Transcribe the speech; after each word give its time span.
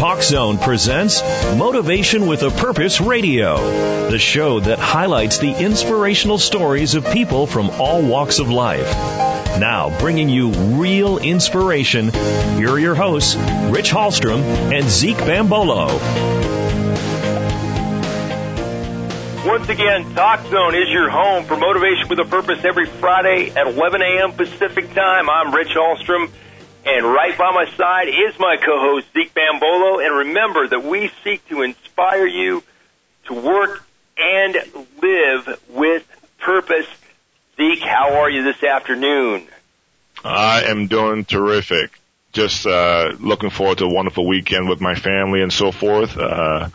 Talk 0.00 0.22
Zone 0.22 0.56
presents 0.56 1.20
Motivation 1.58 2.26
with 2.26 2.42
a 2.42 2.48
Purpose 2.50 3.02
Radio, 3.02 4.08
the 4.08 4.18
show 4.18 4.58
that 4.58 4.78
highlights 4.78 5.40
the 5.40 5.54
inspirational 5.54 6.38
stories 6.38 6.94
of 6.94 7.04
people 7.04 7.46
from 7.46 7.68
all 7.68 8.00
walks 8.00 8.38
of 8.38 8.48
life. 8.48 8.90
Now, 9.60 9.94
bringing 10.00 10.30
you 10.30 10.52
real 10.52 11.18
inspiration, 11.18 12.14
here 12.14 12.70
are 12.70 12.78
your 12.78 12.94
hosts, 12.94 13.36
Rich 13.36 13.90
Hallstrom 13.90 14.40
and 14.72 14.88
Zeke 14.88 15.18
Bambolo. 15.18 15.88
Once 19.46 19.68
again, 19.68 20.14
Talk 20.14 20.46
Zone 20.46 20.74
is 20.76 20.88
your 20.88 21.10
home 21.10 21.44
for 21.44 21.58
Motivation 21.58 22.08
with 22.08 22.20
a 22.20 22.24
Purpose 22.24 22.64
every 22.64 22.86
Friday 22.86 23.50
at 23.50 23.66
11 23.66 24.00
a.m. 24.00 24.32
Pacific 24.32 24.94
Time. 24.94 25.28
I'm 25.28 25.54
Rich 25.54 25.74
Hallstrom. 25.74 26.30
And 26.84 27.04
right 27.04 27.36
by 27.36 27.52
my 27.52 27.70
side 27.76 28.08
is 28.08 28.38
my 28.38 28.56
co-host 28.56 29.08
Zeke 29.12 29.34
Bambolo. 29.34 30.04
And 30.04 30.28
remember 30.28 30.66
that 30.68 30.84
we 30.84 31.10
seek 31.22 31.46
to 31.48 31.62
inspire 31.62 32.26
you 32.26 32.62
to 33.26 33.34
work 33.34 33.84
and 34.16 34.56
live 35.02 35.60
with 35.68 36.06
purpose. 36.38 36.86
Zeke, 37.56 37.80
how 37.80 38.20
are 38.20 38.30
you 38.30 38.42
this 38.42 38.62
afternoon? 38.62 39.46
I 40.24 40.62
am 40.64 40.86
doing 40.86 41.24
terrific. 41.24 41.98
Just 42.32 42.66
uh, 42.66 43.12
looking 43.18 43.50
forward 43.50 43.78
to 43.78 43.86
a 43.86 43.92
wonderful 43.92 44.26
weekend 44.26 44.68
with 44.68 44.80
my 44.80 44.94
family 44.94 45.42
and 45.42 45.52
so 45.52 45.72
forth. 45.72 46.16
Uh, 46.16 46.68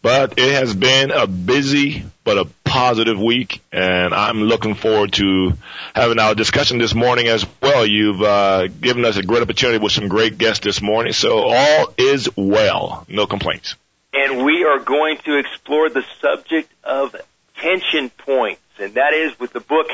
but 0.00 0.38
it 0.38 0.52
has 0.54 0.74
been 0.74 1.10
a 1.10 1.26
busy 1.26 2.04
but 2.24 2.38
a 2.38 2.46
positive 2.64 3.20
week, 3.20 3.60
and 3.72 4.14
I'm 4.14 4.42
looking 4.42 4.74
forward 4.74 5.12
to 5.14 5.52
having 5.94 6.18
our 6.18 6.34
discussion 6.34 6.78
this 6.78 6.94
morning 6.94 7.28
as 7.28 7.44
well. 7.60 7.84
You've 7.84 8.22
uh, 8.22 8.68
given 8.68 9.04
us 9.04 9.16
a 9.16 9.22
great 9.22 9.42
opportunity 9.42 9.78
with 9.78 9.92
some 9.92 10.08
great 10.08 10.38
guests 10.38 10.64
this 10.64 10.80
morning, 10.80 11.12
so 11.12 11.38
all 11.38 11.92
is 11.98 12.28
well. 12.36 13.04
No 13.08 13.26
complaints. 13.26 13.74
And 14.12 14.44
we 14.44 14.64
are 14.64 14.78
going 14.78 15.18
to 15.24 15.38
explore 15.38 15.88
the 15.88 16.04
subject 16.20 16.70
of 16.84 17.16
tension 17.56 18.10
points, 18.10 18.60
and 18.78 18.94
that 18.94 19.14
is 19.14 19.38
with 19.40 19.52
the 19.52 19.60
book 19.60 19.88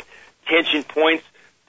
Tension 0.47 0.83
Points. 0.83 1.25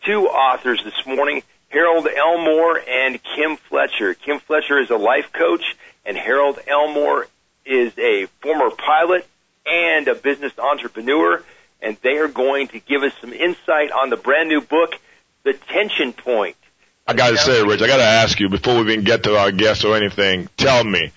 Two 0.06 0.28
authors 0.28 0.82
this 0.84 1.06
morning, 1.06 1.44
Harold 1.68 2.08
Elmore 2.08 2.80
and 2.80 3.20
Kim 3.22 3.58
Fletcher. 3.58 4.14
Kim 4.14 4.40
Fletcher 4.40 4.80
is 4.80 4.90
a 4.90 4.96
life 4.96 5.32
coach, 5.34 5.76
and 6.06 6.18
Harold 6.18 6.58
Elmore 6.68 7.28
is 7.66 7.92
a 7.98 8.28
former 8.42 8.72
pilot 8.72 9.28
and 9.70 10.08
a 10.08 10.16
business 10.16 10.54
entrepreneur, 10.58 11.44
and 11.82 11.98
they 12.02 12.18
are 12.18 12.28
going 12.28 12.68
to 12.70 12.80
give 12.80 13.04
us 13.04 13.14
some 13.22 13.34
insight 13.34 13.92
on 13.92 14.10
the 14.10 14.18
brand 14.18 14.50
new 14.50 14.62
book, 14.62 14.96
The 15.44 15.54
Tension 15.54 16.14
Point. 16.14 16.56
I 17.08 17.14
got 17.14 17.32
to 17.32 17.38
say, 17.38 17.64
Rich, 17.64 17.82
I 17.82 17.88
got 17.88 17.98
to 17.98 18.04
ask 18.04 18.40
you 18.40 18.50
before 18.50 18.76
we 18.84 18.94
even 18.94 19.04
get 19.04 19.24
to 19.24 19.38
our 19.38 19.52
guests 19.52 19.84
or 19.84 19.96
anything. 19.96 20.48
Tell 20.58 20.84
me, 20.84 21.12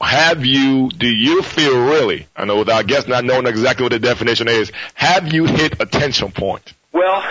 have 0.00 0.44
you? 0.44 0.88
Do 0.88 1.06
you 1.06 1.42
feel 1.42 1.78
really? 1.78 2.26
I 2.34 2.44
know 2.44 2.58
without 2.58 2.86
guests 2.86 3.08
not 3.08 3.24
knowing 3.24 3.46
exactly 3.46 3.84
what 3.84 3.92
the 3.92 3.98
definition 3.98 4.48
is. 4.48 4.72
Have 4.94 5.32
you 5.32 5.44
hit 5.44 5.80
a 5.80 5.86
tension 5.86 6.32
point? 6.32 6.72
Well, 6.92 7.22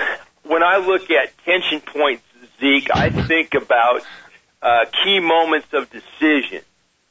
when 0.43 0.63
I 0.63 0.77
look 0.77 1.09
at 1.11 1.37
tension 1.43 1.81
points, 1.81 2.23
Zeke, 2.59 2.95
I 2.95 3.09
think 3.09 3.55
about 3.55 4.03
uh, 4.61 4.85
key 5.03 5.19
moments 5.19 5.67
of 5.73 5.89
decision 5.89 6.61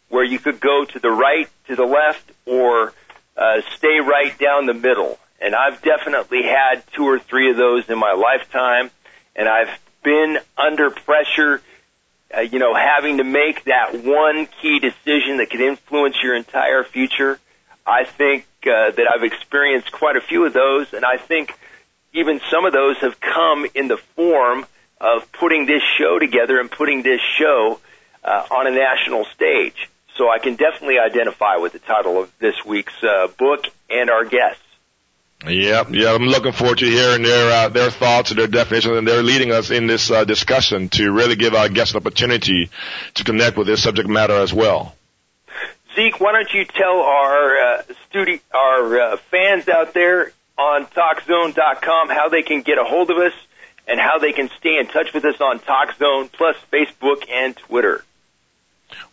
where 0.08 0.25
you 0.25 0.39
could 0.39 0.61
go 0.61 0.84
to 0.84 0.98
the 0.98 1.11
right, 1.11 1.48
to 1.67 1.77
the 1.77 1.84
left, 1.84 2.30
or 2.47 2.92
uh, 3.36 3.60
stay 3.77 4.00
right 4.00 4.36
down 4.38 4.66
the 4.66 4.74
middle. 4.74 5.18
And 5.40 5.54
I've 5.54 5.82
definitely 5.82 6.42
had 6.42 6.82
two 6.94 7.04
or 7.04 7.18
three 7.18 7.50
of 7.50 7.56
those 7.56 7.88
in 7.88 7.98
my 7.98 8.12
lifetime, 8.12 8.90
and 9.36 9.48
I've 9.48 9.70
been 10.02 10.38
under 10.56 10.90
pressure, 10.90 11.60
uh, 12.34 12.40
you 12.40 12.58
know, 12.58 12.74
having 12.74 13.18
to 13.18 13.24
make 13.24 13.64
that 13.64 14.05
one 14.05 14.46
key 14.62 14.78
decision 14.78 15.38
that 15.38 15.50
could 15.50 15.60
influence 15.60 16.16
your 16.22 16.36
entire 16.36 16.84
future. 16.84 17.38
I 17.86 18.05
think 18.05 18.46
uh, 18.62 18.92
that 18.92 19.06
I've 19.12 19.24
experienced 19.24 19.92
quite 19.92 20.16
a 20.16 20.20
few 20.20 20.46
of 20.46 20.52
those, 20.52 20.94
and 20.94 21.05
I 21.05 21.16
think 21.18 21.55
even 22.14 22.40
some 22.50 22.64
of 22.64 22.73
those 22.73 22.96
have 22.98 23.20
come 23.20 23.67
in 23.74 23.89
the 23.89 23.98
form 24.17 24.64
of 25.00 25.30
putting 25.33 25.67
this 25.67 25.83
show 25.98 26.18
together 26.18 26.61
and 26.61 26.70
putting 26.70 27.02
this 27.02 27.20
show 27.20 27.80
uh, 28.23 28.46
on 28.50 28.67
a 28.67 28.70
national 28.70 29.27
stage. 29.27 29.90
So 30.17 30.30
I 30.30 30.39
can 30.39 30.55
definitely 30.55 30.98
identify 30.98 31.57
with 31.57 31.73
the 31.73 31.80
title 31.80 32.20
of 32.20 32.33
this 32.39 32.55
week's 32.64 33.02
uh, 33.02 33.29
book 33.39 33.67
and 33.91 34.11
our 34.11 34.25
guests. 34.25 34.61
Yeah, 35.47 35.85
yeah, 35.91 36.14
I'm 36.14 36.23
looking 36.23 36.52
forward 36.52 36.79
to 36.79 36.86
hearing 36.86 37.23
their 37.23 37.51
uh, 37.51 37.69
their 37.69 37.91
thoughts 37.91 38.30
and 38.30 38.39
their 38.39 38.47
definitions, 38.47 38.97
and 38.97 39.07
they're 39.07 39.23
leading 39.23 39.53
us 39.53 39.70
in 39.70 39.86
this 39.86 40.11
uh, 40.11 40.24
discussion 40.24 40.89
to 40.91 41.13
really 41.13 41.36
give 41.36 41.55
our 41.55 41.69
guests 41.69 41.92
an 41.92 42.01
opportunity 42.01 42.70
to 43.14 43.24
connect 43.24 43.58
with 43.58 43.67
this 43.67 43.83
subject 43.83 44.08
matter 44.08 44.35
as 44.35 44.55
well. 44.55 44.95
Zeke, 45.95 46.19
why 46.19 46.33
don't 46.33 46.53
you 46.53 46.64
tell 46.64 47.01
our 47.03 47.57
uh, 47.58 47.83
studi- 48.11 48.41
our 48.55 49.01
uh, 49.01 49.17
fans 49.30 49.69
out 49.69 49.92
there 49.92 50.33
on 50.57 50.86
TalkZone.com 50.86 52.08
how 52.08 52.29
they 52.30 52.42
can 52.42 52.63
get 52.63 52.79
a 52.79 52.85
hold 52.85 53.11
of 53.11 53.19
us 53.19 53.35
and 53.86 54.01
how 54.01 54.19
they 54.19 54.33
can 54.33 54.48
stay 54.58 54.79
in 54.79 54.86
touch 54.86 55.13
with 55.13 55.24
us 55.24 55.41
on 55.41 55.58
TalkZone 55.58 56.33
plus 56.33 56.57
Facebook 56.73 57.29
and 57.30 57.57
Twitter. 57.57 58.03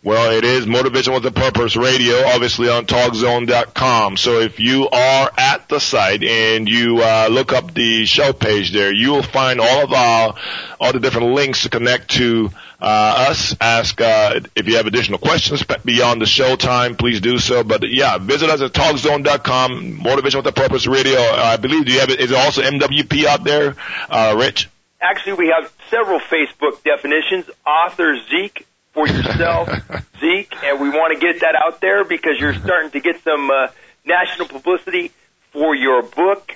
Well, 0.04 0.32
it 0.32 0.44
is 0.44 0.66
Motivation 0.66 1.12
with 1.14 1.24
a 1.26 1.30
Purpose 1.30 1.76
Radio, 1.76 2.26
obviously 2.26 2.68
on 2.68 2.86
TalkZone.com. 2.86 4.16
So 4.16 4.40
if 4.40 4.58
you 4.58 4.88
are 4.88 5.30
at 5.38 5.68
the 5.68 5.78
site 5.78 6.24
and 6.24 6.68
you 6.68 6.98
uh, 6.98 7.28
look 7.30 7.52
up 7.52 7.72
the 7.72 8.04
show 8.04 8.32
page 8.32 8.72
there, 8.72 8.92
you 8.92 9.12
will 9.12 9.22
find 9.22 9.60
all 9.60 9.84
of 9.84 9.92
our 9.92 10.34
all 10.80 10.92
the 10.92 10.98
different 10.98 11.34
links 11.34 11.62
to 11.62 11.68
connect 11.68 12.10
to 12.16 12.50
uh, 12.80 13.28
us. 13.30 13.54
Ask 13.60 14.00
uh, 14.00 14.40
if 14.56 14.66
you 14.66 14.76
have 14.76 14.86
additional 14.86 15.20
questions 15.20 15.62
beyond 15.84 16.20
the 16.20 16.26
show 16.26 16.56
time, 16.56 16.96
please 16.96 17.20
do 17.20 17.38
so. 17.38 17.62
But 17.62 17.88
yeah, 17.88 18.18
visit 18.18 18.50
us 18.50 18.60
at 18.60 18.72
TalkZone.com. 18.72 20.02
Motivation 20.02 20.38
with 20.38 20.46
a 20.48 20.52
Purpose 20.52 20.88
Radio. 20.88 21.20
I 21.20 21.56
believe 21.58 21.84
do 21.86 21.92
you 21.92 22.00
have 22.00 22.10
it? 22.10 22.18
Is 22.18 22.32
it 22.32 22.36
also 22.36 22.62
MWP 22.62 23.24
out 23.24 23.44
there, 23.44 23.76
uh, 24.10 24.34
Rich? 24.36 24.68
Actually, 25.00 25.34
we 25.34 25.54
have 25.56 25.72
several 25.90 26.18
Facebook 26.18 26.82
definitions. 26.82 27.48
Author 27.64 28.18
Zeke 28.28 28.66
for 28.92 29.08
yourself, 29.08 29.68
Zeke, 30.20 30.54
and 30.64 30.80
we 30.80 30.90
want 30.90 31.18
to 31.18 31.20
get 31.20 31.40
that 31.40 31.54
out 31.54 31.80
there 31.80 32.04
because 32.04 32.38
you're 32.38 32.54
starting 32.54 32.90
to 32.90 33.00
get 33.00 33.22
some 33.22 33.50
uh, 33.50 33.68
national 34.04 34.48
publicity 34.48 35.12
for 35.52 35.74
your 35.74 36.02
book, 36.02 36.52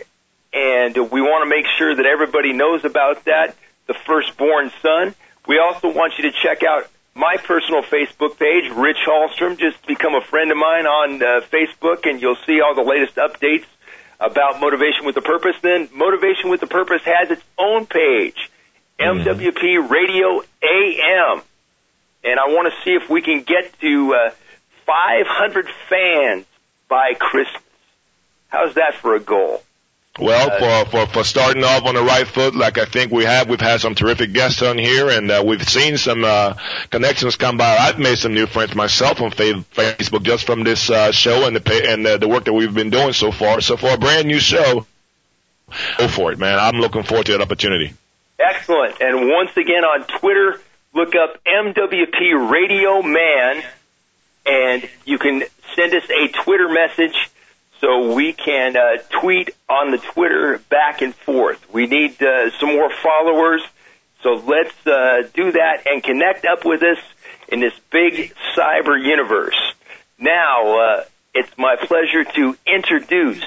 and 0.52 0.94
we 1.10 1.20
want 1.20 1.44
to 1.44 1.50
make 1.50 1.66
sure 1.78 1.94
that 1.94 2.06
everybody 2.06 2.52
knows 2.52 2.84
about 2.84 3.24
that. 3.24 3.56
The 3.86 3.94
firstborn 3.94 4.72
son. 4.82 5.14
We 5.46 5.58
also 5.58 5.92
want 5.92 6.14
you 6.18 6.30
to 6.30 6.32
check 6.42 6.64
out 6.64 6.90
my 7.14 7.36
personal 7.36 7.82
Facebook 7.82 8.36
page, 8.36 8.68
Rich 8.74 8.98
Hallstrom. 9.06 9.58
Just 9.58 9.86
become 9.86 10.14
a 10.14 10.20
friend 10.20 10.50
of 10.50 10.56
mine 10.56 10.86
on 10.86 11.22
uh, 11.22 11.40
Facebook, 11.52 12.08
and 12.08 12.20
you'll 12.20 12.38
see 12.46 12.60
all 12.60 12.74
the 12.74 12.82
latest 12.82 13.14
updates 13.14 13.64
about 14.18 14.60
Motivation 14.60 15.06
with 15.06 15.16
a 15.16 15.22
Purpose. 15.22 15.56
Then 15.62 15.88
Motivation 15.94 16.50
with 16.50 16.62
a 16.62 16.66
Purpose 16.66 17.02
has 17.04 17.30
its 17.30 17.42
own 17.56 17.86
page, 17.86 18.50
mm-hmm. 18.98 19.20
MWP 19.20 19.88
Radio 19.88 20.42
AM 20.62 21.42
and 22.26 22.40
I 22.40 22.48
want 22.48 22.72
to 22.72 22.82
see 22.82 22.94
if 22.94 23.08
we 23.08 23.22
can 23.22 23.42
get 23.42 23.78
to 23.80 24.14
uh, 24.14 24.30
500 24.84 25.68
fans 25.88 26.46
by 26.88 27.14
Christmas. 27.18 27.62
How's 28.48 28.74
that 28.74 28.94
for 28.94 29.14
a 29.14 29.20
goal? 29.20 29.62
Well, 30.18 30.50
uh, 30.50 30.84
for, 30.84 30.90
for 30.90 31.12
for 31.12 31.24
starting 31.24 31.62
off 31.62 31.84
on 31.84 31.94
the 31.94 32.02
right 32.02 32.26
foot, 32.26 32.54
like 32.54 32.78
I 32.78 32.86
think 32.86 33.12
we 33.12 33.24
have, 33.24 33.50
we've 33.50 33.60
had 33.60 33.80
some 33.80 33.94
terrific 33.94 34.32
guests 34.32 34.62
on 34.62 34.78
here, 34.78 35.10
and 35.10 35.30
uh, 35.30 35.44
we've 35.46 35.68
seen 35.68 35.98
some 35.98 36.24
uh, 36.24 36.54
connections 36.90 37.36
come 37.36 37.58
by. 37.58 37.76
I've 37.76 37.98
made 37.98 38.16
some 38.16 38.32
new 38.32 38.46
friends 38.46 38.74
myself 38.74 39.20
on 39.20 39.30
Facebook 39.30 40.22
just 40.22 40.46
from 40.46 40.64
this 40.64 40.88
uh, 40.88 41.12
show 41.12 41.46
and 41.46 41.54
the 41.54 41.90
and 41.90 42.06
the, 42.06 42.16
the 42.16 42.28
work 42.28 42.46
that 42.46 42.54
we've 42.54 42.72
been 42.72 42.88
doing 42.88 43.12
so 43.12 43.30
far. 43.30 43.60
So 43.60 43.76
for 43.76 43.90
a 43.90 43.98
brand 43.98 44.26
new 44.26 44.38
show, 44.38 44.86
go 45.98 46.08
for 46.08 46.32
it, 46.32 46.38
man. 46.38 46.58
I'm 46.58 46.76
looking 46.80 47.02
forward 47.02 47.26
to 47.26 47.32
that 47.32 47.42
opportunity. 47.42 47.92
Excellent. 48.38 49.00
And 49.00 49.28
once 49.28 49.54
again 49.56 49.84
on 49.84 50.04
Twitter, 50.18 50.60
look 50.96 51.14
up 51.14 51.38
MWP 51.44 52.50
Radio 52.50 53.02
Man, 53.02 53.62
and 54.46 54.88
you 55.04 55.18
can 55.18 55.42
send 55.74 55.92
us 55.92 56.08
a 56.08 56.28
Twitter 56.28 56.70
message 56.70 57.30
so 57.82 58.14
we 58.14 58.32
can 58.32 58.74
uh, 58.78 58.96
tweet 59.10 59.50
on 59.68 59.90
the 59.90 59.98
Twitter 59.98 60.58
back 60.70 61.02
and 61.02 61.14
forth. 61.14 61.62
We 61.70 61.86
need 61.86 62.20
uh, 62.22 62.50
some 62.58 62.70
more 62.70 62.88
followers, 62.90 63.62
so 64.22 64.42
let's 64.46 64.74
uh, 64.86 65.28
do 65.34 65.52
that 65.52 65.86
and 65.86 66.02
connect 66.02 66.46
up 66.46 66.64
with 66.64 66.82
us 66.82 66.98
in 67.48 67.60
this 67.60 67.74
big 67.92 68.34
cyber 68.56 68.98
universe. 68.98 69.58
Now, 70.18 70.78
uh, 70.78 71.04
it's 71.34 71.58
my 71.58 71.76
pleasure 71.76 72.24
to 72.24 72.56
introduce 72.66 73.44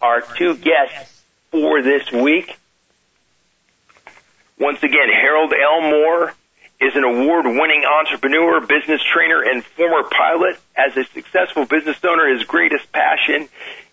our 0.00 0.20
two 0.20 0.54
guests 0.54 1.20
for 1.50 1.82
this 1.82 2.12
week. 2.12 2.56
Once 4.56 4.80
again, 4.84 5.08
Harold 5.08 5.52
Elmore 5.52 6.32
is 6.80 6.96
an 6.96 7.04
award-winning 7.04 7.84
entrepreneur, 7.84 8.60
business 8.60 9.02
trainer, 9.02 9.42
and 9.42 9.62
former 9.64 10.02
pilot. 10.08 10.58
As 10.74 10.96
a 10.96 11.04
successful 11.12 11.66
business 11.66 11.98
owner, 12.04 12.32
his 12.34 12.44
greatest 12.44 12.90
passion 12.90 13.48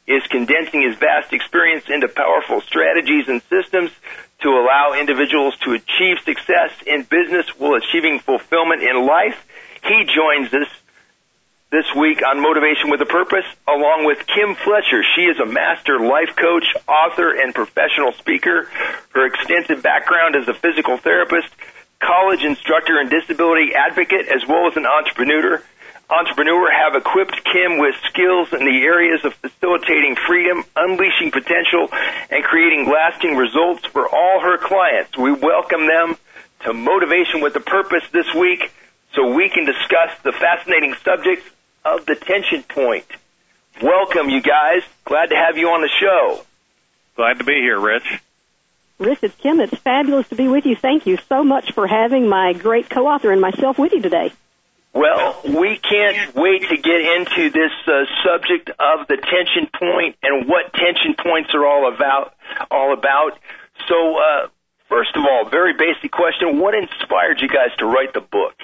is 0.08 0.24
condensing 0.28 0.82
his 0.82 0.96
vast 0.98 1.34
experience 1.34 1.90
into 1.90 2.08
powerful 2.08 2.62
strategies 2.62 3.28
and 3.28 3.42
systems 3.50 3.92
to 4.40 4.50
allow 4.50 4.94
individuals 4.98 5.58
to 5.58 5.74
achieve 5.74 6.18
success 6.24 6.72
in 6.86 7.04
business 7.04 7.48
while 7.58 7.74
achieving 7.74 8.20
fulfillment 8.20 8.82
in 8.82 9.06
life. 9.06 9.46
He 9.84 10.06
joins 10.06 10.54
us 10.54 10.70
this 11.70 11.94
week 11.94 12.22
on 12.26 12.40
Motivation 12.42 12.90
with 12.90 13.02
a 13.02 13.06
Purpose, 13.06 13.46
along 13.68 14.06
with 14.06 14.26
Kim 14.26 14.56
Fletcher. 14.56 15.04
She 15.16 15.24
is 15.24 15.38
a 15.40 15.46
master 15.46 16.00
life 16.00 16.34
coach, 16.38 16.74
author, 16.88 17.34
and 17.34 17.54
professional 17.54 18.14
speaker. 18.14 18.70
Her 19.10 19.26
extensive 19.26 19.84
background 19.84 20.38
as 20.38 20.48
a 20.48 20.54
physical 20.54 20.96
therapist, 20.96 21.50
college 22.00 22.44
instructor, 22.44 23.00
and 23.00 23.10
disability 23.10 23.74
advocate, 23.76 24.28
as 24.28 24.48
well 24.48 24.68
as 24.68 24.78
an 24.78 24.86
entrepreneur, 24.86 25.64
entrepreneur 26.10 26.72
have 26.72 26.96
equipped 26.96 27.44
Kim 27.44 27.80
with 27.80 27.96
skills 28.10 28.54
in 28.54 28.60
the 28.60 28.84
areas 28.84 29.26
of 29.26 29.34
facilitating 29.36 30.16
freedom, 30.16 30.64
unleashing 30.76 31.32
potential, 31.32 31.90
and 32.30 32.44
creating 32.44 32.90
lasting 32.90 33.36
results 33.36 33.86
for 33.86 34.08
all 34.08 34.40
her 34.42 34.58
clients. 34.58 35.18
We 35.18 35.32
welcome 35.32 35.88
them 35.88 36.18
to 36.62 36.74
Motivation 36.74 37.42
with 37.42 37.56
a 37.56 37.60
Purpose 37.60 38.04
this 38.12 38.34
week 38.34 38.72
so 39.14 39.34
we 39.34 39.50
can 39.50 39.66
discuss 39.66 40.12
the 40.24 40.32
fascinating 40.32 40.96
subject 41.04 41.44
of 41.84 42.06
the 42.06 42.16
tension 42.16 42.64
point. 42.64 43.06
Welcome, 43.82 44.30
you 44.30 44.42
guys. 44.42 44.84
Glad 45.06 45.28
to 45.28 45.36
have 45.36 45.58
you 45.58 45.70
on 45.70 45.82
the 45.82 45.90
show. 45.90 46.44
Glad 47.16 47.40
to 47.40 47.44
be 47.44 47.54
here, 47.54 47.80
Rich. 47.80 48.22
Rich, 49.00 49.20
it's 49.22 49.36
Kim. 49.36 49.60
It's 49.60 49.78
fabulous 49.78 50.28
to 50.30 50.36
be 50.36 50.48
with 50.48 50.66
you. 50.66 50.76
Thank 50.76 51.06
you 51.06 51.18
so 51.30 51.44
much 51.44 51.74
for 51.74 51.86
having 51.86 52.28
my 52.28 52.54
great 52.54 52.90
co-author 52.90 53.32
and 53.32 53.40
myself 53.40 53.78
with 53.78 53.94
you 53.94 54.02
today. 54.02 54.34
Well, 54.94 55.40
we 55.44 55.78
can't 55.78 56.34
wait 56.34 56.68
to 56.70 56.78
get 56.78 57.02
into 57.02 57.52
this 57.52 57.72
uh, 57.86 58.06
subject 58.26 58.72
of 58.72 59.08
the 59.08 59.18
tension 59.18 59.70
point 59.78 60.16
and 60.24 60.50
what 60.50 60.74
tension 60.74 61.14
points 61.14 61.52
are 61.54 61.64
all 61.64 61.94
about. 61.94 62.34
All 62.72 62.94
about. 62.94 63.38
So, 63.88 64.18
uh, 64.18 64.48
first 64.90 65.16
of 65.16 65.24
all, 65.24 65.48
very 65.50 65.74
basic 65.74 66.12
question: 66.12 66.60
What 66.60 66.74
inspired 66.74 67.40
you 67.40 67.48
guys 67.48 67.78
to 67.78 67.86
write 67.86 68.16
the 68.16 68.22
book? 68.22 68.56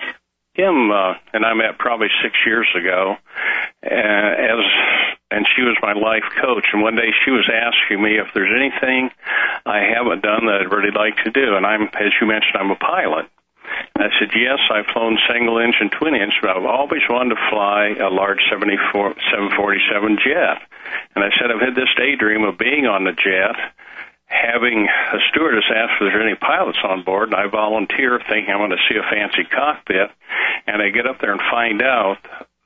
Kim 0.56 0.90
uh, 0.90 1.14
and 1.34 1.46
I 1.46 1.54
met 1.54 1.78
probably 1.78 2.10
six 2.24 2.36
years 2.46 2.68
ago, 2.76 3.16
uh, 3.86 3.90
as 3.90 4.66
and 5.34 5.48
she 5.56 5.64
was 5.64 5.76
my 5.82 5.94
life 5.94 6.24
coach. 6.40 6.68
And 6.72 6.82
one 6.82 6.96
day 6.96 7.10
she 7.26 7.32
was 7.32 7.50
asking 7.50 8.02
me 8.02 8.22
if 8.22 8.28
there's 8.34 8.54
anything 8.54 9.10
I 9.66 9.82
haven't 9.82 10.22
done 10.22 10.46
that 10.46 10.62
I'd 10.62 10.72
really 10.72 10.94
like 10.94 11.18
to 11.26 11.32
do. 11.32 11.58
And 11.58 11.66
I'm, 11.66 11.90
as 11.98 12.14
you 12.22 12.28
mentioned, 12.28 12.56
I'm 12.56 12.72
a 12.72 12.78
pilot. 12.78 13.26
And 13.96 14.06
I 14.06 14.10
said, 14.20 14.30
yes, 14.36 14.60
I've 14.70 14.86
flown 14.94 15.18
single 15.28 15.58
engine, 15.58 15.90
twin 15.90 16.14
engine, 16.14 16.38
but 16.42 16.52
I've 16.54 16.66
always 16.66 17.02
wanted 17.10 17.36
to 17.36 17.42
fly 17.50 17.96
a 17.98 18.14
large 18.14 18.46
74, 18.50 19.16
747 19.34 20.20
jet. 20.22 20.62
And 21.16 21.24
I 21.26 21.30
said, 21.40 21.50
I've 21.50 21.62
had 21.62 21.76
this 21.76 21.90
daydream 21.98 22.44
of 22.44 22.58
being 22.58 22.86
on 22.86 23.04
the 23.04 23.18
jet 23.18 23.58
having 24.28 24.88
a 24.88 25.18
stewardess 25.30 25.66
ask 25.70 25.94
if 25.94 26.10
there's 26.12 26.26
any 26.26 26.36
pilots 26.36 26.80
on 26.84 27.04
board, 27.04 27.30
and 27.30 27.36
I 27.36 27.48
volunteer 27.48 28.20
thinking 28.20 28.50
I'm 28.50 28.60
going 28.60 28.72
to 28.72 28.86
see 28.90 28.98
a 28.98 29.04
fancy 29.04 29.44
cockpit, 29.46 30.10
and 30.66 30.82
I 30.82 30.90
get 30.90 31.06
up 31.06 31.22
there 31.22 31.32
and 31.32 31.42
find 31.42 31.82
out 31.82 32.18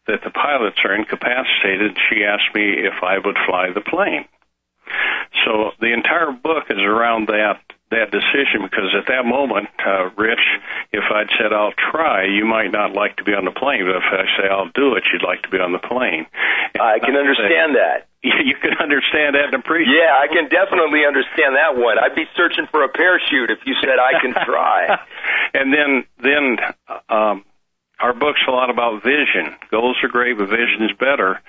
that 0.07 0.23
the 0.23 0.31
pilots 0.31 0.77
are 0.83 0.95
incapacitated. 0.95 1.97
She 2.09 2.23
asked 2.23 2.53
me 2.55 2.85
if 2.85 3.03
I 3.03 3.17
would 3.17 3.37
fly 3.45 3.71
the 3.73 3.81
plane. 3.81 4.25
So 5.45 5.71
the 5.79 5.93
entire 5.93 6.31
book 6.31 6.65
is 6.69 6.79
around 6.79 7.27
that 7.27 7.59
that 7.89 8.11
decision 8.11 8.67
because 8.67 8.91
at 8.99 9.07
that 9.07 9.23
moment, 9.23 9.69
uh, 9.79 10.11
Rich, 10.17 10.43
if 10.91 11.03
I'd 11.07 11.31
said 11.39 11.53
I'll 11.53 11.71
try, 11.71 12.25
you 12.25 12.43
might 12.43 12.71
not 12.71 12.91
like 12.91 13.15
to 13.17 13.23
be 13.23 13.31
on 13.31 13.45
the 13.45 13.55
plane. 13.55 13.87
But 13.87 13.95
if 13.95 14.07
I 14.11 14.27
say 14.35 14.49
I'll 14.51 14.71
do 14.75 14.95
it, 14.95 15.07
you'd 15.11 15.23
like 15.23 15.43
to 15.43 15.49
be 15.49 15.57
on 15.59 15.71
the 15.71 15.79
plane. 15.79 16.27
I 16.75 16.99
can 16.99 17.15
understand 17.15 17.75
that. 17.75 18.07
You 18.27 18.55
can 18.59 18.73
understand 18.81 19.35
that 19.35 19.45
and 19.45 19.53
appreciate. 19.53 19.93
Yeah, 19.95 20.11
I 20.11 20.27
can 20.27 20.49
definitely 20.49 21.05
understand 21.05 21.55
that 21.55 21.77
one. 21.77 21.97
I'd 21.97 22.15
be 22.15 22.25
searching 22.35 22.67
for 22.71 22.83
a 22.83 22.89
parachute 22.89 23.51
if 23.51 23.59
you 23.65 23.73
said 23.79 23.99
I 24.01 24.19
can 24.19 24.33
try. 24.33 24.99
and 25.53 25.71
then, 25.71 26.03
then, 26.19 26.57
um, 27.07 27.45
our 27.99 28.13
book's 28.13 28.41
a 28.47 28.51
lot 28.51 28.69
about 28.69 29.03
vision. 29.03 29.55
Goals 29.71 29.97
are 30.03 30.09
great, 30.09 30.37
but 30.37 30.49
vision 30.49 30.83
is 30.83 30.95
better. 30.99 31.41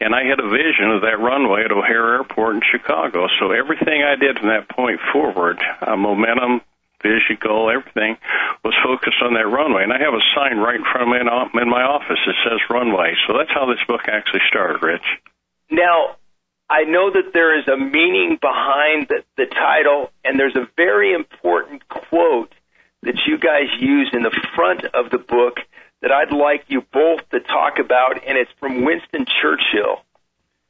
And 0.00 0.14
I 0.14 0.24
had 0.24 0.38
a 0.38 0.48
vision 0.48 0.90
of 0.90 1.00
that 1.02 1.18
runway 1.18 1.64
at 1.64 1.72
O'Hare 1.72 2.16
Airport 2.16 2.56
in 2.56 2.62
Chicago. 2.70 3.26
So 3.40 3.52
everything 3.52 4.02
I 4.04 4.16
did 4.16 4.38
from 4.38 4.48
that 4.48 4.68
point 4.68 5.00
forward, 5.12 5.58
uh, 5.80 5.96
momentum, 5.96 6.60
vision, 7.02 7.38
goal, 7.40 7.70
everything 7.70 8.16
was 8.62 8.74
focused 8.84 9.20
on 9.22 9.34
that 9.34 9.48
runway. 9.48 9.82
And 9.84 9.92
I 9.92 9.98
have 9.98 10.12
a 10.12 10.24
sign 10.36 10.58
right 10.58 10.76
in 10.76 10.84
front 10.84 11.02
of 11.02 11.08
me 11.08 11.20
in, 11.20 11.28
in 11.62 11.68
my 11.70 11.82
office 11.82 12.20
that 12.26 12.36
says 12.44 12.60
runway. 12.68 13.14
So 13.26 13.36
that's 13.38 13.52
how 13.52 13.64
this 13.64 13.80
book 13.88 14.08
actually 14.08 14.44
started, 14.48 14.82
Rich. 14.82 15.08
Now, 15.70 16.16
I 16.68 16.84
know 16.84 17.10
that 17.12 17.32
there 17.32 17.58
is 17.58 17.68
a 17.68 17.76
meaning 17.76 18.38
behind 18.40 19.08
the, 19.08 19.24
the 19.36 19.46
title, 19.46 20.10
and 20.24 20.38
there's 20.38 20.56
a 20.56 20.68
very 20.76 21.14
important 21.14 21.88
quote 21.88 22.52
that 23.02 23.20
you 23.26 23.38
guys 23.38 23.68
use 23.78 24.10
in 24.12 24.22
the 24.22 24.32
front 24.54 24.84
of 24.86 25.10
the 25.10 25.18
book 25.18 25.60
that 26.04 26.12
I'd 26.12 26.36
like 26.36 26.64
you 26.68 26.82
both 26.92 27.26
to 27.30 27.40
talk 27.40 27.78
about, 27.78 28.22
and 28.28 28.36
it's 28.36 28.50
from 28.60 28.84
Winston 28.84 29.24
Churchill. 29.40 30.04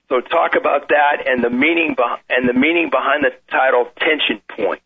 So 0.08 0.20
talk 0.20 0.54
about 0.54 0.90
that 0.90 1.26
and 1.26 1.42
the 1.42 1.50
meaning 1.50 1.94
be- 1.96 2.22
and 2.30 2.48
the 2.48 2.52
meaning 2.52 2.88
behind 2.88 3.24
the 3.24 3.32
title 3.50 3.90
"Tension 3.98 4.40
Point." 4.48 4.80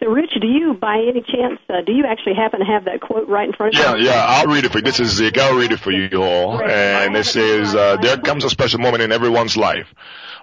So, 0.00 0.08
Rich, 0.08 0.32
do 0.40 0.46
you, 0.46 0.74
by 0.74 0.96
any 1.06 1.20
chance, 1.20 1.60
uh, 1.68 1.82
do 1.84 1.92
you 1.92 2.04
actually 2.06 2.34
happen 2.34 2.60
to 2.60 2.66
have 2.66 2.86
that 2.86 3.02
quote 3.02 3.28
right 3.28 3.48
in 3.48 3.52
front 3.54 3.74
of 3.74 3.78
you? 3.78 4.06
Yeah, 4.06 4.14
yeah, 4.14 4.26
I'll 4.26 4.46
read 4.46 4.64
it 4.64 4.72
for 4.72 4.78
you. 4.78 4.84
This 4.84 5.00
is 5.00 5.12
Zeke. 5.12 5.36
I'll 5.38 5.58
read 5.58 5.72
it 5.72 5.80
for 5.80 5.90
you 5.90 6.22
all. 6.22 6.62
And 6.62 7.14
it 7.16 7.24
says, 7.24 7.74
uh, 7.74 7.96
there 7.96 8.18
comes 8.18 8.44
a 8.44 8.50
special 8.50 8.80
moment 8.80 9.02
in 9.02 9.12
everyone's 9.12 9.56
life. 9.56 9.94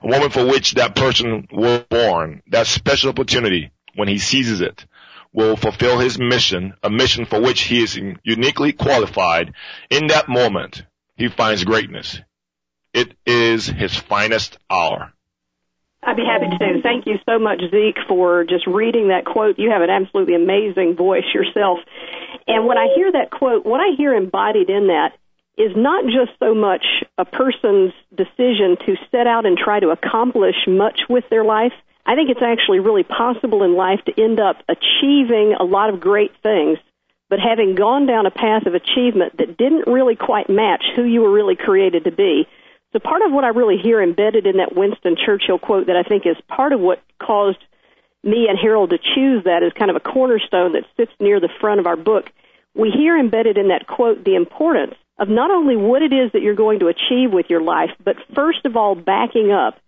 A 0.02 0.08
moment 0.08 0.34
for 0.34 0.46
which 0.46 0.74
that 0.74 0.96
person 0.96 1.48
was 1.52 1.84
born. 1.90 2.42
That 2.48 2.66
special 2.66 3.10
opportunity, 3.10 3.72
when 3.96 4.08
he 4.08 4.18
seizes 4.18 4.62
it, 4.62 4.86
will 5.34 5.56
fulfill 5.56 6.00
his 6.00 6.20
mission, 6.20 6.74
a 6.84 6.90
mission 6.90 7.26
for 7.26 7.42
which 7.42 7.62
he 7.62 7.82
is 7.82 8.00
uniquely 8.24 8.72
qualified. 8.72 9.54
In 9.90 10.08
that 10.08 10.30
moment, 10.30 10.84
he 11.16 11.28
finds 11.28 11.64
greatness. 11.64 12.20
It 12.94 13.14
is 13.26 13.66
his 13.66 13.96
finest 13.96 14.58
hour. 14.70 15.12
I'd 16.06 16.18
be 16.18 16.26
happy 16.26 16.50
to. 16.58 16.82
Thank 16.82 17.08
you 17.08 17.16
so 17.26 17.40
much, 17.40 17.62
Zeke, 17.72 17.98
for 18.08 18.44
just 18.44 18.68
reading 18.68 19.08
that 19.08 19.26
quote. 19.26 19.58
You 19.58 19.72
have 19.72 19.82
an 19.82 19.90
absolutely 19.90 20.36
amazing 20.36 20.96
voice 20.96 21.24
yourself. 21.34 21.80
And 22.48 22.68
when 22.68 22.78
I 22.78 22.88
hear 22.96 23.12
that 23.12 23.32
quote, 23.32 23.66
what 23.66 23.80
I 23.80 23.96
hear 23.98 24.14
embodied 24.14 24.70
in 24.70 24.88
that 24.88 25.14
is 25.58 25.72
not 25.76 26.06
just 26.06 26.38
so 26.40 26.56
much 26.56 26.86
a 27.18 27.26
person's 27.26 27.94
decision 28.16 28.76
to 28.86 28.96
set 29.12 29.28
out 29.28 29.46
and 29.46 29.58
try 29.58 29.80
to 29.80 29.90
accomplish 29.90 30.56
much 30.68 31.02
with 31.10 31.24
their 31.30 31.44
life. 31.44 31.74
I 32.06 32.16
think 32.16 32.30
it's 32.30 32.42
actually 32.42 32.80
really 32.80 33.04
possible 33.04 33.64
in 33.64 33.76
life 33.76 34.02
to 34.06 34.22
end 34.22 34.40
up 34.40 34.58
achieving 34.68 35.56
a 35.58 35.64
lot 35.64 35.90
of 35.90 36.02
great 36.02 36.32
things, 36.44 36.78
but 37.30 37.40
having 37.40 37.76
gone 37.76 38.06
down 38.06 38.26
a 38.26 38.32
path 38.32 38.66
of 38.66 38.74
achievement 38.74 39.38
that 39.38 39.58
didn't 39.58 39.88
really 39.88 40.16
quite 40.16 40.50
match 40.50 40.84
who 40.96 41.04
you 41.04 41.22
were 41.22 41.32
really 41.32 41.56
created 41.56 42.04
to 42.04 42.12
be. 42.12 42.46
So 42.92 43.00
part 43.00 43.22
of 43.24 43.32
what 43.32 43.44
I 43.44 43.50
really 43.50 43.78
hear 43.78 44.04
embedded 44.04 44.46
in 44.46 44.58
that 44.58 44.76
Winston 44.76 45.16
Churchill 45.16 45.58
quote 45.58 45.88
that 45.88 45.96
I 45.96 46.04
think 46.04 46.28
is 46.28 46.36
part 46.48 46.74
of 46.74 46.80
what 46.80 47.02
caused 47.20 47.64
me 48.24 48.48
and 48.50 48.58
Harold 48.58 48.92
to 48.92 48.98
choose 48.98 49.46
that 49.46 49.64
as 49.64 49.74
kind 49.74 49.90
of 49.90 49.98
a 49.98 50.00
cornerstone 50.00 50.74
that 50.74 50.86
sits 50.96 51.12
near 51.20 51.40
the 51.40 51.50
front 51.60 51.80
of 51.80 51.88
our 51.88 51.98
book. 51.98 52.30
We 52.76 52.92
hear 52.92 53.18
embedded 53.18 53.58
in 53.58 53.70
that 53.70 53.88
quote 53.88 54.24
the 54.24 54.36
importance 54.36 54.96
of 55.18 55.30
not 55.30 55.52
only 55.52 55.76
what 55.76 56.02
it 56.02 56.12
is 56.12 56.32
that 56.34 56.42
you're 56.42 56.56
going 56.56 56.80
to 56.80 56.88
achieve 56.88 57.32
with 57.32 57.48
your 57.50 57.62
life, 57.62 57.92
but 58.04 58.18
first 58.36 58.66
of 58.66 58.76
all 58.76 58.96
backing 58.96 59.52
up 59.52 59.80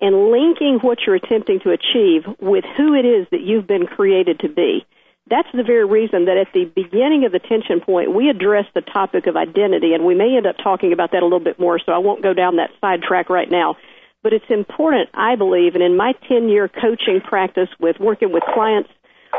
and 0.00 0.30
linking 0.30 0.78
what 0.80 0.98
you're 1.06 1.16
attempting 1.16 1.60
to 1.60 1.70
achieve 1.70 2.24
with 2.40 2.64
who 2.76 2.94
it 2.94 3.04
is 3.04 3.26
that 3.30 3.40
you've 3.40 3.66
been 3.66 3.86
created 3.86 4.40
to 4.40 4.48
be 4.48 4.84
that's 5.28 5.48
the 5.54 5.62
very 5.62 5.86
reason 5.86 6.26
that 6.26 6.36
at 6.36 6.52
the 6.52 6.66
beginning 6.66 7.24
of 7.24 7.32
the 7.32 7.38
tension 7.38 7.80
point, 7.80 8.14
we 8.14 8.28
address 8.28 8.66
the 8.74 8.82
topic 8.82 9.26
of 9.26 9.36
identity, 9.36 9.94
and 9.94 10.04
we 10.04 10.14
may 10.14 10.36
end 10.36 10.46
up 10.46 10.56
talking 10.62 10.92
about 10.92 11.12
that 11.12 11.22
a 11.22 11.24
little 11.26 11.40
bit 11.40 11.58
more, 11.58 11.78
so 11.78 11.92
I 11.92 11.98
won't 11.98 12.22
go 12.22 12.34
down 12.34 12.56
that 12.56 12.70
sidetrack 12.80 13.30
right 13.30 13.50
now. 13.50 13.76
But 14.22 14.32
it's 14.32 14.50
important, 14.50 15.10
I 15.14 15.36
believe, 15.36 15.74
and 15.74 15.82
in 15.82 15.96
my 15.96 16.12
10 16.28 16.48
year 16.48 16.68
coaching 16.68 17.20
practice 17.22 17.68
with 17.78 17.98
working 17.98 18.32
with 18.32 18.42
clients 18.42 18.90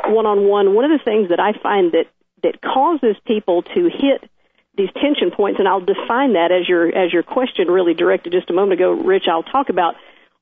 one 0.05 0.25
on 0.25 0.47
one, 0.47 0.73
one 0.73 0.85
of 0.85 0.91
the 0.91 1.03
things 1.03 1.29
that 1.29 1.39
I 1.39 1.53
find 1.53 1.91
that, 1.91 2.07
that 2.43 2.61
causes 2.61 3.15
people 3.25 3.61
to 3.61 3.89
hit 3.89 4.29
these 4.77 4.89
tension 5.01 5.31
points, 5.31 5.59
and 5.59 5.67
I'll 5.67 5.79
define 5.79 6.33
that 6.33 6.51
as 6.51 6.67
your, 6.67 6.87
as 6.95 7.13
your 7.13 7.23
question 7.23 7.67
really 7.67 7.93
directed 7.93 8.33
just 8.33 8.49
a 8.49 8.53
moment 8.53 8.73
ago, 8.73 8.91
Rich, 8.91 9.27
I'll 9.27 9.43
talk 9.43 9.69
about 9.69 9.95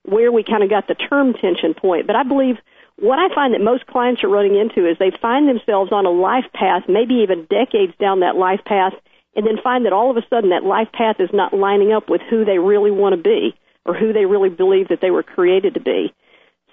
where 0.03 0.31
we 0.31 0.43
kind 0.43 0.63
of 0.63 0.69
got 0.69 0.87
the 0.87 0.95
term 0.95 1.33
tension 1.33 1.73
point. 1.73 2.07
But 2.07 2.15
I 2.15 2.23
believe 2.23 2.57
what 2.97 3.19
I 3.19 3.33
find 3.33 3.53
that 3.53 3.61
most 3.61 3.87
clients 3.87 4.23
are 4.23 4.29
running 4.29 4.55
into 4.55 4.87
is 4.87 4.97
they 4.99 5.11
find 5.21 5.47
themselves 5.47 5.91
on 5.91 6.05
a 6.05 6.11
life 6.11 6.45
path, 6.53 6.83
maybe 6.87 7.15
even 7.15 7.45
decades 7.45 7.93
down 7.99 8.19
that 8.19 8.35
life 8.35 8.61
path, 8.65 8.93
and 9.35 9.47
then 9.47 9.57
find 9.63 9.85
that 9.85 9.93
all 9.93 10.11
of 10.11 10.17
a 10.17 10.27
sudden 10.29 10.51
that 10.51 10.63
life 10.63 10.91
path 10.93 11.15
is 11.19 11.29
not 11.33 11.53
lining 11.53 11.91
up 11.91 12.09
with 12.09 12.21
who 12.29 12.45
they 12.45 12.59
really 12.59 12.91
want 12.91 13.15
to 13.15 13.21
be 13.21 13.55
or 13.85 13.93
who 13.93 14.13
they 14.13 14.25
really 14.25 14.49
believe 14.49 14.89
that 14.89 15.01
they 15.01 15.11
were 15.11 15.23
created 15.23 15.73
to 15.73 15.79
be. 15.79 16.13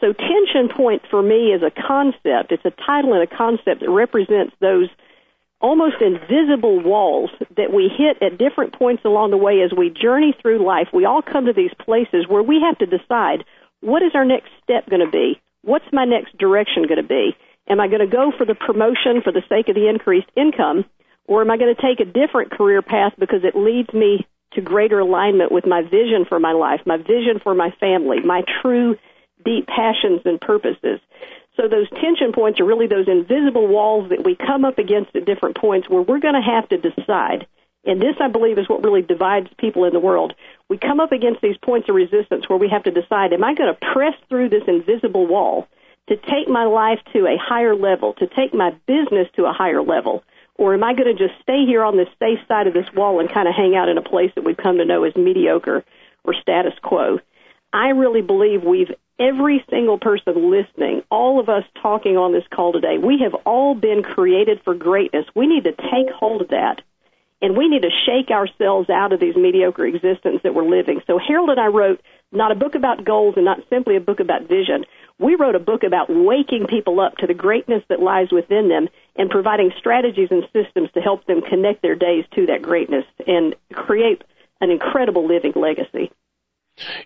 So 0.00 0.12
tension 0.12 0.68
point 0.74 1.02
for 1.10 1.22
me 1.22 1.52
is 1.52 1.62
a 1.62 1.70
concept. 1.70 2.52
It's 2.52 2.64
a 2.64 2.70
title 2.70 3.12
and 3.12 3.22
a 3.22 3.36
concept 3.36 3.80
that 3.80 3.90
represents 3.90 4.54
those 4.60 4.88
almost 5.60 5.96
invisible 6.00 6.80
walls 6.82 7.30
that 7.56 7.72
we 7.72 7.88
hit 7.88 8.22
at 8.22 8.38
different 8.38 8.72
points 8.72 9.04
along 9.04 9.30
the 9.30 9.36
way 9.36 9.62
as 9.62 9.72
we 9.76 9.90
journey 9.90 10.34
through 10.40 10.64
life. 10.64 10.88
We 10.92 11.04
all 11.04 11.22
come 11.22 11.46
to 11.46 11.52
these 11.52 11.74
places 11.78 12.26
where 12.28 12.42
we 12.42 12.62
have 12.62 12.78
to 12.78 12.86
decide 12.86 13.44
what 13.80 14.02
is 14.02 14.12
our 14.14 14.24
next 14.24 14.50
step 14.62 14.88
going 14.88 15.04
to 15.04 15.10
be? 15.10 15.40
what's 15.62 15.84
my 15.92 16.04
next 16.04 16.36
direction 16.38 16.84
going 16.84 17.02
to 17.02 17.06
be? 17.06 17.36
Am 17.68 17.80
I 17.80 17.88
going 17.88 18.00
to 18.00 18.06
go 18.06 18.32
for 18.36 18.44
the 18.44 18.54
promotion 18.54 19.22
for 19.22 19.32
the 19.32 19.42
sake 19.48 19.68
of 19.68 19.74
the 19.74 19.88
increased 19.88 20.30
income? 20.36 20.84
Or 21.26 21.42
am 21.42 21.50
I 21.50 21.58
going 21.58 21.74
to 21.74 21.80
take 21.80 22.00
a 22.00 22.10
different 22.10 22.50
career 22.50 22.82
path 22.82 23.12
because 23.18 23.44
it 23.44 23.54
leads 23.54 23.92
me 23.92 24.26
to 24.54 24.60
greater 24.60 24.98
alignment 24.98 25.52
with 25.52 25.66
my 25.66 25.82
vision 25.82 26.24
for 26.28 26.40
my 26.40 26.52
life, 26.52 26.80
my 26.84 26.96
vision 26.96 27.38
for 27.42 27.54
my 27.54 27.70
family, 27.78 28.20
my 28.20 28.42
true 28.62 28.96
deep 29.44 29.66
passions 29.68 30.22
and 30.24 30.40
purposes? 30.40 31.00
So 31.60 31.68
those 31.68 31.90
tension 31.90 32.32
points 32.32 32.58
are 32.58 32.64
really 32.64 32.86
those 32.86 33.06
invisible 33.06 33.66
walls 33.66 34.08
that 34.08 34.24
we 34.24 34.34
come 34.34 34.64
up 34.64 34.78
against 34.78 35.14
at 35.14 35.26
different 35.26 35.58
points 35.58 35.90
where 35.90 36.00
we're 36.00 36.18
going 36.18 36.34
to 36.34 36.40
have 36.40 36.66
to 36.70 36.78
decide. 36.78 37.46
And 37.84 38.00
this, 38.00 38.16
I 38.18 38.28
believe, 38.28 38.58
is 38.58 38.68
what 38.68 38.82
really 38.82 39.02
divides 39.02 39.48
people 39.58 39.84
in 39.84 39.92
the 39.92 40.00
world. 40.00 40.32
We 40.70 40.78
come 40.78 41.00
up 41.00 41.12
against 41.12 41.42
these 41.42 41.58
points 41.58 41.88
of 41.90 41.94
resistance 41.94 42.48
where 42.48 42.58
we 42.58 42.70
have 42.70 42.84
to 42.84 42.90
decide, 42.90 43.34
am 43.34 43.44
I 43.44 43.54
going 43.54 43.74
to 43.74 43.92
press 43.92 44.14
through 44.30 44.48
this 44.48 44.62
invisible 44.68 45.26
wall 45.26 45.68
to 46.08 46.16
take 46.16 46.48
my 46.48 46.64
life 46.64 47.00
to 47.12 47.26
a 47.26 47.36
higher 47.36 47.76
level, 47.76 48.14
to 48.14 48.26
take 48.26 48.54
my 48.54 48.70
business 48.86 49.28
to 49.36 49.44
a 49.44 49.52
higher 49.52 49.82
level? 49.82 50.24
Or 50.56 50.72
am 50.72 50.82
I 50.82 50.94
going 50.94 51.14
to 51.14 51.28
just 51.28 51.40
stay 51.42 51.66
here 51.66 51.82
on 51.82 51.98
this 51.98 52.08
safe 52.18 52.38
side 52.48 52.68
of 52.68 52.74
this 52.74 52.90
wall 52.94 53.20
and 53.20 53.30
kind 53.30 53.48
of 53.48 53.54
hang 53.54 53.76
out 53.76 53.90
in 53.90 53.98
a 53.98 54.02
place 54.02 54.30
that 54.34 54.44
we've 54.44 54.56
come 54.56 54.78
to 54.78 54.86
know 54.86 55.04
as 55.04 55.14
mediocre 55.14 55.84
or 56.24 56.34
status 56.34 56.74
quo? 56.82 57.18
I 57.72 57.90
really 57.90 58.22
believe 58.22 58.64
we've, 58.64 58.90
every 59.20 59.64
single 59.68 59.98
person 59.98 60.50
listening, 60.50 61.02
all 61.10 61.38
of 61.38 61.48
us 61.48 61.64
talking 61.80 62.16
on 62.16 62.32
this 62.32 62.44
call 62.50 62.72
today, 62.72 62.96
we 62.98 63.20
have 63.22 63.34
all 63.44 63.74
been 63.74 64.02
created 64.02 64.60
for 64.64 64.74
greatness. 64.74 65.26
We 65.36 65.46
need 65.46 65.64
to 65.64 65.72
take 65.72 66.10
hold 66.12 66.40
of 66.40 66.48
that. 66.48 66.80
And 67.42 67.56
we 67.56 67.68
need 67.68 67.82
to 67.82 67.90
shake 68.06 68.30
ourselves 68.30 68.90
out 68.90 69.12
of 69.12 69.20
these 69.20 69.36
mediocre 69.36 69.86
existence 69.86 70.40
that 70.42 70.54
we're 70.54 70.68
living. 70.68 71.00
So 71.06 71.18
Harold 71.18 71.48
and 71.48 71.60
I 71.60 71.66
wrote 71.66 72.00
not 72.32 72.52
a 72.52 72.54
book 72.54 72.74
about 72.74 73.04
goals 73.04 73.34
and 73.36 73.44
not 73.44 73.60
simply 73.70 73.96
a 73.96 74.00
book 74.00 74.20
about 74.20 74.42
vision. 74.46 74.84
We 75.18 75.36
wrote 75.36 75.54
a 75.54 75.60
book 75.60 75.82
about 75.82 76.08
waking 76.10 76.66
people 76.66 77.00
up 77.00 77.16
to 77.18 77.26
the 77.26 77.34
greatness 77.34 77.82
that 77.88 78.00
lies 78.00 78.30
within 78.30 78.68
them 78.68 78.88
and 79.16 79.30
providing 79.30 79.72
strategies 79.78 80.28
and 80.30 80.46
systems 80.52 80.90
to 80.92 81.00
help 81.00 81.24
them 81.26 81.40
connect 81.40 81.82
their 81.82 81.94
days 81.94 82.24
to 82.34 82.46
that 82.46 82.62
greatness 82.62 83.04
and 83.26 83.54
create 83.72 84.22
an 84.60 84.70
incredible 84.70 85.26
living 85.26 85.52
legacy. 85.56 86.10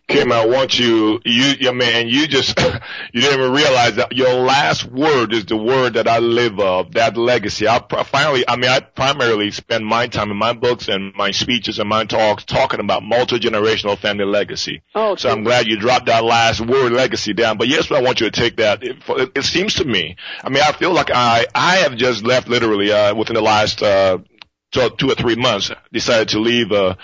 Kim, 0.07 0.31
I 0.31 0.47
want 0.47 0.79
you, 0.79 1.21
you, 1.25 1.55
your 1.59 1.73
man, 1.73 2.09
you 2.09 2.27
just, 2.27 2.59
you 3.13 3.21
didn't 3.21 3.41
even 3.41 3.53
realize 3.53 3.97
that 3.97 4.13
your 4.13 4.33
last 4.35 4.85
word 4.85 5.33
is 5.33 5.47
the 5.47 5.57
word 5.57 5.95
that 5.95 6.07
I 6.07 6.19
live 6.19 6.61
of, 6.61 6.93
that 6.93 7.17
legacy. 7.17 7.67
I 7.67 7.85
finally, 8.05 8.45
I 8.47 8.57
mean, 8.57 8.71
I 8.71 8.81
primarily 8.81 9.51
spend 9.51 9.85
my 9.85 10.07
time 10.07 10.31
in 10.31 10.37
my 10.37 10.53
books 10.53 10.89
and 10.89 11.13
my 11.15 11.33
speeches 11.33 11.79
and 11.79 11.89
my 11.89 12.05
talks 12.05 12.45
talking 12.45 12.81
about 12.81 13.03
multi-generational 13.03 13.99
family 13.99 14.25
legacy. 14.25 14.83
Oh, 14.95 15.17
so 15.17 15.31
I'm 15.31 15.43
glad 15.43 15.67
you 15.67 15.79
dropped 15.79 16.07
that 16.07 16.23
last 16.23 16.61
word 16.61 16.93
legacy 16.93 17.33
down. 17.33 17.59
But 17.59 17.69
yes, 17.69 17.91
I 17.91 18.01
want 18.01 18.21
you 18.21 18.31
to 18.31 18.41
take 18.41 18.57
that. 18.57 18.83
It, 18.83 18.97
it, 19.09 19.45
seems 19.45 19.75
to 19.75 19.85
me, 19.85 20.17
I 20.43 20.51
mean, 20.51 20.63
I 20.63 20.73
feel 20.73 20.93
like 20.93 21.11
I, 21.13 21.47
I 21.55 21.77
have 21.77 21.97
just 21.97 22.25
left 22.25 22.49
literally, 22.49 22.93
uh, 22.93 23.15
within 23.15 23.35
the 23.35 23.43
last, 23.43 23.83
uh, 23.83 24.19
two 24.71 25.11
or 25.11 25.15
three 25.15 25.37
months, 25.37 25.71
decided 25.93 26.29
to 26.31 26.41
leave, 26.41 26.73
uh, 26.73 26.97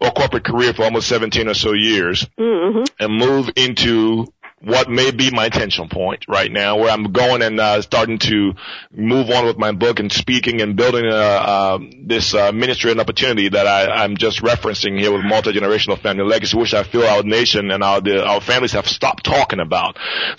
or 0.00 0.10
corporate 0.10 0.44
career 0.44 0.72
for 0.72 0.84
almost 0.84 1.08
17 1.08 1.48
or 1.48 1.54
so 1.54 1.72
years 1.72 2.26
mm-hmm. 2.38 2.84
and 2.98 3.18
move 3.18 3.50
into 3.56 4.26
what 4.62 4.88
may 4.88 5.10
be 5.10 5.30
my 5.30 5.48
tension 5.48 5.88
point 5.88 6.24
right 6.28 6.50
now, 6.50 6.78
where 6.78 6.90
I'm 6.90 7.12
going 7.12 7.42
and 7.42 7.60
uh, 7.60 7.82
starting 7.82 8.18
to 8.20 8.54
move 8.90 9.28
on 9.30 9.44
with 9.44 9.58
my 9.58 9.72
book 9.72 10.00
and 10.00 10.10
speaking 10.10 10.62
and 10.62 10.76
building 10.76 11.06
uh, 11.06 11.14
uh, 11.14 11.78
this 12.04 12.34
uh, 12.34 12.52
ministry 12.52 12.90
and 12.90 13.00
opportunity 13.00 13.50
that 13.50 13.66
I, 13.66 14.02
I'm 14.02 14.16
just 14.16 14.42
referencing 14.42 14.98
here 14.98 15.12
with 15.12 15.24
multi-generational 15.24 16.00
family 16.00 16.24
legacy, 16.24 16.56
which 16.56 16.72
I 16.72 16.84
feel 16.84 17.04
our 17.04 17.22
nation 17.22 17.70
and 17.70 17.82
our 17.84 18.00
the, 18.00 18.24
our 18.24 18.40
families 18.40 18.72
have 18.72 18.88
stopped 18.88 19.24
talking 19.24 19.60
about. 19.60 19.98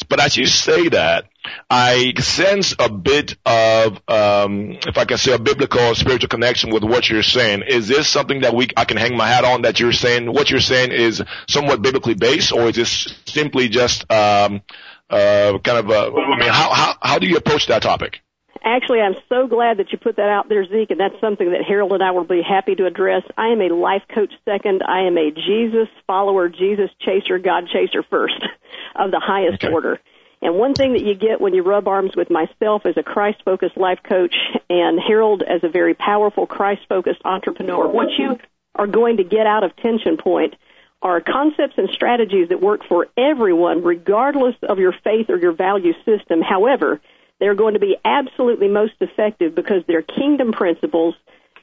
But 0.10 0.20
as 0.20 0.36
you 0.36 0.48
say 0.48 0.90
that, 0.90 1.26
I 1.70 2.14
sense 2.20 2.76
a 2.80 2.90
bit 2.90 3.36
of, 3.46 3.94
um, 4.08 4.78
if 4.86 4.98
I 4.98 5.06
can 5.06 5.18
say, 5.18 5.34
a 5.34 5.40
biblical 5.40 5.82
or 5.82 5.96
spiritual 5.96 6.30
connection 6.30 6.72
with 6.72 6.84
what 6.84 7.10
you're 7.10 7.24
saying. 7.24 7.64
Is 7.68 7.88
this 7.88 8.08
something 8.08 8.42
that 8.42 8.54
we 8.54 8.68
I 8.76 8.86
can 8.86 8.98
hang 8.98 9.16
my 9.16 9.28
hat 9.28 9.46
on? 9.46 9.62
That 9.62 9.80
you're 9.80 9.94
saying 9.94 10.32
what 10.32 10.50
you're 10.50 10.60
saying 10.60 10.92
is 10.92 11.24
somewhat 11.48 11.82
biblically 11.82 12.16
based, 12.16 12.52
or 12.52 12.70
is 12.70 12.76
this 12.76 13.16
simply 13.26 13.70
just 13.70 14.10
um, 14.12 14.62
uh, 15.10 15.58
kind 15.64 15.78
of? 15.78 15.90
A, 15.90 16.16
I 16.16 16.40
mean, 16.40 16.50
how 16.50 16.74
how 16.74 16.96
how 17.02 17.20
do 17.20 17.28
you 17.28 17.38
approach 17.38 17.68
that 17.68 17.82
topic? 17.82 18.22
Actually, 18.64 19.00
I'm 19.02 19.16
so 19.30 19.48
glad 19.48 19.78
that 19.78 19.92
you 19.92 19.98
put 19.98 20.18
that 20.18 20.30
out 20.30 20.50
there, 20.50 20.66
Zeke, 20.66 20.92
and 20.92 21.00
that's 21.00 21.20
something 21.22 21.52
that 21.52 21.64
Harold 21.64 21.94
and 21.94 22.04
I 22.04 22.12
will 22.12 22.26
be 22.26 22.42
happy 22.42 22.76
to 22.76 22.86
address. 22.86 23.24
I 23.38 23.50
am 23.50 23.62
a 23.62 23.70
life 23.70 24.04
coach 24.14 24.34
second. 24.46 24.82
I 24.86 25.04
am 25.08 25.18
a 25.18 25.32
Jesus 25.32 25.88
follower, 26.06 26.50
Jesus 26.50 26.90
chaser, 27.00 27.40
God 27.40 27.66
chaser 27.72 28.04
first 28.10 28.36
of 28.96 29.12
the 29.12 29.22
highest 29.24 29.64
Okay. 29.64 29.72
order. 29.72 30.00
And 30.42 30.56
one 30.56 30.74
thing 30.74 30.94
that 30.94 31.04
you 31.04 31.16
get 31.16 31.42
when 31.42 31.54
you 31.54 31.64
rub 31.64 31.88
arms 31.88 32.16
with 32.16 32.30
myself 32.30 32.86
as 32.86 32.96
a 32.98 33.04
Christ 33.04 33.42
focused 33.44 33.78
life 33.78 34.00
coach 34.08 34.36
and 34.70 35.00
Harold 35.00 35.42
as 35.42 35.64
a 35.64 35.70
very 35.70 35.94
powerful 35.94 36.46
Christ 36.46 36.82
focused 36.88 37.22
entrepreneur, 37.26 37.88
what 37.88 38.10
you 38.18 38.38
are 38.76 38.88
going 38.88 39.18
to 39.18 39.24
get 39.24 39.48
out 39.48 39.64
of 39.64 39.76
Tension 39.78 40.18
Point 40.18 40.56
are 41.02 41.22
concepts 41.22 41.76
and 41.78 41.90
strategies 41.90 42.50
that 42.50 42.62
work 42.62 42.82
for 42.88 43.08
everyone, 43.18 43.84
regardless 43.84 44.56
of 44.64 44.80
your 44.80 44.94
faith 45.04 45.30
or 45.30 45.38
your 45.38 45.52
value 45.52 45.94
system. 46.06 46.42
However, 46.42 47.00
they're 47.40 47.56
going 47.56 47.76
to 47.76 47.80
be 47.80 47.98
absolutely 48.04 48.68
most 48.68 48.94
effective 49.00 49.54
because 49.54 49.84
they're 49.88 50.02
kingdom 50.02 50.52
principles. 50.52 51.16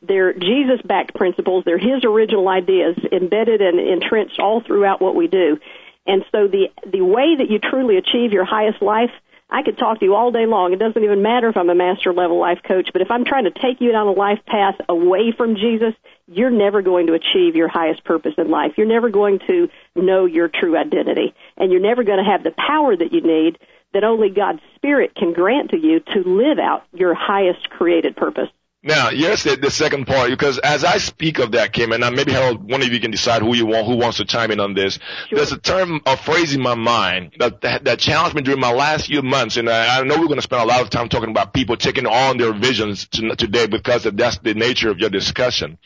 They're 0.02 0.33
Jesus 0.33 0.81
backed 0.85 1.14
principles. 1.14 1.64
They're 1.64 1.78
His 1.78 2.04
original 2.04 2.49
ideas 2.49 2.97
embedded 3.11 3.61
and 3.61 3.81
entrenched 3.81 4.38
all 4.38 4.61
throughout 4.61 5.00
what 5.00 5.14
we 5.14 5.26
do. 5.26 5.59
And 6.06 6.25
so 6.32 6.49
the, 6.49 6.68
the 6.87 7.00
way 7.00 7.37
that 7.37 7.50
you 7.50 7.58
truly 7.58 7.96
achieve 7.96 8.32
your 8.32 8.44
highest 8.44 8.82
life, 8.82 9.11
I 9.49 9.62
could 9.62 9.78
talk 9.78 10.00
to 10.00 10.04
you 10.04 10.14
all 10.14 10.32
day 10.32 10.46
long. 10.46 10.73
It 10.73 10.78
doesn't 10.78 11.02
even 11.02 11.23
matter 11.23 11.49
if 11.49 11.56
I'm 11.56 11.70
a 11.70 11.75
master 11.75 12.12
level 12.12 12.38
life 12.38 12.61
coach, 12.66 12.90
but 12.92 13.02
if 13.02 13.11
I'm 13.11 13.25
trying 13.25 13.44
to 13.44 13.50
take 13.50 13.80
you 13.80 13.92
down 13.92 14.06
a 14.06 14.12
life 14.12 14.40
path 14.46 14.75
away 14.88 15.32
from 15.37 15.56
Jesus, 15.56 15.94
you're 16.26 16.50
never 16.50 16.82
going 16.82 17.06
to 17.06 17.14
achieve 17.14 17.54
your 17.54 17.68
highest 17.68 18.04
purpose 18.04 18.34
in 18.38 18.50
life. 18.50 18.73
You're 18.76 18.87
never 18.87 19.11
going 19.11 19.40
to 19.46 19.68
know 19.94 20.25
your 20.25 20.49
true 20.49 20.76
identity. 20.76 21.34
And 21.56 21.70
you're 21.70 21.80
never 21.80 22.04
going 22.04 22.18
to 22.18 22.30
have 22.30 22.42
the 22.42 22.52
power 22.52 22.96
that 22.96 23.12
you 23.12 23.20
need 23.20 23.58
that 23.92 24.04
only 24.04 24.28
God's 24.28 24.61
Spirit 24.75 25.14
can 25.14 25.32
grant 25.32 25.70
to 25.70 25.78
you 25.78 26.00
to 26.00 26.23
live 26.25 26.58
out 26.58 26.84
your 26.92 27.14
highest 27.14 27.70
created 27.70 28.16
purpose. 28.16 28.49
Now, 28.86 29.08
yes, 29.08 29.44
the, 29.44 29.56
the 29.56 29.70
second 29.70 30.06
part, 30.06 30.28
because 30.28 30.58
as 30.58 30.84
I 30.84 30.98
speak 30.98 31.38
of 31.38 31.52
that, 31.52 31.72
Kim, 31.72 31.92
and 31.92 32.04
maybe 32.14 32.32
Harold, 32.32 32.70
one 32.70 32.82
of 32.82 32.92
you 32.92 33.00
can 33.00 33.10
decide 33.10 33.40
who 33.40 33.54
you 33.56 33.64
want, 33.64 33.86
who 33.86 33.96
wants 33.96 34.18
to 34.18 34.26
chime 34.26 34.50
in 34.50 34.60
on 34.60 34.74
this. 34.74 34.98
Sure. 35.30 35.38
There's 35.38 35.52
a 35.52 35.58
term, 35.58 36.02
a 36.04 36.18
phrase 36.18 36.54
in 36.54 36.60
my 36.60 36.74
mind 36.74 37.32
that, 37.38 37.62
that, 37.62 37.84
that 37.84 37.98
challenged 37.98 38.36
me 38.36 38.42
during 38.42 38.60
my 38.60 38.72
last 38.72 39.06
few 39.06 39.22
months, 39.22 39.56
and 39.56 39.70
I, 39.70 39.98
I 39.98 40.02
know 40.02 40.18
we're 40.18 40.26
going 40.26 40.36
to 40.36 40.42
spend 40.42 40.60
a 40.60 40.66
lot 40.66 40.82
of 40.82 40.90
time 40.90 41.08
talking 41.08 41.30
about 41.30 41.54
people 41.54 41.78
taking 41.78 42.06
on 42.06 42.36
their 42.36 42.52
visions 42.52 43.08
to, 43.08 43.34
today 43.36 43.66
because 43.66 44.04
that's 44.04 44.36
the 44.38 44.52
nature 44.52 44.90
of 44.90 44.98
your 44.98 45.08
discussion. 45.08 45.78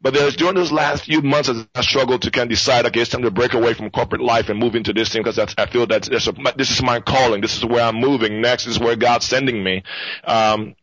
But 0.00 0.14
there's 0.14 0.34
during 0.34 0.54
those 0.54 0.72
last 0.72 1.04
few 1.04 1.20
months 1.20 1.50
as 1.50 1.66
I 1.74 1.82
struggled 1.82 2.22
to 2.22 2.30
kind 2.30 2.44
of 2.44 2.50
decide, 2.50 2.86
okay, 2.86 3.00
it's 3.00 3.10
time 3.10 3.20
to 3.22 3.30
break 3.30 3.52
away 3.52 3.74
from 3.74 3.90
corporate 3.90 4.22
life 4.22 4.48
and 4.48 4.58
move 4.58 4.76
into 4.76 4.94
this 4.94 5.10
thing 5.12 5.22
because 5.22 5.38
I 5.38 5.66
feel 5.66 5.86
that 5.88 6.04
this 6.56 6.70
is 6.70 6.82
my 6.82 7.00
calling. 7.00 7.42
This 7.42 7.58
is 7.58 7.66
where 7.66 7.84
I'm 7.84 7.96
moving. 7.96 8.40
Next 8.40 8.66
is 8.66 8.78
where 8.78 8.96
God's 8.96 9.26
sending 9.26 9.62
me. 9.62 9.82
Um, 10.24 10.74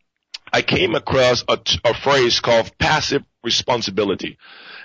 I 0.54 0.62
came 0.62 0.94
across 0.94 1.44
a, 1.48 1.60
a 1.84 1.94
phrase 1.96 2.40
called 2.40 2.72
passive 2.78 3.24
responsibility. 3.44 4.38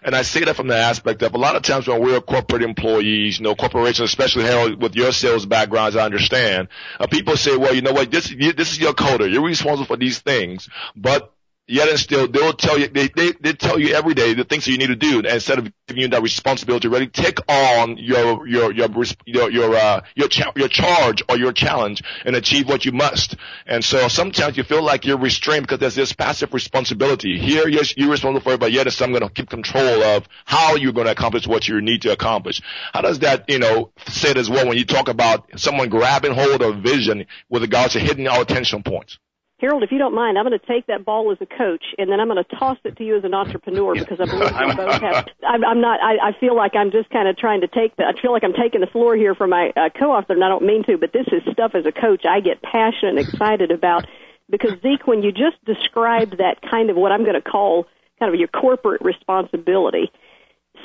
And 0.03 0.15
I 0.15 0.23
say 0.23 0.45
that 0.45 0.57
from 0.57 0.69
the 0.69 0.77
aspect 0.77 1.23
of 1.23 1.35
a 1.35 1.39
lot 1.39 1.57
of 1.57 1.63
times 1.63 1.87
when 1.87 2.01
we're 2.01 2.21
corporate 2.21 2.63
employees, 2.63 3.39
you 3.39 3.45
know, 3.45 3.55
corporations, 3.55 4.09
especially 4.09 4.45
Harold, 4.45 4.81
with 4.81 4.95
your 4.95 5.13
sales 5.13 5.45
backgrounds, 5.45 5.97
I 5.97 6.05
understand, 6.05 6.69
uh, 6.99 7.07
people 7.07 7.37
say, 7.37 7.57
well, 7.57 7.75
you 7.75 7.83
know 7.83 7.93
what, 7.93 8.11
this, 8.11 8.31
you, 8.31 8.53
this 8.53 8.73
is 8.73 8.79
your 8.79 8.95
quota. 8.95 9.29
You're 9.29 9.43
responsible 9.43 9.87
for 9.87 9.97
these 9.97 10.21
things. 10.21 10.69
But 10.97 11.35
Yet 11.71 11.91
and 11.91 11.99
still, 11.99 12.27
they'll 12.27 12.55
tell 12.55 12.79
you, 12.79 12.89
they, 12.89 13.09
they, 13.09 13.33
they 13.33 13.53
tell 13.53 13.79
you 13.79 13.95
every 13.95 14.15
day 14.15 14.33
the 14.33 14.45
things 14.45 14.65
that 14.65 14.73
you 14.73 14.79
need 14.79 14.87
to 14.87 14.97
do. 14.97 15.21
Instead 15.21 15.59
of 15.59 15.71
giving 15.87 16.01
you 16.01 16.09
that 16.09 16.23
responsibility, 16.23 16.89
really 16.89 17.09
take 17.09 17.39
on 17.47 17.99
your, 17.99 18.49
your, 18.49 18.73
your, 18.73 18.89
your, 19.27 19.51
your, 19.51 19.75
uh, 19.75 20.01
your, 20.15 20.29
cha- 20.29 20.53
your 20.57 20.69
charge 20.69 21.23
or 21.29 21.37
your 21.37 21.53
challenge 21.53 22.03
and 22.25 22.35
achieve 22.35 22.67
what 22.67 22.87
you 22.87 22.93
must. 22.93 23.37
And 23.67 23.85
so 23.85 24.09
sometimes 24.09 24.57
you 24.57 24.65
feel 24.65 24.83
like 24.83 25.05
you're 25.05 25.19
restrained 25.19 25.65
because 25.65 25.79
there's 25.79 25.95
this 25.95 26.15
passive 26.15 26.55
responsibility. 26.55 27.39
Here, 27.39 27.69
yes, 27.69 27.95
you're 27.99 28.11
responsible 28.11 28.41
for 28.41 28.55
it, 28.55 28.61
but 28.61 28.73
yet 28.73 28.87
it's 28.87 29.03
I'm 29.03 29.11
going 29.11 29.23
to 29.23 29.29
keep 29.29 29.51
control 29.51 30.03
of 30.03 30.27
how 30.47 30.75
you're 30.77 30.95
going 30.95 31.07
to 31.07 31.13
accomplish 31.13 31.47
what 31.47 31.69
you 31.69 31.83
need 31.83 32.01
to 32.03 32.13
accomplish. 32.13 32.63
How 32.95 33.03
does 33.03 33.19
that, 33.19 33.45
you 33.47 33.59
know, 33.59 33.93
sit 34.07 34.39
as 34.39 34.49
well 34.49 34.67
when 34.67 34.79
you 34.79 34.87
talk 34.87 35.09
about 35.09 35.61
someone 35.61 35.91
grabbing 35.91 36.33
hold 36.33 36.63
of 36.63 36.83
vision 36.83 37.27
with 37.51 37.61
regards 37.61 37.93
to 37.93 38.01
hitting 38.01 38.27
our 38.27 38.41
attention 38.41 38.83
points? 38.83 39.19
Harold, 39.61 39.83
if 39.83 39.91
you 39.91 39.99
don't 39.99 40.15
mind, 40.15 40.39
I'm 40.39 40.47
going 40.47 40.59
to 40.59 40.67
take 40.67 40.87
that 40.87 41.05
ball 41.05 41.33
as 41.33 41.39
a 41.41 41.47
coach, 41.47 41.85
and 41.99 42.09
then 42.09 42.21
I'm 42.21 42.29
going 42.29 42.43
to 42.43 42.57
toss 42.57 42.79
it 42.85 42.97
to 42.99 43.05
you 43.05 43.17
as 43.17 43.25
an 43.25 43.35
entrepreneur 43.35 43.93
because 43.95 44.21
I 44.21 44.27
believe 44.27 44.53
we 44.53 44.75
both 44.77 45.01
have. 45.03 45.29
I'm, 45.47 45.65
I'm 45.65 45.81
not. 45.81 45.99
I, 46.01 46.29
I 46.29 46.33
feel 46.39 46.55
like 46.55 46.77
I'm 46.77 46.93
just 46.93 47.11
kind 47.11 47.27
of 47.27 47.37
trying 47.37 47.63
to 47.63 47.67
take 47.67 47.97
the. 47.97 48.05
I 48.05 48.13
feel 48.21 48.31
like 48.31 48.45
I'm 48.45 48.53
taking 48.53 48.81
the 48.81 48.87
floor 48.87 49.17
here 49.17 49.35
for 49.35 49.49
my 49.49 49.73
uh, 49.77 49.89
co-author, 49.99 50.35
and 50.35 50.45
I 50.45 50.49
don't 50.49 50.65
mean 50.65 50.85
to, 50.85 50.97
but 50.97 51.13
this 51.13 51.27
is 51.33 51.43
stuff 51.53 51.73
as 51.75 51.87
a 51.87 51.93
coach 51.93 52.25
I 52.25 52.39
get 52.39 52.63
passionate 52.63 53.19
and 53.19 53.19
excited 53.19 53.73
about 53.73 54.07
because 54.49 54.81
Zeke, 54.81 55.09
when 55.09 55.25
you 55.25 55.33
just 55.33 55.63
described 55.65 56.39
that 56.39 56.63
kind 56.63 56.89
of 56.89 56.97
what 56.97 57.11
I'm 57.11 57.25
going 57.25 57.35
to 57.35 57.43
call 57.43 57.87
kind 58.21 58.33
of 58.33 58.39
your 58.39 58.49
corporate 58.49 59.03
responsibility, 59.03 60.13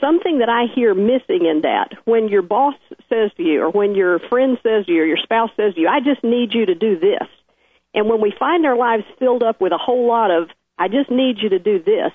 something 0.01 0.39
that 0.39 0.49
I 0.49 0.65
hear 0.73 0.95
missing 0.95 1.45
in 1.45 1.61
that 1.61 1.93
when 2.05 2.27
your 2.27 2.41
boss 2.41 2.75
says 3.07 3.29
to 3.37 3.43
you, 3.43 3.61
or 3.61 3.69
when 3.69 3.93
your 3.93 4.17
friend 4.17 4.57
says 4.63 4.87
to 4.87 4.91
you, 4.91 5.03
or 5.03 5.05
your 5.05 5.17
spouse 5.17 5.51
says 5.55 5.75
to 5.75 5.81
you, 5.81 5.87
"I 5.87 5.99
just 5.99 6.23
need 6.23 6.55
you 6.55 6.65
to 6.65 6.73
do 6.73 6.97
this." 6.97 7.27
And 7.93 8.09
when 8.09 8.21
we 8.21 8.33
find 8.37 8.65
our 8.65 8.77
lives 8.77 9.03
filled 9.19 9.43
up 9.43 9.61
with 9.61 9.71
a 9.71 9.77
whole 9.77 10.07
lot 10.07 10.31
of 10.31 10.49
I 10.77 10.87
just 10.87 11.11
need 11.11 11.37
you 11.41 11.49
to 11.49 11.59
do 11.59 11.81
this. 11.81 12.11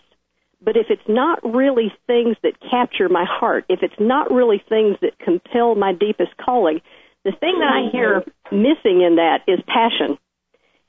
But 0.61 0.77
if 0.77 0.87
it's 0.91 1.09
not 1.09 1.39
really 1.45 1.93
things 2.07 2.37
that 2.43 2.59
capture 2.69 3.09
my 3.09 3.25
heart, 3.25 3.65
if 3.69 3.81
it's 3.83 3.99
not 4.01 4.33
really 4.33 4.61
things 4.69 4.97
that 5.03 5.19
compel 5.19 5.77
my 5.77 5.93
deepest 5.93 6.37
calling, 6.37 6.81
the 7.25 7.31
thing 7.31 7.61
that 7.61 7.71
I 7.71 7.91
hear 7.93 8.25
missing 8.51 9.03
in 9.03 9.17
that 9.17 9.43
is 9.47 9.61
passion. 9.69 10.19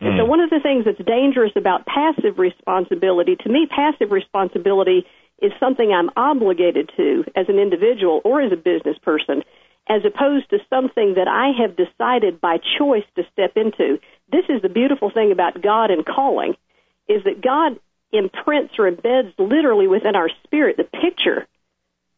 And 0.01 0.17
so 0.17 0.23
hmm. 0.23 0.29
one 0.29 0.39
of 0.39 0.49
the 0.49 0.61
things 0.61 0.85
that's 0.85 1.03
dangerous 1.05 1.51
about 1.55 1.85
passive 1.85 2.39
responsibility, 2.39 3.35
to 3.35 3.49
me, 3.49 3.67
passive 3.69 4.11
responsibility 4.11 5.05
is 5.41 5.51
something 5.59 5.91
I'm 5.91 6.09
obligated 6.15 6.91
to 6.97 7.25
as 7.35 7.47
an 7.47 7.59
individual 7.59 8.21
or 8.23 8.41
as 8.41 8.51
a 8.51 8.57
business 8.57 8.97
person, 9.03 9.43
as 9.89 10.05
opposed 10.05 10.49
to 10.51 10.59
something 10.69 11.15
that 11.15 11.27
I 11.27 11.49
have 11.59 11.75
decided 11.75 12.39
by 12.39 12.59
choice 12.77 13.05
to 13.15 13.25
step 13.33 13.57
into. 13.57 13.99
This 14.31 14.45
is 14.47 14.61
the 14.61 14.69
beautiful 14.69 15.09
thing 15.09 15.31
about 15.31 15.61
God 15.61 15.89
and 15.89 16.05
calling, 16.05 16.55
is 17.07 17.23
that 17.23 17.41
God 17.41 17.79
imprints 18.13 18.75
or 18.77 18.89
embeds 18.89 19.33
literally 19.39 19.87
within 19.87 20.15
our 20.15 20.29
spirit 20.43 20.77
the 20.77 20.83
picture, 20.83 21.47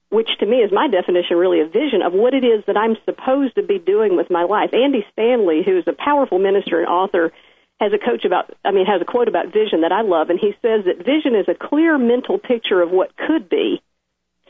which 0.09 0.29
to 0.39 0.45
me 0.45 0.57
is 0.57 0.71
my 0.71 0.89
definition 0.89 1.37
really 1.37 1.61
a 1.61 1.65
vision 1.65 2.01
of 2.01 2.11
what 2.11 2.33
it 2.33 2.43
is 2.43 2.63
that 2.67 2.77
I'm 2.77 2.97
supposed 3.05 3.55
to 3.55 3.63
be 3.63 3.79
doing 3.79 4.17
with 4.17 4.29
my 4.29 4.43
life. 4.43 4.73
Andy 4.73 5.05
Stanley, 5.13 5.63
who 5.63 5.77
is 5.77 5.87
a 5.87 5.93
powerful 5.93 6.39
minister 6.39 6.79
and 6.79 6.89
author, 6.89 7.31
has 7.79 7.93
a 7.93 7.97
coach 7.97 8.25
about 8.25 8.53
I 8.63 8.71
mean 8.71 8.85
has 8.85 9.01
a 9.01 9.05
quote 9.05 9.27
about 9.27 9.51
vision 9.51 9.81
that 9.81 9.91
I 9.91 10.01
love 10.01 10.29
and 10.29 10.39
he 10.39 10.51
says 10.61 10.85
that 10.85 11.03
vision 11.03 11.33
is 11.33 11.47
a 11.47 11.55
clear 11.55 11.97
mental 11.97 12.37
picture 12.37 12.79
of 12.79 12.91
what 12.91 13.17
could 13.17 13.49
be 13.49 13.81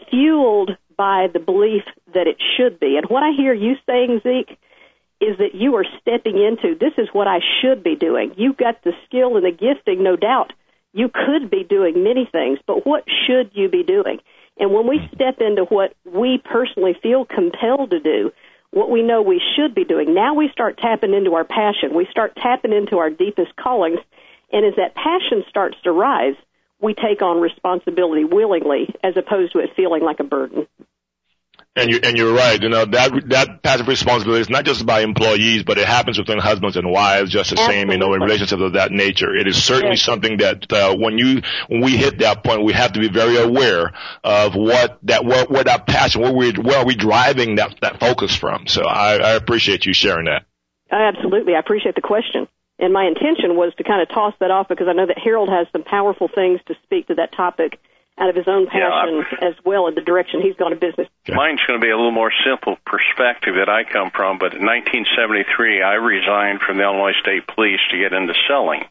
fueled 0.09 0.71
by 0.97 1.27
the 1.31 1.39
belief 1.39 1.83
that 2.13 2.27
it 2.27 2.37
should 2.57 2.79
be. 2.79 2.97
And 2.97 3.05
what 3.09 3.23
I 3.23 3.31
hear 3.35 3.53
you 3.53 3.75
saying 3.85 4.21
Zeke 4.23 4.57
is 5.19 5.37
that 5.37 5.53
you 5.53 5.75
are 5.75 5.85
stepping 6.01 6.37
into 6.37 6.75
this 6.77 6.93
is 6.97 7.09
what 7.13 7.27
I 7.27 7.39
should 7.61 7.83
be 7.83 7.95
doing. 7.95 8.33
You've 8.37 8.57
got 8.57 8.83
the 8.83 8.93
skill 9.05 9.37
and 9.37 9.45
the 9.45 9.51
gifting 9.51 10.03
no 10.03 10.15
doubt. 10.15 10.53
You 10.93 11.09
could 11.09 11.49
be 11.49 11.63
doing 11.63 12.03
many 12.03 12.27
things, 12.29 12.59
but 12.67 12.85
what 12.85 13.05
should 13.25 13.51
you 13.53 13.69
be 13.69 13.83
doing? 13.83 14.19
And 14.57 14.73
when 14.73 14.87
we 14.87 14.99
step 15.13 15.39
into 15.39 15.63
what 15.63 15.95
we 16.05 16.41
personally 16.43 16.95
feel 17.01 17.25
compelled 17.25 17.91
to 17.91 17.99
do, 17.99 18.31
what 18.71 18.89
we 18.89 19.01
know 19.03 19.21
we 19.21 19.41
should 19.55 19.75
be 19.75 19.85
doing. 19.85 20.13
Now 20.13 20.33
we 20.33 20.49
start 20.49 20.77
tapping 20.77 21.13
into 21.13 21.33
our 21.35 21.45
passion. 21.45 21.93
We 21.93 22.07
start 22.09 22.35
tapping 22.35 22.73
into 22.73 22.97
our 22.97 23.09
deepest 23.09 23.55
callings. 23.55 23.99
And 24.51 24.65
as 24.65 24.75
that 24.77 24.95
passion 24.95 25.43
starts 25.49 25.77
to 25.83 25.91
rise, 25.91 26.35
we 26.81 26.93
take 26.93 27.21
on 27.21 27.39
responsibility 27.39 28.23
willingly 28.23 28.93
as 29.03 29.15
opposed 29.17 29.53
to 29.53 29.59
it 29.59 29.71
feeling 29.75 30.03
like 30.03 30.19
a 30.19 30.23
burden. 30.23 30.67
And 31.73 31.89
you 31.89 32.01
and 32.03 32.17
you're 32.17 32.33
right. 32.33 32.61
You 32.61 32.67
know 32.67 32.83
that 32.83 33.29
that 33.29 33.63
passive 33.63 33.87
responsibility 33.87 34.41
is 34.41 34.49
not 34.49 34.65
just 34.65 34.85
by 34.85 35.01
employees, 35.01 35.63
but 35.63 35.77
it 35.77 35.87
happens 35.87 36.19
within 36.19 36.37
husbands 36.37 36.75
and 36.75 36.91
wives 36.91 37.31
just 37.31 37.51
the 37.51 37.55
same. 37.55 37.91
You 37.91 37.97
know, 37.97 38.13
in 38.13 38.21
relationships 38.21 38.61
of 38.61 38.73
that 38.73 38.91
nature, 38.91 39.33
it 39.33 39.47
is 39.47 39.63
certainly 39.63 39.95
Yes. 39.95 40.01
something 40.01 40.37
that 40.37 40.69
uh, 40.73 40.93
when 40.97 41.17
you 41.17 41.41
when 41.69 41.79
we 41.79 41.95
hit 41.95 42.19
that 42.19 42.43
point, 42.43 42.65
we 42.65 42.73
have 42.73 42.91
to 42.93 42.99
be 42.99 43.07
very 43.07 43.37
aware 43.37 43.93
of 44.21 44.53
what 44.53 44.99
that 45.03 45.23
what 45.23 45.49
where 45.49 45.63
that 45.63 45.87
passion, 45.87 46.21
where 46.21 46.33
we 46.33 46.51
where 46.51 46.79
are 46.79 46.85
we 46.85 46.95
driving 46.95 47.55
that 47.55 47.73
that 47.81 48.01
focus 48.01 48.35
from. 48.35 48.67
So 48.67 48.83
I, 48.83 49.15
I 49.15 49.31
appreciate 49.35 49.85
you 49.85 49.93
sharing 49.93 50.25
that. 50.25 50.43
Absolutely. 50.91 51.55
I 51.55 51.59
appreciate 51.59 51.95
the 51.95 52.01
question. 52.01 52.49
And 52.81 52.91
my 52.91 53.05
intention 53.05 53.55
was 53.55 53.73
to 53.77 53.83
kind 53.83 54.01
of 54.01 54.09
toss 54.09 54.33
that 54.39 54.49
off 54.49 54.67
because 54.67 54.87
I 54.89 54.93
know 54.93 55.05
that 55.05 55.19
Harold 55.19 55.49
has 55.49 55.67
some 55.71 55.83
powerful 55.83 56.27
things 56.27 56.59
to 56.65 56.75
speak 56.83 57.07
to 57.07 57.15
that 57.15 57.31
topic 57.31 57.79
out 58.17 58.29
of 58.29 58.35
his 58.35 58.47
own 58.47 58.67
Yeah, 58.73 58.89
passion 58.89 59.23
as 59.41 59.55
well 59.63 59.87
in 59.87 59.95
the 59.95 60.01
direction 60.01 60.41
he's 60.41 60.55
gone 60.55 60.73
in 60.73 60.79
business. 60.79 61.07
Mine's 61.29 61.61
going 61.65 61.79
to 61.79 61.85
be 61.85 61.89
a 61.89 61.95
little 61.95 62.11
more 62.11 62.31
simple 62.45 62.77
perspective 62.85 63.55
that 63.55 63.69
I 63.69 63.83
come 63.83 64.11
from, 64.11 64.37
but 64.37 64.53
in 64.53 64.65
1973, 64.65 65.81
I 65.81 65.93
resigned 65.93 66.61
from 66.61 66.77
the 66.77 66.83
Illinois 66.83 67.13
State 67.21 67.47
Police 67.47 67.79
to 67.91 67.97
get 67.97 68.13
into 68.13 68.33
selling. 68.47 68.83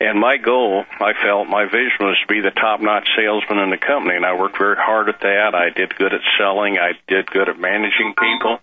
And 0.00 0.18
my 0.18 0.36
goal, 0.36 0.84
I 1.00 1.12
felt, 1.12 1.48
my 1.48 1.64
vision 1.66 2.00
was 2.00 2.18
to 2.20 2.26
be 2.26 2.40
the 2.40 2.50
top-notch 2.50 3.08
salesman 3.16 3.58
in 3.58 3.70
the 3.70 3.78
company, 3.78 4.16
and 4.16 4.24
I 4.24 4.34
worked 4.34 4.58
very 4.58 4.76
hard 4.76 5.08
at 5.08 5.20
that. 5.20 5.54
I 5.54 5.70
did 5.70 5.94
good 5.96 6.14
at 6.14 6.22
selling. 6.38 6.78
I 6.78 6.92
did 7.08 7.30
good 7.30 7.48
at 7.48 7.58
managing 7.58 8.14
people. 8.18 8.58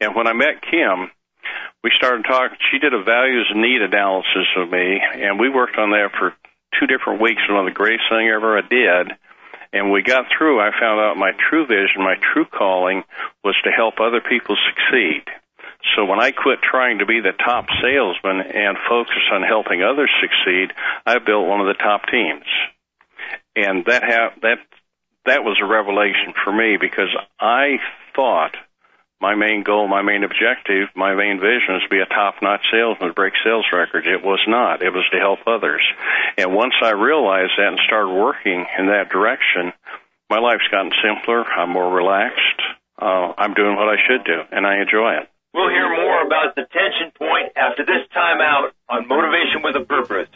And 0.00 0.14
when 0.14 0.26
I 0.26 0.32
met 0.32 0.62
Kim, 0.62 1.10
we 1.82 1.90
started 1.96 2.24
talking. 2.24 2.58
She 2.70 2.78
did 2.78 2.94
a 2.94 3.02
values 3.02 3.48
and 3.50 3.62
need 3.62 3.82
analysis 3.82 4.46
of 4.56 4.70
me, 4.70 5.00
and 5.00 5.40
we 5.40 5.48
worked 5.48 5.78
on 5.78 5.90
that 5.90 6.10
for 6.18 6.34
two 6.78 6.86
different 6.86 7.20
weeks. 7.20 7.42
One 7.48 7.66
of 7.66 7.72
the 7.72 7.76
greatest 7.76 8.08
thing 8.10 8.28
ever 8.28 8.58
I 8.58 8.62
did. 8.62 9.16
And 9.72 9.92
we 9.92 10.02
got 10.02 10.26
through. 10.36 10.60
I 10.60 10.72
found 10.72 11.00
out 11.00 11.16
my 11.16 11.30
true 11.48 11.64
vision, 11.64 12.02
my 12.02 12.16
true 12.34 12.44
calling, 12.44 13.04
was 13.44 13.54
to 13.62 13.70
help 13.70 14.00
other 14.00 14.20
people 14.20 14.56
succeed. 14.68 15.22
So 15.94 16.04
when 16.04 16.20
I 16.20 16.32
quit 16.32 16.60
trying 16.60 16.98
to 16.98 17.06
be 17.06 17.20
the 17.20 17.32
top 17.32 17.66
salesman 17.80 18.40
and 18.40 18.76
focus 18.88 19.22
on 19.32 19.42
helping 19.42 19.82
others 19.82 20.10
succeed, 20.20 20.72
I 21.06 21.18
built 21.18 21.46
one 21.46 21.60
of 21.60 21.66
the 21.68 21.80
top 21.82 22.02
teams. 22.10 22.44
And 23.56 23.84
that 23.86 24.02
ha- 24.04 24.34
that 24.42 24.58
that 25.26 25.44
was 25.44 25.58
a 25.62 25.66
revelation 25.66 26.34
for 26.44 26.52
me 26.52 26.76
because 26.80 27.14
I 27.38 27.78
thought 28.14 28.56
my 29.20 29.34
main 29.34 29.62
goal, 29.62 29.86
my 29.86 30.02
main 30.02 30.24
objective, 30.24 30.88
my 30.96 31.14
main 31.14 31.38
vision 31.38 31.76
is 31.76 31.82
to 31.82 31.88
be 31.90 32.00
a 32.00 32.06
top-notch 32.06 32.64
salesman, 32.72 33.12
break 33.12 33.34
sales 33.44 33.66
records. 33.72 34.06
It 34.06 34.24
was 34.24 34.40
not. 34.48 34.82
It 34.82 34.90
was 34.90 35.04
to 35.12 35.18
help 35.18 35.40
others. 35.46 35.82
And 36.38 36.54
once 36.54 36.74
I 36.82 36.90
realized 36.90 37.52
that 37.58 37.68
and 37.68 37.80
started 37.86 38.14
working 38.14 38.64
in 38.78 38.86
that 38.86 39.10
direction, 39.10 39.72
my 40.30 40.38
life's 40.38 40.66
gotten 40.70 40.92
simpler. 41.04 41.44
I'm 41.44 41.70
more 41.70 41.92
relaxed. 41.92 42.60
Uh, 43.00 43.32
I'm 43.36 43.54
doing 43.54 43.76
what 43.76 43.88
I 43.88 43.96
should 44.08 44.24
do, 44.24 44.40
and 44.52 44.66
I 44.66 44.80
enjoy 44.80 45.20
it. 45.20 45.28
We'll 45.52 45.68
hear 45.68 45.88
more 45.90 46.24
about 46.24 46.54
the 46.54 46.62
tension 46.70 47.12
point 47.18 47.52
after 47.56 47.84
this 47.84 48.06
timeout 48.14 48.70
on 48.88 49.08
Motivation 49.08 49.62
with 49.62 49.76
a 49.76 49.84
Purpose. 49.84 50.28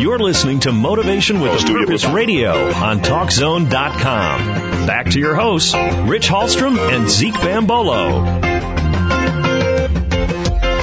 You're 0.00 0.18
listening 0.18 0.60
to 0.60 0.72
Motivation 0.72 1.40
with 1.40 1.62
a 1.62 1.66
Purpose 1.66 2.06
Radio 2.06 2.72
on 2.72 3.00
TalkZone.com. 3.00 3.68
Back 4.86 5.10
to 5.10 5.18
your 5.18 5.34
hosts, 5.34 5.74
Rich 5.74 6.26
Hallstrom 6.26 6.78
and 6.78 7.06
Zeke 7.06 7.34
Bambolo. 7.34 8.24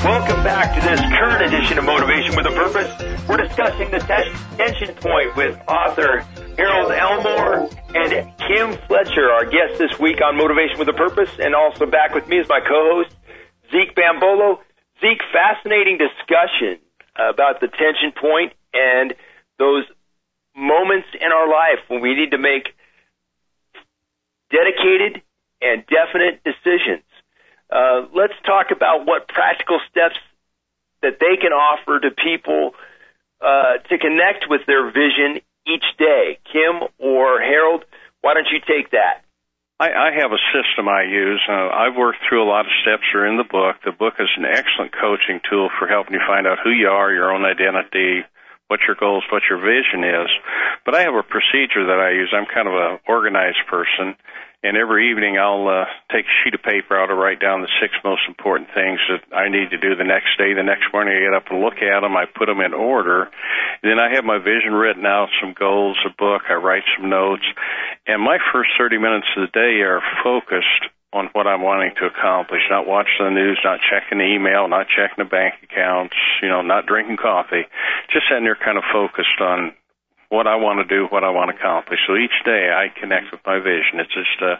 Welcome 0.06 0.44
back 0.44 0.76
to 0.76 0.88
this 0.88 1.00
current 1.00 1.52
edition 1.52 1.80
of 1.80 1.86
Motivation 1.86 2.36
with 2.36 2.46
a 2.46 2.52
Purpose. 2.52 3.28
We're 3.28 3.38
discussing 3.38 3.90
the 3.90 3.98
tension 4.56 4.94
point 4.94 5.36
with 5.36 5.60
author 5.68 6.20
Harold 6.56 6.92
Elmore 6.92 7.70
and 7.96 8.38
Kim 8.38 8.78
Fletcher, 8.86 9.32
our 9.32 9.46
guest 9.46 9.80
this 9.80 9.98
week 10.00 10.22
on 10.22 10.38
Motivation 10.38 10.78
with 10.78 10.90
a 10.90 10.94
Purpose, 10.94 11.32
and 11.40 11.56
also 11.56 11.88
back 11.88 12.14
with 12.14 12.28
me 12.28 12.40
as 12.40 12.48
my 12.48 12.60
co-host, 12.60 13.16
Zeke 13.72 13.96
Bambolo. 13.96 14.60
Zeke, 15.02 15.24
fascinating 15.34 15.98
discussion 15.98 16.78
about 17.18 17.62
the 17.62 17.68
tension 17.68 18.14
point 18.14 18.54
and 18.78 19.14
those 19.58 19.86
moments 20.56 21.08
in 21.20 21.32
our 21.32 21.50
life 21.50 21.80
when 21.88 22.02
we 22.02 22.16
need 22.16 22.32
to 22.32 22.38
make 22.38 22.74
dedicated 24.52 25.22
and 25.62 25.84
definite 25.88 26.42
decisions. 26.44 27.04
Uh, 27.70 28.08
let's 28.14 28.38
talk 28.46 28.72
about 28.72 29.06
what 29.06 29.28
practical 29.28 29.80
steps 29.90 30.16
that 31.02 31.20
they 31.20 31.36
can 31.38 31.52
offer 31.52 32.00
to 32.00 32.12
people 32.12 32.72
uh, 33.42 33.78
to 33.90 33.98
connect 33.98 34.46
with 34.50 34.62
their 34.66 34.86
vision 34.88 35.42
each 35.68 35.86
day. 35.98 36.40
Kim 36.52 36.88
or 36.98 37.40
Harold, 37.42 37.84
why 38.22 38.34
don't 38.34 38.48
you 38.52 38.60
take 38.66 38.92
that? 38.92 39.24
I, 39.80 39.92
I 39.94 40.10
have 40.18 40.32
a 40.32 40.42
system 40.50 40.88
I 40.88 41.04
use. 41.04 41.42
Uh, 41.48 41.70
I've 41.70 41.96
worked 41.96 42.20
through 42.28 42.42
a 42.42 42.50
lot 42.50 42.66
of 42.66 42.72
steps 42.82 43.04
that 43.14 43.20
are 43.20 43.28
in 43.28 43.38
the 43.38 43.44
book. 43.44 43.78
The 43.86 43.92
book 43.92 44.16
is 44.18 44.30
an 44.38 44.46
excellent 44.46 44.92
coaching 44.92 45.40
tool 45.48 45.70
for 45.78 45.88
helping 45.88 46.14
you 46.14 46.22
find 46.26 46.48
out 46.48 46.58
who 46.64 46.72
you 46.72 46.88
are, 46.88 47.14
your 47.14 47.32
own 47.32 47.46
identity, 47.46 48.26
what 48.68 48.82
your 48.88 48.96
goals, 49.00 49.24
what 49.32 49.44
your 49.50 49.60
vision 49.60 50.04
is. 50.04 50.30
But 50.86 50.96
I 50.96 51.02
have 51.02 51.16
a 51.16 51.24
procedure 51.24 51.88
that 51.88 52.00
I 52.00 52.12
use. 52.12 52.34
I'm 52.36 52.46
kind 52.46 52.68
of 52.68 52.74
an 52.74 53.00
organized 53.08 53.64
person, 53.70 54.16
and 54.64 54.76
every 54.76 55.12
evening 55.12 55.38
I'll 55.38 55.68
uh, 55.68 55.86
take 56.12 56.26
a 56.26 56.36
sheet 56.44 56.56
of 56.56 56.64
paper 56.64 57.00
out 57.00 57.08
to 57.08 57.16
write 57.16 57.40
down 57.40 57.62
the 57.62 57.72
six 57.80 57.94
most 58.04 58.22
important 58.28 58.70
things 58.74 59.00
that 59.08 59.24
I 59.36 59.50
need 59.50 59.70
to 59.70 59.78
do 59.78 59.96
the 59.96 60.04
next 60.04 60.38
day. 60.38 60.54
The 60.54 60.64
next 60.64 60.92
morning 60.92 61.16
I 61.16 61.24
get 61.24 61.34
up 61.34 61.52
and 61.52 61.62
look 61.62 61.78
at 61.78 62.02
them. 62.02 62.18
I 62.18 62.26
put 62.26 62.48
them 62.48 62.60
in 62.60 62.74
order. 62.74 63.30
And 63.82 63.88
then 63.88 64.00
I 64.00 64.16
have 64.16 64.26
my 64.26 64.40
vision 64.40 64.74
written 64.74 65.06
out, 65.06 65.30
some 65.40 65.54
goals, 65.54 65.98
a 66.06 66.10
book. 66.10 66.50
I 66.50 66.56
write 66.56 66.84
some 66.98 67.10
notes. 67.10 67.46
And 68.08 68.22
my 68.22 68.40
first 68.52 68.72
30 68.78 68.98
minutes 68.98 69.28
of 69.38 69.48
the 69.48 69.54
day 69.54 69.86
are 69.86 70.02
focused 70.24 70.90
on 71.14 71.30
what 71.32 71.48
I'm 71.48 71.62
wanting 71.62 71.96
to 72.00 72.06
accomplish, 72.06 72.62
not 72.70 72.88
watching 72.88 73.24
the 73.24 73.32
news, 73.32 73.60
not 73.64 73.80
checking 73.80 74.20
the 74.20 74.28
email, 74.28 74.68
not 74.68 74.88
checking 74.92 75.24
the 75.24 75.30
bank 75.30 75.56
accounts, 75.64 76.16
you 76.42 76.50
know, 76.50 76.62
not 76.62 76.86
drinking 76.86 77.18
coffee. 77.18 77.64
Just 78.12 78.28
sitting 78.30 78.44
there 78.44 78.60
kind 78.60 78.78
of 78.78 78.84
focused 78.92 79.40
on 79.40 79.72
what 80.30 80.48
I 80.48 80.58
want 80.58 80.84
to 80.84 80.86
do, 80.86 81.08
what 81.08 81.24
I 81.24 81.30
want 81.30 81.52
to 81.52 81.56
accomplish. 81.56 82.00
So 82.06 82.18
each 82.18 82.36
day 82.44 82.68
I 82.68 82.92
connect 83.00 83.32
with 83.32 83.40
my 83.46 83.60
vision. 83.60 84.04
It's 84.04 84.14
just 84.14 84.42
a 84.42 84.60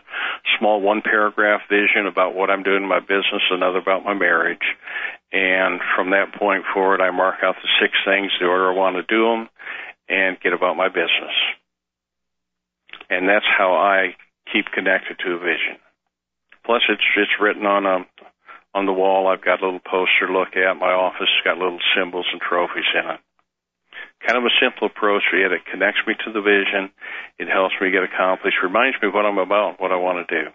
small 0.58 0.80
one 0.80 1.02
paragraph 1.02 1.62
vision 1.70 2.08
about 2.08 2.34
what 2.34 2.50
I'm 2.50 2.64
doing 2.64 2.84
in 2.84 2.90
my 2.90 3.02
business, 3.02 3.44
another 3.52 3.80
about 3.80 4.06
my 4.06 4.14
marriage. 4.14 4.64
And 5.34 5.82
from 5.96 6.12
that 6.12 6.34
point 6.40 6.64
forward, 6.74 7.02
I 7.02 7.12
mark 7.12 7.44
out 7.44 7.56
the 7.62 7.68
six 7.82 7.94
things, 8.06 8.32
the 8.40 8.48
order 8.48 8.72
I 8.72 8.76
want 8.76 8.96
to 8.96 9.04
do 9.04 9.24
them, 9.28 9.50
and 10.08 10.40
get 10.40 10.54
about 10.54 10.78
my 10.78 10.88
business. 10.88 11.36
And 13.10 13.28
that's 13.28 13.46
how 13.46 13.76
I 13.76 14.16
keep 14.54 14.72
connected 14.74 15.20
to 15.20 15.34
a 15.34 15.40
vision. 15.40 15.76
Plus, 16.68 16.84
it's 16.90 17.02
it's 17.16 17.40
written 17.40 17.66
on 17.66 17.86
a 17.86 17.96
um, 17.96 18.06
on 18.76 18.86
the 18.86 18.94
wall. 18.94 19.28
I've 19.28 19.44
got 19.44 19.64
a 19.64 19.66
little 19.66 19.80
poster 19.80 20.28
to 20.28 20.34
look 20.34 20.56
at. 20.56 20.76
My 20.76 20.92
office 20.92 21.32
has 21.32 21.44
got 21.46 21.58
little 21.58 21.80
symbols 21.96 22.28
and 22.32 22.42
trophies 22.42 22.92
in 22.94 23.10
it. 23.10 23.20
Kind 24.20 24.38
of 24.38 24.44
a 24.44 24.54
simple 24.62 24.88
approach, 24.88 25.24
yet 25.32 25.54
it 25.54 25.66
connects 25.72 26.02
me 26.06 26.14
to 26.26 26.32
the 26.34 26.42
vision. 26.42 26.92
It 27.40 27.48
helps 27.48 27.74
me 27.80 27.90
get 27.90 28.04
accomplished. 28.04 28.58
Reminds 28.62 29.02
me 29.02 29.08
what 29.08 29.26
I'm 29.26 29.38
about, 29.38 29.80
what 29.80 29.94
I 29.94 29.96
want 29.96 30.28
to 30.28 30.44
do. 30.44 30.50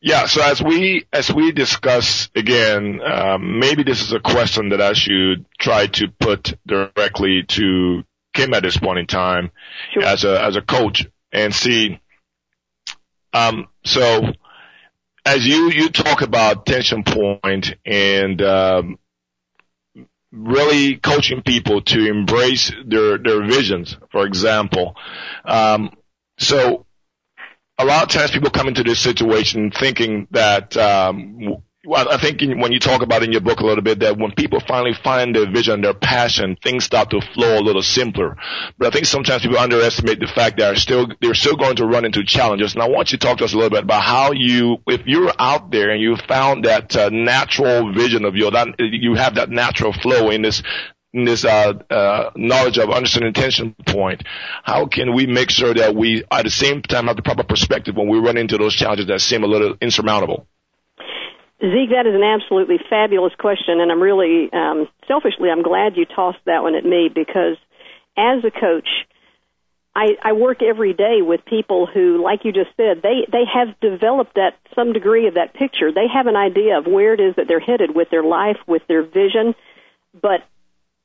Yeah. 0.00 0.24
So 0.24 0.40
as 0.42 0.62
we 0.62 1.06
as 1.12 1.30
we 1.30 1.52
discuss 1.52 2.30
again, 2.34 3.00
um, 3.04 3.58
maybe 3.58 3.82
this 3.82 4.00
is 4.00 4.14
a 4.14 4.20
question 4.20 4.70
that 4.70 4.80
I 4.80 4.94
should 4.94 5.44
try 5.60 5.86
to 5.86 6.08
put 6.18 6.58
directly 6.66 7.44
to 7.48 8.04
Kim 8.32 8.54
at 8.54 8.62
this 8.62 8.78
point 8.78 9.00
in 9.00 9.06
time 9.06 9.50
sure. 9.92 10.02
as 10.02 10.24
a 10.24 10.42
as 10.42 10.56
a 10.56 10.62
coach 10.62 11.06
and 11.30 11.54
see. 11.54 12.00
Um, 13.34 13.68
so 13.84 14.32
as 15.26 15.44
you 15.44 15.70
you 15.70 15.90
talk 15.90 16.22
about 16.22 16.64
tension 16.64 17.02
point 17.02 17.74
and 17.84 18.40
um, 18.40 18.98
really 20.30 20.96
coaching 20.96 21.42
people 21.42 21.82
to 21.82 22.06
embrace 22.08 22.72
their 22.86 23.18
their 23.18 23.44
visions, 23.44 23.96
for 24.12 24.24
example. 24.24 24.94
Um, 25.44 25.90
so 26.38 26.86
a 27.76 27.84
lot 27.84 28.04
of 28.04 28.08
times 28.08 28.30
people 28.30 28.50
come 28.50 28.68
into 28.68 28.84
this 28.84 29.00
situation 29.00 29.72
thinking 29.72 30.28
that 30.30 30.76
um, 30.76 31.62
well, 31.86 32.08
I 32.10 32.18
think 32.18 32.40
when 32.40 32.72
you 32.72 32.80
talk 32.80 33.02
about 33.02 33.22
in 33.22 33.32
your 33.32 33.40
book 33.40 33.60
a 33.60 33.64
little 33.66 33.82
bit 33.82 34.00
that 34.00 34.18
when 34.18 34.32
people 34.32 34.60
finally 34.60 34.94
find 35.04 35.34
their 35.34 35.50
vision, 35.50 35.80
their 35.80 35.94
passion, 35.94 36.56
things 36.62 36.84
start 36.84 37.10
to 37.10 37.20
flow 37.32 37.58
a 37.58 37.62
little 37.62 37.82
simpler. 37.82 38.36
But 38.76 38.88
I 38.88 38.90
think 38.90 39.06
sometimes 39.06 39.42
people 39.42 39.58
underestimate 39.58 40.18
the 40.18 40.26
fact 40.26 40.58
that 40.58 40.66
they're 40.66 40.76
still 40.76 41.06
they're 41.20 41.34
still 41.34 41.56
going 41.56 41.76
to 41.76 41.86
run 41.86 42.04
into 42.04 42.24
challenges. 42.24 42.74
And 42.74 42.82
I 42.82 42.88
want 42.88 43.12
you 43.12 43.18
to 43.18 43.26
talk 43.26 43.38
to 43.38 43.44
us 43.44 43.52
a 43.52 43.56
little 43.56 43.70
bit 43.70 43.84
about 43.84 44.02
how 44.02 44.32
you, 44.32 44.78
if 44.86 45.06
you're 45.06 45.32
out 45.38 45.70
there 45.70 45.90
and 45.90 46.00
you 46.00 46.16
found 46.28 46.64
that 46.64 46.96
uh, 46.96 47.08
natural 47.10 47.92
vision 47.92 48.24
of 48.24 48.34
yours, 48.34 48.52
that 48.52 48.74
you 48.78 49.14
have 49.14 49.36
that 49.36 49.50
natural 49.50 49.92
flow 49.92 50.30
in 50.30 50.42
this 50.42 50.62
in 51.12 51.24
this 51.24 51.44
uh, 51.44 51.72
uh, 51.88 52.30
knowledge 52.36 52.78
of 52.78 52.90
understanding 52.90 53.32
tension 53.32 53.74
point, 53.86 54.22
how 54.64 54.86
can 54.86 55.14
we 55.14 55.26
make 55.26 55.50
sure 55.50 55.72
that 55.72 55.94
we 55.94 56.24
at 56.30 56.42
the 56.42 56.50
same 56.50 56.82
time 56.82 57.06
have 57.06 57.16
the 57.16 57.22
proper 57.22 57.42
perspective 57.42 57.96
when 57.96 58.08
we 58.08 58.18
run 58.18 58.36
into 58.36 58.58
those 58.58 58.74
challenges 58.74 59.06
that 59.06 59.20
seem 59.20 59.42
a 59.42 59.46
little 59.46 59.76
insurmountable? 59.80 60.46
Zeke, 61.60 61.90
that 61.90 62.06
is 62.06 62.14
an 62.14 62.22
absolutely 62.22 62.78
fabulous 62.90 63.32
question, 63.38 63.80
and 63.80 63.90
I'm 63.90 64.02
really 64.02 64.50
um, 64.52 64.88
selfishly 65.08 65.48
I'm 65.50 65.62
glad 65.62 65.96
you 65.96 66.04
tossed 66.04 66.44
that 66.44 66.62
one 66.62 66.74
at 66.74 66.84
me 66.84 67.08
because 67.12 67.56
as 68.16 68.44
a 68.44 68.50
coach, 68.50 68.88
I, 69.94 70.16
I 70.22 70.32
work 70.32 70.62
every 70.62 70.92
day 70.92 71.22
with 71.22 71.46
people 71.46 71.86
who, 71.86 72.22
like 72.22 72.44
you 72.44 72.52
just 72.52 72.76
said, 72.76 73.00
they 73.02 73.26
they 73.32 73.44
have 73.52 73.80
developed 73.80 74.34
that 74.34 74.58
some 74.74 74.92
degree 74.92 75.28
of 75.28 75.34
that 75.34 75.54
picture. 75.54 75.90
They 75.90 76.08
have 76.12 76.26
an 76.26 76.36
idea 76.36 76.76
of 76.76 76.86
where 76.86 77.14
it 77.14 77.20
is 77.20 77.36
that 77.36 77.48
they're 77.48 77.58
headed 77.58 77.94
with 77.94 78.10
their 78.10 78.22
life, 78.22 78.58
with 78.66 78.82
their 78.86 79.02
vision, 79.02 79.54
but 80.20 80.42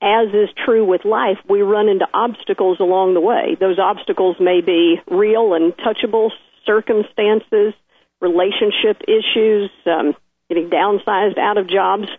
as 0.01 0.27
is 0.33 0.49
true 0.65 0.83
with 0.83 1.05
life, 1.05 1.37
we 1.47 1.61
run 1.61 1.87
into 1.87 2.07
obstacles 2.13 2.81
along 2.81 3.13
the 3.13 3.21
way. 3.21 3.55
Those 3.57 3.79
obstacles 3.79 4.35
may 4.39 4.59
be 4.59 4.99
real 5.09 5.53
and 5.53 5.73
touchable 5.77 6.31
circumstances, 6.65 7.73
relationship 8.19 9.01
issues, 9.07 9.69
um, 9.85 10.15
getting 10.51 10.69
downsized 10.69 11.37
out 11.37 11.57
of 11.57 11.67
jobs, 11.67 12.09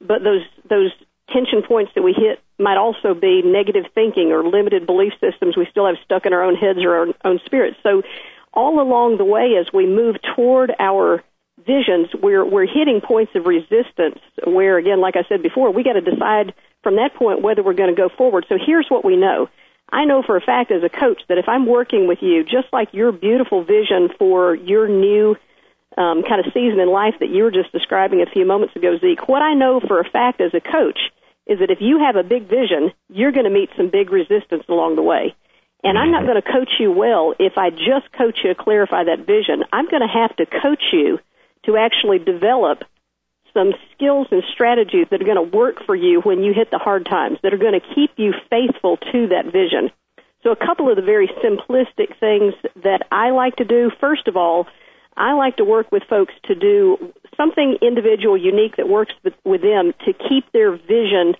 but 0.00 0.22
those 0.24 0.42
those 0.68 0.90
tension 1.32 1.62
points 1.62 1.92
that 1.94 2.02
we 2.02 2.12
hit 2.12 2.40
might 2.58 2.76
also 2.76 3.14
be 3.14 3.42
negative 3.42 3.84
thinking 3.94 4.32
or 4.32 4.44
limited 4.44 4.86
belief 4.86 5.12
systems 5.20 5.56
we 5.56 5.66
still 5.70 5.86
have 5.86 5.96
stuck 6.04 6.26
in 6.26 6.32
our 6.32 6.42
own 6.42 6.54
heads 6.54 6.78
or 6.82 6.96
our 6.96 7.06
own 7.24 7.40
spirits. 7.44 7.76
So 7.82 8.02
all 8.52 8.80
along 8.80 9.18
the 9.18 9.24
way 9.24 9.54
as 9.60 9.72
we 9.72 9.86
move 9.86 10.16
toward 10.34 10.72
our 10.78 11.22
visions, 11.64 12.08
we're 12.20 12.44
we're 12.44 12.66
hitting 12.66 13.00
points 13.00 13.32
of 13.36 13.46
resistance 13.46 14.18
where 14.44 14.78
again, 14.78 15.00
like 15.00 15.14
I 15.14 15.24
said 15.28 15.42
before, 15.42 15.70
we 15.72 15.84
got 15.84 15.94
to 15.94 16.00
decide 16.00 16.54
from 16.82 16.96
that 16.96 17.14
point 17.14 17.42
whether 17.42 17.62
we're 17.62 17.74
going 17.74 17.94
to 17.94 18.00
go 18.00 18.08
forward. 18.08 18.46
So 18.48 18.58
here's 18.64 18.86
what 18.88 19.04
we 19.04 19.16
know. 19.16 19.48
I 19.92 20.04
know 20.04 20.22
for 20.24 20.36
a 20.36 20.40
fact 20.40 20.72
as 20.72 20.82
a 20.82 20.88
coach 20.88 21.22
that 21.28 21.38
if 21.38 21.48
I'm 21.48 21.66
working 21.66 22.08
with 22.08 22.18
you, 22.20 22.42
just 22.42 22.72
like 22.72 22.92
your 22.92 23.12
beautiful 23.12 23.62
vision 23.62 24.08
for 24.18 24.54
your 24.54 24.88
new 24.88 25.36
um, 25.96 26.22
kind 26.22 26.44
of 26.44 26.52
season 26.52 26.78
in 26.80 26.88
life 26.90 27.14
that 27.20 27.30
you 27.30 27.42
were 27.42 27.50
just 27.50 27.72
describing 27.72 28.20
a 28.20 28.30
few 28.30 28.44
moments 28.44 28.76
ago, 28.76 28.98
Zeke, 28.98 29.28
what 29.28 29.42
I 29.42 29.54
know 29.54 29.80
for 29.80 30.00
a 30.00 30.08
fact 30.08 30.40
as 30.40 30.52
a 30.54 30.60
coach 30.60 30.98
is 31.46 31.60
that 31.60 31.70
if 31.70 31.80
you 31.80 32.00
have 32.00 32.16
a 32.16 32.22
big 32.22 32.48
vision, 32.48 32.92
you're 33.08 33.32
going 33.32 33.44
to 33.44 33.50
meet 33.50 33.70
some 33.76 33.88
big 33.88 34.10
resistance 34.10 34.64
along 34.68 34.96
the 34.96 35.02
way. 35.02 35.34
And 35.84 35.96
I'm 35.96 36.10
not 36.10 36.26
going 36.26 36.40
to 36.40 36.52
coach 36.52 36.80
you 36.80 36.90
well 36.90 37.34
if 37.38 37.56
I 37.56 37.70
just 37.70 38.10
coach 38.16 38.40
you 38.42 38.52
to 38.52 38.60
clarify 38.60 39.04
that 39.04 39.26
vision. 39.26 39.62
I'm 39.72 39.88
going 39.88 40.02
to 40.02 40.12
have 40.12 40.34
to 40.36 40.46
coach 40.46 40.82
you 40.92 41.20
to 41.64 41.76
actually 41.76 42.18
develop 42.18 42.82
some 43.54 43.72
skills 43.94 44.26
and 44.30 44.42
strategies 44.52 45.06
that 45.10 45.22
are 45.22 45.24
going 45.24 45.50
to 45.50 45.56
work 45.56 45.76
for 45.86 45.94
you 45.94 46.20
when 46.20 46.42
you 46.42 46.52
hit 46.52 46.70
the 46.70 46.78
hard 46.78 47.06
times, 47.06 47.38
that 47.42 47.54
are 47.54 47.58
going 47.58 47.78
to 47.78 47.94
keep 47.94 48.10
you 48.16 48.34
faithful 48.50 48.98
to 49.12 49.28
that 49.28 49.46
vision. 49.46 49.90
So, 50.42 50.50
a 50.50 50.56
couple 50.56 50.90
of 50.90 50.96
the 50.96 51.02
very 51.02 51.28
simplistic 51.42 52.18
things 52.20 52.54
that 52.82 53.06
I 53.10 53.30
like 53.30 53.56
to 53.56 53.64
do, 53.64 53.90
first 53.98 54.28
of 54.28 54.36
all, 54.36 54.66
I 55.16 55.32
like 55.32 55.56
to 55.56 55.64
work 55.64 55.90
with 55.90 56.02
folks 56.04 56.34
to 56.44 56.54
do 56.54 57.12
something 57.36 57.78
individual, 57.80 58.36
unique 58.36 58.76
that 58.76 58.88
works 58.88 59.12
with, 59.24 59.34
with 59.44 59.62
them 59.62 59.92
to 60.04 60.12
keep 60.12 60.50
their 60.52 60.76
vision 60.76 61.34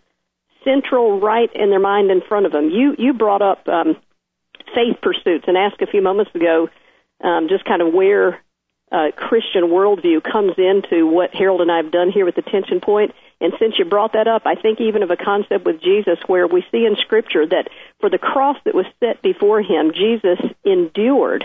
central, 0.65 1.21
right 1.21 1.51
in 1.55 1.71
their 1.71 1.81
mind 1.81 2.11
in 2.11 2.21
front 2.21 2.47
of 2.47 2.53
them. 2.53 2.71
You 2.71 2.97
you 2.99 3.13
brought 3.13 3.43
up 3.43 3.69
um, 3.69 3.97
faith 4.75 4.97
pursuits 5.01 5.45
and 5.47 5.57
asked 5.57 5.81
a 5.81 5.87
few 5.87 6.03
moments 6.03 6.35
ago 6.35 6.69
um, 7.23 7.49
just 7.49 7.65
kind 7.65 7.83
of 7.83 7.93
where 7.93 8.41
uh, 8.93 9.11
Christian 9.17 9.65
worldview 9.65 10.23
comes 10.23 10.55
into 10.59 11.07
what 11.07 11.35
Harold 11.35 11.61
and 11.61 11.71
I 11.71 11.79
have 11.79 11.91
done 11.91 12.11
here 12.11 12.25
with 12.25 12.37
the 12.37 12.43
tension 12.43 12.81
point. 12.81 13.15
And 13.41 13.53
since 13.59 13.79
you 13.79 13.85
brought 13.85 14.13
that 14.15 14.29
up, 14.29 14.43
I 14.47 14.55
think 14.55 14.81
even 14.81 15.03
of 15.03 15.11
a 15.11 15.17
concept 15.17 15.65
with 15.67 15.81
Jesus 15.81 16.19
where 16.27 16.47
we 16.47 16.65
see 16.71 16.87
in 16.87 16.97
Scripture 16.97 17.47
that 17.47 17.69
for 18.01 18.09
the 18.09 18.19
cross 18.19 18.57
that 18.65 18.75
was 18.75 18.87
set 19.01 19.23
before 19.23 19.61
him, 19.61 19.93
Jesus 19.93 20.39
endured, 20.65 21.45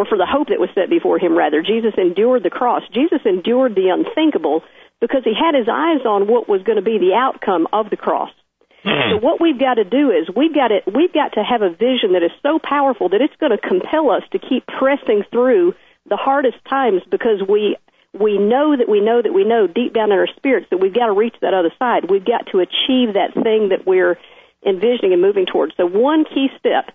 or 0.00 0.06
for 0.06 0.16
the 0.16 0.24
hope 0.24 0.48
that 0.48 0.58
was 0.58 0.70
set 0.74 0.88
before 0.88 1.18
him, 1.18 1.36
rather, 1.36 1.60
Jesus 1.60 1.92
endured 1.98 2.42
the 2.42 2.48
cross. 2.48 2.80
Jesus 2.88 3.20
endured 3.26 3.74
the 3.74 3.92
unthinkable 3.92 4.64
because 4.98 5.24
he 5.24 5.36
had 5.36 5.52
his 5.54 5.68
eyes 5.68 6.08
on 6.08 6.24
what 6.26 6.48
was 6.48 6.62
going 6.62 6.80
to 6.80 6.82
be 6.82 6.96
the 6.96 7.12
outcome 7.12 7.68
of 7.70 7.90
the 7.90 8.00
cross. 8.00 8.32
Mm-hmm. 8.80 9.12
So 9.12 9.16
what 9.20 9.42
we've 9.44 9.60
got 9.60 9.74
to 9.74 9.84
do 9.84 10.08
is 10.08 10.24
we've 10.34 10.54
got 10.54 10.68
to 10.68 10.80
we've 10.88 11.12
got 11.12 11.36
to 11.36 11.44
have 11.44 11.60
a 11.60 11.68
vision 11.68 12.16
that 12.16 12.24
is 12.24 12.32
so 12.40 12.58
powerful 12.58 13.10
that 13.10 13.20
it's 13.20 13.36
going 13.36 13.52
to 13.52 13.60
compel 13.60 14.08
us 14.08 14.24
to 14.32 14.38
keep 14.38 14.64
pressing 14.66 15.22
through 15.30 15.74
the 16.08 16.16
hardest 16.16 16.56
times 16.64 17.02
because 17.10 17.44
we 17.46 17.76
we 18.16 18.38
know 18.38 18.72
that 18.72 18.88
we 18.88 19.04
know 19.04 19.20
that 19.20 19.36
we 19.36 19.44
know 19.44 19.66
deep 19.66 19.92
down 19.92 20.12
in 20.12 20.18
our 20.18 20.32
spirits 20.32 20.68
that 20.70 20.80
we've 20.80 20.94
got 20.94 21.06
to 21.06 21.12
reach 21.12 21.36
that 21.42 21.52
other 21.52 21.72
side. 21.78 22.08
We've 22.08 22.24
got 22.24 22.48
to 22.56 22.64
achieve 22.64 23.20
that 23.20 23.36
thing 23.36 23.68
that 23.68 23.84
we're 23.84 24.16
envisioning 24.64 25.12
and 25.12 25.20
moving 25.20 25.44
towards. 25.44 25.76
So 25.76 25.84
one 25.84 26.24
key 26.24 26.48
step, 26.58 26.88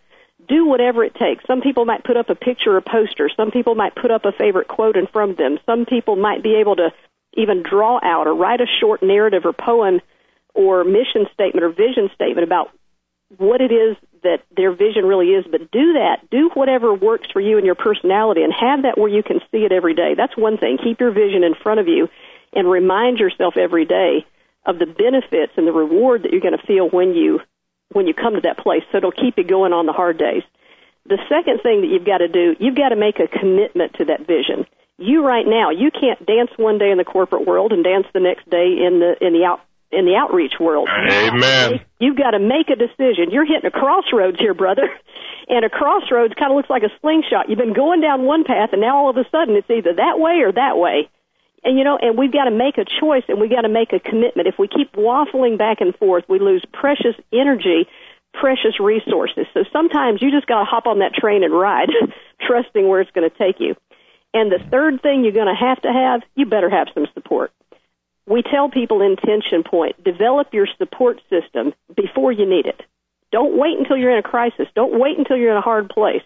do 0.47 0.65
whatever 0.65 1.03
it 1.03 1.15
takes. 1.15 1.45
Some 1.47 1.61
people 1.61 1.85
might 1.85 2.03
put 2.03 2.17
up 2.17 2.29
a 2.29 2.35
picture 2.35 2.75
or 2.75 2.81
poster. 2.81 3.29
Some 3.35 3.51
people 3.51 3.75
might 3.75 3.95
put 3.95 4.11
up 4.11 4.25
a 4.25 4.31
favorite 4.31 4.67
quote 4.67 4.97
in 4.97 5.07
front 5.07 5.31
of 5.31 5.37
them. 5.37 5.57
Some 5.65 5.85
people 5.85 6.15
might 6.15 6.43
be 6.43 6.55
able 6.55 6.75
to 6.77 6.89
even 7.35 7.63
draw 7.63 7.99
out 8.01 8.27
or 8.27 8.35
write 8.35 8.61
a 8.61 8.67
short 8.79 9.03
narrative 9.03 9.43
or 9.45 9.53
poem 9.53 10.01
or 10.53 10.83
mission 10.83 11.27
statement 11.33 11.63
or 11.63 11.69
vision 11.69 12.09
statement 12.15 12.45
about 12.45 12.71
what 13.37 13.59
it 13.61 13.71
is 13.71 13.97
that 14.23 14.39
their 14.55 14.71
vision 14.71 15.05
really 15.05 15.27
is, 15.27 15.45
but 15.49 15.71
do 15.71 15.93
that. 15.93 16.29
Do 16.31 16.49
whatever 16.53 16.93
works 16.93 17.27
for 17.31 17.41
you 17.41 17.57
and 17.57 17.65
your 17.65 17.75
personality 17.75 18.41
and 18.43 18.53
have 18.53 18.83
that 18.83 18.97
where 18.97 19.09
you 19.09 19.23
can 19.23 19.39
see 19.51 19.65
it 19.65 19.71
every 19.71 19.93
day. 19.93 20.13
That's 20.15 20.37
one 20.37 20.57
thing. 20.57 20.77
Keep 20.83 20.99
your 20.99 21.11
vision 21.11 21.43
in 21.43 21.53
front 21.55 21.79
of 21.79 21.87
you 21.87 22.07
and 22.53 22.69
remind 22.69 23.19
yourself 23.19 23.57
every 23.57 23.85
day 23.85 24.25
of 24.65 24.79
the 24.79 24.85
benefits 24.85 25.53
and 25.57 25.67
the 25.67 25.71
reward 25.71 26.23
that 26.23 26.31
you're 26.31 26.41
going 26.41 26.57
to 26.57 26.65
feel 26.65 26.89
when 26.89 27.13
you 27.13 27.39
when 27.91 28.07
you 28.07 28.13
come 28.13 28.35
to 28.35 28.41
that 28.41 28.57
place. 28.57 28.83
So 28.91 28.97
it'll 28.97 29.11
keep 29.11 29.37
you 29.37 29.43
going 29.43 29.73
on 29.73 29.85
the 29.85 29.93
hard 29.93 30.17
days. 30.17 30.43
The 31.05 31.19
second 31.29 31.61
thing 31.61 31.81
that 31.81 31.87
you've 31.87 32.05
got 32.05 32.19
to 32.19 32.27
do, 32.27 32.55
you've 32.59 32.75
got 32.75 32.89
to 32.89 32.95
make 32.95 33.19
a 33.19 33.27
commitment 33.27 33.93
to 33.95 34.05
that 34.05 34.25
vision. 34.25 34.65
You 34.97 35.25
right 35.25 35.45
now, 35.45 35.69
you 35.69 35.91
can't 35.91 36.25
dance 36.25 36.49
one 36.57 36.77
day 36.77 36.89
in 36.89 36.97
the 36.97 37.03
corporate 37.03 37.45
world 37.45 37.73
and 37.73 37.83
dance 37.83 38.07
the 38.13 38.21
next 38.21 38.49
day 38.49 38.79
in 38.81 38.99
the 38.99 39.15
in 39.21 39.33
the 39.33 39.43
out 39.43 39.61
in 39.91 40.05
the 40.05 40.15
outreach 40.15 40.53
world. 40.59 40.89
Amen. 40.89 41.79
You've 41.99 42.17
got 42.17 42.31
to 42.31 42.39
make 42.39 42.69
a 42.69 42.75
decision. 42.75 43.31
You're 43.31 43.45
hitting 43.45 43.65
a 43.65 43.71
crossroads 43.71 44.39
here, 44.39 44.53
brother. 44.53 44.89
And 45.47 45.63
a 45.63 45.69
crossroads 45.69 46.33
kind 46.33 46.51
of 46.51 46.57
looks 46.57 46.71
like 46.71 46.81
a 46.81 46.89
slingshot. 47.01 47.49
You've 47.49 47.59
been 47.59 47.73
going 47.73 48.01
down 48.01 48.23
one 48.23 48.45
path, 48.45 48.69
and 48.71 48.81
now 48.81 48.97
all 48.97 49.11
of 49.11 49.17
a 49.17 49.29
sudden 49.29 49.55
it's 49.55 49.69
either 49.69 49.93
that 49.93 50.17
way 50.17 50.41
or 50.41 50.51
that 50.51 50.75
way. 50.77 51.07
And 51.65 51.77
you 51.77 51.83
know, 51.83 51.97
and 51.99 52.17
we've 52.17 52.31
got 52.31 52.45
to 52.45 52.51
make 52.51 52.77
a 52.77 52.85
choice, 52.85 53.23
and 53.27 53.41
we've 53.41 53.49
got 53.49 53.61
to 53.61 53.69
make 53.69 53.91
a 53.91 53.99
commitment. 53.99 54.47
If 54.47 54.55
we 54.59 54.67
keep 54.67 54.93
waffling 54.93 55.57
back 55.57 55.81
and 55.81 55.95
forth, 55.95 56.23
we 56.29 56.39
lose 56.39 56.63
precious 56.71 57.15
energy, 57.33 57.87
precious 58.33 58.79
resources. 58.79 59.47
So 59.53 59.63
sometimes 59.73 60.21
you 60.21 60.31
just 60.31 60.47
got 60.47 60.59
to 60.59 60.65
hop 60.65 60.85
on 60.85 60.99
that 60.99 61.13
train 61.13 61.43
and 61.43 61.53
ride, 61.53 61.89
trusting 62.47 62.87
where 62.87 63.01
it's 63.01 63.11
going 63.11 63.29
to 63.29 63.35
take 63.35 63.59
you. 63.59 63.75
And 64.33 64.51
the 64.51 64.59
third 64.69 65.01
thing 65.01 65.23
you're 65.23 65.33
going 65.33 65.53
to 65.53 65.59
have 65.59 65.81
to 65.81 65.91
have, 65.91 66.21
you 66.35 66.45
better 66.45 66.69
have 66.69 66.87
some 66.93 67.07
support 67.13 67.51
we 68.27 68.41
tell 68.41 68.69
people 68.69 69.01
in 69.01 69.15
tension 69.17 69.63
point, 69.63 70.03
develop 70.03 70.53
your 70.53 70.67
support 70.77 71.21
system 71.29 71.73
before 71.95 72.31
you 72.31 72.47
need 72.47 72.65
it. 72.65 72.81
Don't 73.31 73.57
wait 73.57 73.77
until 73.77 73.97
you're 73.97 74.11
in 74.11 74.17
a 74.17 74.23
crisis. 74.23 74.67
Don't 74.75 74.99
wait 74.99 75.17
until 75.17 75.37
you're 75.37 75.51
in 75.51 75.57
a 75.57 75.61
hard 75.61 75.89
place. 75.89 76.23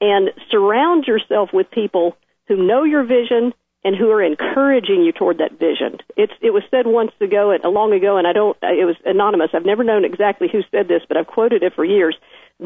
And 0.00 0.30
surround 0.50 1.06
yourself 1.06 1.50
with 1.52 1.70
people 1.70 2.16
who 2.46 2.66
know 2.66 2.84
your 2.84 3.02
vision 3.02 3.52
and 3.84 3.94
who 3.94 4.10
are 4.10 4.22
encouraging 4.22 5.02
you 5.02 5.12
toward 5.12 5.38
that 5.38 5.58
vision. 5.58 5.98
It's, 6.16 6.32
it 6.40 6.50
was 6.50 6.62
said 6.70 6.86
once 6.86 7.12
ago, 7.20 7.50
and 7.52 7.64
uh, 7.64 7.68
long 7.68 7.92
ago, 7.92 8.16
and 8.16 8.26
I 8.26 8.32
don't, 8.32 8.56
uh, 8.62 8.72
it 8.72 8.84
was 8.84 8.96
anonymous. 9.06 9.50
I've 9.54 9.64
never 9.64 9.84
known 9.84 10.04
exactly 10.04 10.48
who 10.50 10.62
said 10.70 10.88
this, 10.88 11.02
but 11.06 11.16
I've 11.16 11.26
quoted 11.26 11.62
it 11.62 11.74
for 11.74 11.84
years. 11.84 12.16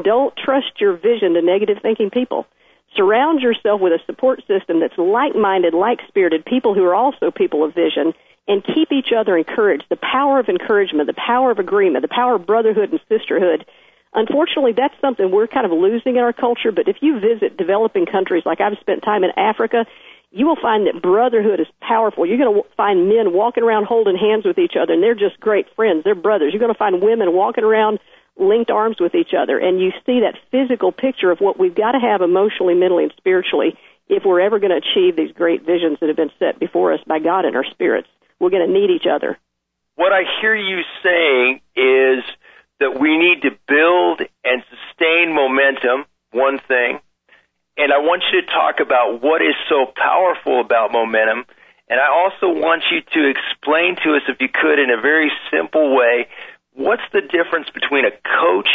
Don't 0.01 0.35
trust 0.35 0.81
your 0.81 0.93
vision 0.97 1.35
to 1.35 1.41
negative 1.41 1.77
thinking 1.81 2.09
people. 2.09 2.47
Surround 2.95 3.41
yourself 3.41 3.79
with 3.79 3.93
a 3.93 3.99
support 4.05 4.39
system 4.47 4.79
that's 4.79 4.97
like 4.97 5.35
minded, 5.35 5.73
like 5.73 5.99
spirited, 6.07 6.45
people 6.45 6.73
who 6.73 6.83
are 6.83 6.95
also 6.95 7.31
people 7.31 7.63
of 7.63 7.75
vision, 7.75 8.13
and 8.47 8.63
keep 8.63 8.91
each 8.91 9.13
other 9.15 9.37
encouraged. 9.37 9.85
The 9.89 9.95
power 9.97 10.39
of 10.39 10.49
encouragement, 10.49 11.07
the 11.07 11.13
power 11.13 11.51
of 11.51 11.59
agreement, 11.59 12.01
the 12.01 12.13
power 12.13 12.35
of 12.35 12.45
brotherhood 12.45 12.91
and 12.91 12.99
sisterhood. 13.07 13.65
Unfortunately, 14.13 14.73
that's 14.73 14.93
something 15.01 15.31
we're 15.31 15.47
kind 15.47 15.65
of 15.65 15.71
losing 15.71 16.17
in 16.17 16.23
our 16.23 16.33
culture, 16.33 16.71
but 16.71 16.87
if 16.87 16.97
you 17.01 17.19
visit 17.19 17.57
developing 17.57 18.05
countries, 18.05 18.43
like 18.45 18.61
I've 18.61 18.77
spent 18.79 19.01
time 19.01 19.23
in 19.23 19.31
Africa, 19.37 19.85
you 20.33 20.47
will 20.47 20.57
find 20.59 20.87
that 20.87 20.99
brotherhood 20.99 21.59
is 21.59 21.67
powerful. 21.79 22.25
You're 22.25 22.39
going 22.39 22.55
to 22.55 22.67
find 22.75 23.07
men 23.07 23.33
walking 23.33 23.63
around 23.63 23.85
holding 23.85 24.17
hands 24.17 24.45
with 24.45 24.57
each 24.57 24.73
other, 24.73 24.91
and 24.91 25.03
they're 25.03 25.13
just 25.13 25.39
great 25.39 25.67
friends. 25.75 26.03
They're 26.03 26.15
brothers. 26.15 26.51
You're 26.51 26.59
going 26.59 26.73
to 26.73 26.77
find 26.77 27.03
women 27.03 27.33
walking 27.33 27.63
around 27.63 27.99
linked 28.35 28.71
arms 28.71 28.97
with 28.99 29.13
each 29.13 29.33
other, 29.37 29.59
and 29.59 29.79
you 29.79 29.91
see 30.07 30.21
that 30.21 30.41
physical 30.49 30.91
picture 30.91 31.29
of 31.29 31.37
what 31.37 31.59
we've 31.59 31.75
got 31.75 31.91
to 31.91 31.99
have 31.99 32.21
emotionally, 32.21 32.73
mentally, 32.73 33.03
and 33.03 33.13
spiritually 33.15 33.77
if 34.09 34.23
we're 34.25 34.41
ever 34.41 34.57
going 34.57 34.71
to 34.71 34.81
achieve 34.81 35.15
these 35.15 35.31
great 35.31 35.65
visions 35.67 35.99
that 36.01 36.07
have 36.07 36.17
been 36.17 36.33
set 36.39 36.59
before 36.59 36.93
us 36.93 36.99
by 37.05 37.19
God 37.19 37.45
in 37.45 37.55
our 37.55 37.63
spirits. 37.69 38.07
We're 38.39 38.49
going 38.49 38.67
to 38.67 38.73
need 38.73 38.89
each 38.89 39.05
other. 39.05 39.37
What 39.95 40.11
I 40.11 40.23
hear 40.41 40.55
you 40.55 40.81
saying 41.03 41.61
is 41.75 42.23
that 42.79 42.99
we 42.99 43.17
need 43.17 43.43
to 43.43 43.51
build 43.67 44.21
and 44.43 44.63
sustain 44.65 45.33
momentum, 45.33 46.05
one 46.31 46.59
thing. 46.67 46.99
And 47.77 47.91
I 47.91 47.97
want 47.97 48.23
you 48.31 48.41
to 48.41 48.47
talk 48.47 48.79
about 48.79 49.21
what 49.21 49.41
is 49.41 49.55
so 49.67 49.91
powerful 49.95 50.61
about 50.61 50.91
momentum. 50.91 51.45
And 51.89 51.99
I 51.99 52.07
also 52.07 52.53
want 52.53 52.83
you 52.91 53.01
to 53.01 53.29
explain 53.29 53.95
to 54.03 54.15
us, 54.15 54.21
if 54.27 54.39
you 54.39 54.47
could, 54.49 54.79
in 54.79 54.89
a 54.89 55.01
very 55.01 55.31
simple 55.51 55.95
way, 55.95 56.27
what's 56.73 57.03
the 57.11 57.21
difference 57.21 57.69
between 57.73 58.05
a 58.05 58.11
coach 58.11 58.69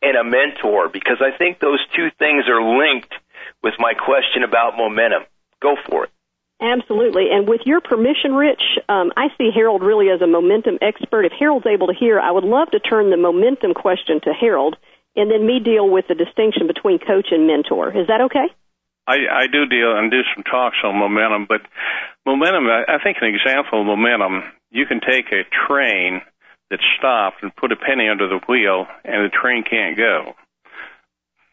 and 0.00 0.16
a 0.16 0.24
mentor? 0.24 0.88
Because 0.88 1.18
I 1.20 1.36
think 1.36 1.58
those 1.58 1.84
two 1.94 2.10
things 2.18 2.44
are 2.48 2.62
linked 2.62 3.12
with 3.62 3.74
my 3.78 3.94
question 3.94 4.42
about 4.42 4.76
momentum. 4.76 5.24
Go 5.60 5.76
for 5.88 6.04
it. 6.04 6.10
Absolutely. 6.60 7.26
And 7.30 7.46
with 7.46 7.60
your 7.66 7.82
permission, 7.82 8.32
Rich, 8.32 8.62
um, 8.88 9.12
I 9.16 9.28
see 9.36 9.50
Harold 9.54 9.82
really 9.82 10.08
as 10.08 10.22
a 10.22 10.26
momentum 10.26 10.78
expert. 10.80 11.26
If 11.26 11.32
Harold's 11.38 11.66
able 11.66 11.88
to 11.88 11.94
hear, 11.94 12.18
I 12.18 12.30
would 12.30 12.44
love 12.44 12.70
to 12.70 12.80
turn 12.80 13.10
the 13.10 13.18
momentum 13.18 13.74
question 13.74 14.20
to 14.22 14.32
Harold 14.32 14.76
and 15.16 15.30
then 15.30 15.46
me 15.46 15.58
deal 15.58 15.88
with 15.88 16.06
the 16.08 16.14
distinction 16.14 16.66
between 16.66 16.98
coach 16.98 17.28
and 17.30 17.46
mentor. 17.46 17.88
Is 17.88 18.06
that 18.08 18.20
okay? 18.28 18.52
I, 19.06 19.16
I 19.30 19.46
do 19.46 19.66
deal 19.66 19.96
and 19.96 20.10
do 20.10 20.20
some 20.34 20.44
talks 20.44 20.76
on 20.84 20.98
momentum, 20.98 21.46
but 21.48 21.62
momentum, 22.26 22.66
I, 22.66 22.96
I 22.96 23.02
think 23.02 23.18
an 23.20 23.32
example 23.32 23.80
of 23.80 23.86
momentum, 23.86 24.42
you 24.70 24.84
can 24.86 25.00
take 25.00 25.32
a 25.32 25.46
train 25.66 26.20
that's 26.70 26.82
stopped 26.98 27.42
and 27.42 27.54
put 27.54 27.72
a 27.72 27.76
penny 27.76 28.08
under 28.08 28.28
the 28.28 28.40
wheel 28.48 28.86
and 29.04 29.24
the 29.24 29.30
train 29.30 29.62
can't 29.62 29.96
go. 29.96 30.34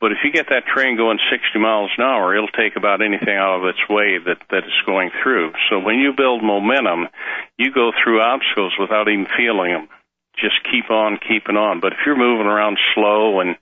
But 0.01 0.11
if 0.11 0.17
you 0.25 0.33
get 0.33 0.47
that 0.49 0.65
train 0.65 0.97
going 0.97 1.19
60 1.31 1.59
miles 1.59 1.91
an 1.97 2.03
hour, 2.03 2.35
it'll 2.35 2.49
take 2.49 2.75
about 2.75 3.01
anything 3.01 3.37
out 3.37 3.61
of 3.61 3.65
its 3.69 3.79
way 3.87 4.17
that, 4.17 4.41
that 4.49 4.67
it's 4.67 4.85
going 4.85 5.11
through. 5.21 5.53
So 5.69 5.79
when 5.79 5.99
you 5.99 6.11
build 6.11 6.43
momentum, 6.43 7.07
you 7.57 7.71
go 7.71 7.91
through 8.03 8.19
obstacles 8.19 8.73
without 8.77 9.07
even 9.07 9.27
feeling 9.37 9.71
them 9.71 9.87
just 10.35 10.55
keep 10.69 10.89
on 10.89 11.19
keeping 11.21 11.57
on. 11.57 11.79
But 11.79 11.93
if 11.93 11.99
you're 12.05 12.17
moving 12.17 12.47
around 12.47 12.77
slow 12.95 13.39
and 13.39 13.55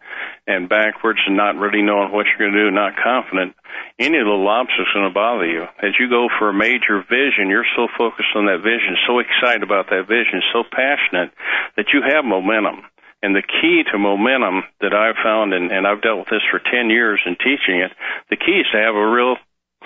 and 0.47 0.67
backwards 0.67 1.19
and 1.27 1.37
not 1.37 1.55
really 1.55 1.81
knowing 1.81 2.11
what 2.11 2.25
you're 2.25 2.41
going 2.41 2.57
to 2.57 2.65
do, 2.65 2.71
not 2.71 2.97
confident, 2.97 3.55
any 3.99 4.17
little 4.17 4.47
obstacle's 4.47 4.91
going 4.93 5.07
to 5.07 5.13
bother 5.13 5.45
you. 5.45 5.63
As 5.79 5.93
you 5.99 6.09
go 6.09 6.27
for 6.39 6.49
a 6.49 6.53
major 6.53 7.03
vision, 7.03 7.49
you're 7.49 7.67
so 7.75 7.87
focused 7.97 8.33
on 8.35 8.45
that 8.45 8.63
vision, 8.63 8.97
so 9.07 9.19
excited 9.19 9.63
about 9.63 9.89
that 9.89 10.07
vision, 10.07 10.41
so 10.51 10.63
passionate 10.63 11.31
that 11.77 11.93
you 11.93 12.01
have 12.01 12.25
momentum. 12.25 12.83
And 13.21 13.35
the 13.35 13.45
key 13.45 13.83
to 13.91 13.99
momentum 13.99 14.63
that 14.81 14.93
I've 14.97 15.21
found, 15.21 15.53
and, 15.53 15.71
and 15.71 15.85
I've 15.85 16.01
dealt 16.01 16.25
with 16.25 16.33
this 16.33 16.47
for 16.49 16.57
10 16.57 16.89
years 16.89 17.21
in 17.25 17.37
teaching 17.37 17.79
it, 17.85 17.91
the 18.31 18.37
key 18.37 18.65
is 18.65 18.67
to 18.73 18.81
have 18.81 18.95
a 18.95 19.07
real 19.07 19.37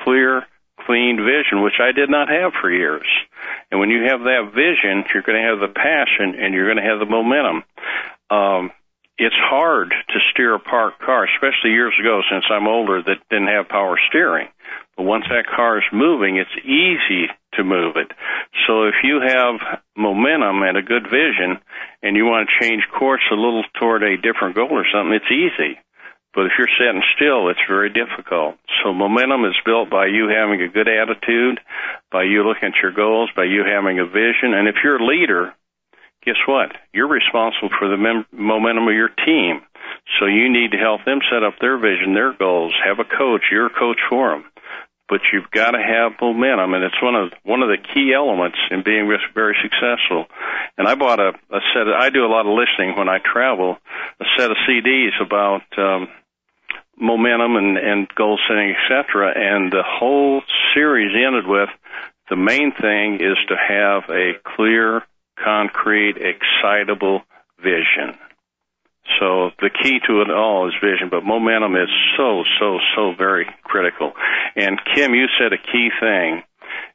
clear 0.04 0.48
clean 0.86 1.18
vision, 1.18 1.64
which 1.64 1.80
I 1.80 1.92
did 1.92 2.10
not 2.10 2.30
have 2.30 2.54
for 2.62 2.72
years. 2.72 3.08
And 3.72 3.80
when 3.80 3.90
you 3.90 4.04
have 4.10 4.22
that 4.22 4.52
vision, 4.54 5.06
you're 5.14 5.24
going 5.24 5.42
to 5.42 5.50
have 5.50 5.60
the 5.60 5.74
passion 5.74 6.36
and 6.40 6.54
you're 6.54 6.72
going 6.72 6.84
to 6.84 6.90
have 6.90 7.00
the 7.00 7.06
momentum. 7.06 7.64
Um, 8.30 8.72
it's 9.18 9.36
hard 9.38 9.92
to 9.92 10.20
steer 10.32 10.56
a 10.56 10.60
parked 10.60 11.02
car, 11.02 11.26
especially 11.26 11.72
years 11.72 11.94
ago 12.00 12.22
since 12.30 12.44
I'm 12.52 12.68
older 12.68 13.02
that 13.02 13.24
didn't 13.30 13.48
have 13.48 13.70
power 13.70 13.98
steering. 14.10 14.50
But 14.98 15.04
once 15.04 15.26
that 15.30 15.48
car 15.48 15.78
is 15.78 15.86
moving, 15.92 16.38
it's 16.38 16.66
easy 16.66 17.28
to 17.54 17.64
move 17.64 17.96
it. 17.96 18.12
So 18.68 18.84
if 18.84 18.96
you 19.04 19.22
have 19.22 19.80
momentum 19.96 20.64
and 20.64 20.78
a 20.78 20.82
good 20.82 21.04
vision 21.04 21.60
and 22.04 22.16
you 22.16 22.26
want 22.26 22.50
to 22.50 22.66
change 22.66 22.84
course 22.98 23.24
a 23.32 23.36
little 23.36 23.64
toward 23.80 24.04
a 24.04 24.18
different 24.18 24.56
goal 24.56 24.72
or 24.72 24.86
something, 24.92 25.14
it's 25.14 25.32
easy. 25.32 25.80
But 26.36 26.48
if 26.48 26.52
you're 26.60 26.76
sitting 26.78 27.02
still, 27.16 27.48
it's 27.48 27.64
very 27.68 27.90
difficult. 27.90 28.60
So 28.84 28.92
momentum 28.94 29.46
is 29.46 29.56
built 29.66 29.90
by 29.90 30.08
you 30.08 30.28
having 30.28 30.62
a 30.62 30.68
good 30.68 30.88
attitude, 30.88 31.62
by 32.12 32.24
you 32.24 32.44
looking 32.44 32.76
at 32.76 32.84
your 32.84 32.92
goals, 32.92 33.30
by 33.34 33.46
you 33.46 33.64
having 33.64 34.00
a 34.00 34.06
vision. 34.06 34.52
And 34.54 34.68
if 34.68 34.76
you're 34.84 35.00
a 35.00 35.08
leader, 35.08 35.56
guess 36.26 36.36
what? 36.46 36.76
You're 36.94 37.08
responsible 37.08 37.70
for 37.80 37.88
the 37.88 37.96
mem- 37.96 38.28
momentum 38.36 38.88
of 38.88 38.94
your 38.94 39.16
team. 39.26 39.62
So 40.20 40.26
you 40.26 40.52
need 40.52 40.72
to 40.72 40.78
help 40.78 41.06
them 41.06 41.20
set 41.32 41.44
up 41.44 41.56
their 41.62 41.78
vision, 41.78 42.14
their 42.14 42.34
goals. 42.34 42.74
Have 42.84 43.00
a 43.00 43.08
coach. 43.08 43.48
You're 43.50 43.68
a 43.68 43.80
coach 43.80 44.00
for 44.10 44.32
them. 44.32 44.46
But 45.08 45.22
you've 45.32 45.52
got 45.52 45.72
to 45.72 45.80
have 45.80 46.20
momentum, 46.20 46.74
and 46.74 46.84
it's 46.84 47.00
one 47.00 47.14
of 47.14 47.32
one 47.44 47.62
of 47.62 47.70
the 47.70 47.78
key 47.78 48.12
elements 48.12 48.58
in 48.72 48.82
being 48.82 49.06
very 49.36 49.56
successful. 49.62 50.26
And 50.80 50.88
I 50.88 50.96
bought 50.96 51.20
a, 51.20 51.30
a 51.30 51.60
set. 51.74 51.88
Of, 51.88 51.94
I 51.94 52.10
do 52.10 52.26
a 52.26 52.34
lot 52.34 52.48
of 52.48 52.58
listening 52.58 52.98
when 52.98 53.08
I 53.08 53.20
travel. 53.20 53.78
A 54.20 54.26
set 54.36 54.50
of 54.50 54.58
CDs 54.68 55.14
about 55.22 55.62
um, 55.78 56.08
momentum 56.98 57.56
and, 57.56 57.78
and 57.78 58.08
goal 58.16 58.40
setting, 58.48 58.74
etc. 58.76 59.34
And 59.36 59.72
the 59.72 59.84
whole 59.86 60.42
series 60.74 61.12
ended 61.16 61.48
with 61.48 61.70
the 62.30 62.36
main 62.36 62.72
thing 62.72 63.16
is 63.16 63.38
to 63.50 63.56
have 63.56 64.10
a 64.10 64.34
clear, 64.56 65.04
concrete, 65.38 66.18
excitable 66.18 67.22
vision. 67.62 68.18
So 69.20 69.52
the 69.62 69.70
key 69.70 70.00
to 70.08 70.22
it 70.22 70.32
all 70.32 70.68
is 70.68 70.74
vision, 70.82 71.10
but 71.10 71.24
momentum 71.24 71.76
is 71.76 71.90
so, 72.18 72.44
so, 72.60 72.80
so 72.96 73.14
very 73.16 73.48
critical. 73.64 74.14
And 74.56 74.80
Kim, 74.84 75.14
you 75.14 75.28
said 75.38 75.54
a 75.54 75.58
key 75.58 75.90
thing. 76.00 76.44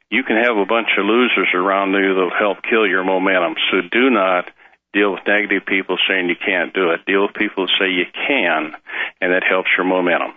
You 0.09 0.23
can 0.23 0.35
have 0.35 0.57
a 0.57 0.65
bunch 0.65 0.89
of 0.97 1.05
losers 1.05 1.47
around 1.53 1.93
you 1.93 2.13
that'll 2.13 2.37
help 2.37 2.63
kill 2.69 2.85
your 2.85 3.05
momentum. 3.05 3.55
So 3.71 3.79
do 3.89 4.09
not 4.09 4.51
deal 4.93 5.11
with 5.13 5.21
negative 5.25 5.65
people 5.65 5.97
saying 6.07 6.29
you 6.29 6.35
can't 6.35 6.73
do 6.73 6.91
it. 6.91 7.05
Deal 7.05 7.23
with 7.23 7.35
people 7.35 7.65
that 7.65 7.73
say 7.79 7.91
you 7.91 8.05
can, 8.13 8.73
and 9.19 9.31
that 9.33 9.43
helps 9.43 9.69
your 9.77 9.85
momentum. 9.85 10.33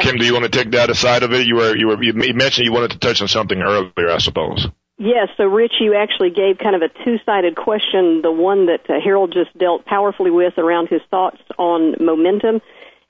Kim, 0.00 0.16
do 0.16 0.26
you 0.26 0.32
want 0.32 0.44
to 0.44 0.50
take 0.50 0.72
that 0.72 0.90
aside 0.90 1.22
of 1.22 1.32
it? 1.32 1.46
You 1.46 1.56
were 1.56 1.76
you 1.76 1.86
were 1.88 2.02
you 2.02 2.12
mentioned 2.12 2.66
you 2.66 2.72
wanted 2.72 2.92
to 2.92 2.98
touch 2.98 3.22
on 3.22 3.28
something 3.28 3.60
earlier, 3.62 4.10
I 4.10 4.18
suppose. 4.18 4.66
Yes, 4.98 5.28
so 5.36 5.44
Rich, 5.44 5.74
you 5.80 5.94
actually 5.94 6.30
gave 6.30 6.56
kind 6.58 6.74
of 6.74 6.80
a 6.80 6.88
two-sided 7.04 7.54
question, 7.54 8.22
the 8.22 8.32
one 8.32 8.66
that 8.66 8.88
uh, 8.88 8.94
Harold 9.02 9.30
just 9.30 9.56
dealt 9.58 9.84
powerfully 9.84 10.30
with 10.30 10.56
around 10.56 10.88
his 10.88 11.02
thoughts 11.10 11.36
on 11.58 11.96
momentum, 12.00 12.62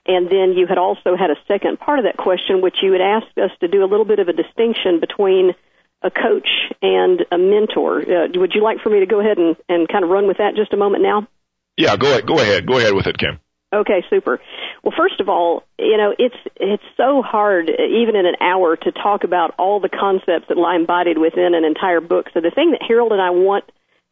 and 0.04 0.28
then 0.28 0.52
you 0.52 0.66
had 0.66 0.78
also 0.78 1.16
had 1.16 1.30
a 1.30 1.37
second 1.46 1.78
part 1.78 2.00
of 2.00 2.04
that 2.04 2.16
question, 2.16 2.61
which 2.61 2.78
you 2.82 2.90
had 2.90 3.00
asked 3.00 3.38
us 3.38 3.52
to 3.61 3.68
do 3.68 3.85
a 3.85 3.87
little 3.87 4.04
bit 4.04 4.18
of 4.18 4.26
a 4.26 4.32
distinction 4.32 4.98
between 4.98 5.54
a 6.02 6.11
coach 6.11 6.48
and 6.82 7.24
a 7.32 7.38
mentor. 7.38 8.00
Uh, 8.00 8.28
would 8.35 8.52
you 8.54 8.62
like 8.62 8.78
for 8.82 8.90
me 8.90 9.00
to 9.00 9.06
go 9.06 9.20
ahead 9.20 9.38
and, 9.38 9.56
and 9.68 9.88
kind 9.88 10.04
of 10.04 10.11
run 10.11 10.26
with 10.26 10.38
that 10.38 10.54
just 10.54 10.72
a 10.72 10.76
moment 10.76 11.02
now? 11.02 11.26
Yeah, 11.76 11.96
go 11.96 12.09
ahead. 12.11 12.26
Go 12.26 12.38
ahead. 12.38 12.66
Go 12.66 12.78
ahead 12.78 12.94
with 12.94 13.06
it, 13.06 13.18
Kim. 13.18 13.40
Okay, 13.72 14.04
super. 14.09 14.40
Well, 14.82 14.94
first 14.96 15.20
of 15.20 15.28
all, 15.28 15.64
you 15.78 15.96
know, 15.96 16.14
it's 16.16 16.37
it's 16.56 16.82
so 16.96 17.20
hard 17.20 17.68
even 17.68 18.14
in 18.14 18.24
an 18.24 18.37
hour 18.40 18.76
to 18.76 18.92
talk 18.92 19.24
about 19.24 19.54
all 19.59 19.80
the 19.80 19.88
concepts 19.88 20.46
that 20.48 20.56
lie 20.56 20.76
embodied 20.76 21.18
within 21.18 21.54
an 21.54 21.64
entire 21.64 22.00
book. 22.00 22.26
So 22.32 22.40
the 22.40 22.52
thing 22.52 22.70
that 22.70 22.82
Harold 22.87 23.12
and 23.12 23.20
I 23.20 23.30
want 23.30 23.64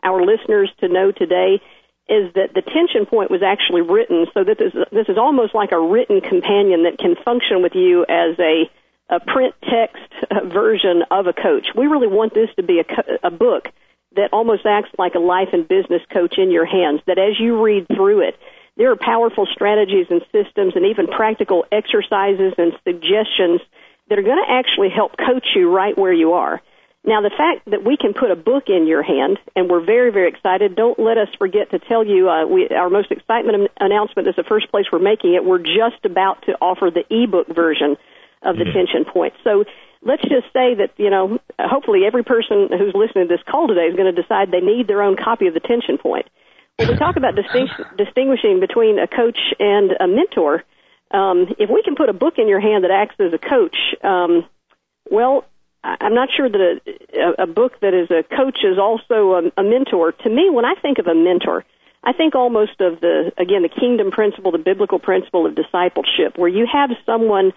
our 0.03 0.21
listeners 0.21 0.71
to 0.81 0.89
know 0.89 1.13
today 1.13 1.61
is 2.09 2.35
that 2.35 2.53
the 2.53 2.61
tension 2.61 3.07
point 3.07 3.31
was 3.31 3.43
actually 3.43 3.81
written 3.81 4.27
so 4.35 4.45
that 4.45 4.59
this 4.59 4.73
this 4.93 5.09
is 5.09 5.17
almost 5.17 5.55
like 5.55 5.73
a 5.73 5.81
written 5.81 6.21
companion 6.21 6.83
that 6.83 6.99
can 6.99 7.17
function 7.25 7.63
with 7.63 7.75
you 7.75 8.05
as 8.09 8.39
a 8.39 8.69
a 9.09 9.21
print 9.21 9.55
text 9.63 10.53
version 10.53 11.03
of 11.11 11.27
a 11.27 11.33
coach. 11.33 11.69
We 11.77 11.87
really 11.87 12.09
want 12.09 12.35
this 12.35 12.49
to 12.57 12.63
be 12.63 12.81
a, 12.81 13.27
a 13.27 13.31
book 13.31 13.69
that 14.17 14.33
almost 14.33 14.65
acts 14.65 14.91
like 14.99 15.15
a 15.15 15.19
life 15.19 15.49
and 15.53 15.67
business 15.67 16.03
coach 16.13 16.39
in 16.39 16.51
your 16.51 16.65
hands, 16.65 17.01
that 17.07 17.19
as 17.19 17.39
you 17.39 17.63
read 17.63 17.87
through 17.89 18.29
it, 18.29 18.37
there 18.77 18.91
are 18.91 18.97
powerful 18.97 19.47
strategies 19.53 20.07
and 20.11 20.23
systems 20.33 20.75
and 20.77 20.87
even 20.87 21.07
practical 21.07 21.65
exercises 21.71 22.55
and 22.59 22.73
suggestions 22.85 23.61
that 24.09 24.19
are 24.19 24.23
going 24.23 24.43
to 24.45 24.53
actually 24.53 24.91
help 24.91 25.17
coach 25.17 25.47
you 25.55 25.71
right 25.71 25.97
where 25.97 26.13
you 26.13 26.33
are. 26.33 26.61
Now, 27.07 27.21
the 27.21 27.31
fact 27.31 27.71
that 27.71 27.85
we 27.85 27.99
can 27.99 28.15
put 28.15 28.31
a 28.31 28.37
book 28.37 28.65
in 28.69 28.87
your 28.87 29.03
hand, 29.03 29.39
and 29.55 29.69
we're 29.69 29.85
very, 29.85 30.11
very 30.11 30.29
excited. 30.29 30.75
Don't 30.75 30.99
let 30.99 31.19
us 31.19 31.29
forget 31.39 31.71
to 31.71 31.79
tell 31.79 32.05
you 32.05 32.31
uh, 32.31 32.47
we, 32.47 32.69
our 32.69 32.89
most 32.89 33.11
excitement 33.11 33.71
announcement 33.79 34.27
is 34.27 34.37
the 34.37 34.45
first 34.45 34.71
place 34.71 34.87
we're 34.91 35.01
making 35.01 35.35
it. 35.35 35.45
We're 35.45 35.59
just 35.59 36.05
about 36.05 36.43
to 36.47 36.53
offer 36.63 36.91
the 36.91 37.05
ebook 37.11 37.49
version 37.55 37.97
of 38.45 38.57
the 38.57 38.65
mm-hmm. 38.65 38.79
tension 38.79 39.05
point. 39.05 39.35
So 39.43 39.65
let's 40.03 40.23
just 40.23 40.47
say 40.53 40.75
that 40.75 40.91
you 40.97 41.11
know, 41.11 41.39
hopefully, 41.59 42.03
every 42.07 42.25
person 42.25 42.69
who's 42.71 42.95
listening 42.95 43.29
to 43.29 43.35
this 43.35 43.45
call 43.49 43.69
today 43.69 43.89
is 43.89 43.97
going 43.97 44.15
to 44.15 44.21
decide 44.21 44.51
they 44.51 44.61
need 44.61 44.87
their 44.87 45.03
own 45.03 45.17
copy 45.17 45.47
of 45.47 45.55
the 45.55 45.61
tension 45.61 45.99
point. 45.99 46.27
When 46.77 46.89
we 46.89 46.97
talk 46.97 47.17
about 47.17 47.35
distinguishing 47.97 48.61
between 48.61 48.99
a 48.99 49.07
coach 49.07 49.39
and 49.59 49.93
a 49.99 50.07
mentor, 50.07 50.65
um, 51.11 51.55
if 51.59 51.71
we 51.71 51.83
can 51.83 51.95
put 51.95 52.09
a 52.09 52.13
book 52.13 52.35
in 52.39 52.49
your 52.49 52.61
hand 52.61 52.85
that 52.85 52.91
acts 52.91 53.17
as 53.21 53.33
a 53.33 53.39
coach, 53.39 53.77
um, 54.03 54.47
well, 55.11 55.45
I'm 55.85 56.15
not 56.15 56.31
sure 56.35 56.49
that 56.49 56.81
a, 57.13 57.43
a 57.43 57.47
book 57.47 57.79
that 57.81 57.95
is 57.95 58.11
a 58.11 58.23
coach 58.23 58.59
is 58.65 58.79
also 58.79 59.35
a, 59.35 59.61
a 59.61 59.63
mentor. 59.63 60.13
To 60.13 60.31
me, 60.31 60.51
when 60.51 60.65
I 60.65 60.75
think 60.81 60.99
of 60.99 61.07
a 61.07 61.15
mentor, 61.15 61.65
I 62.03 62.13
think 62.13 62.35
almost 62.35 62.81
of 62.81 63.01
the 63.01 63.33
again 63.39 63.63
the 63.63 63.69
kingdom 63.69 64.11
principle, 64.11 64.51
the 64.51 64.59
biblical 64.59 64.99
principle 64.99 65.47
of 65.47 65.55
discipleship, 65.55 66.37
where 66.37 66.49
you 66.49 66.67
have 66.71 66.91
someone. 67.07 67.53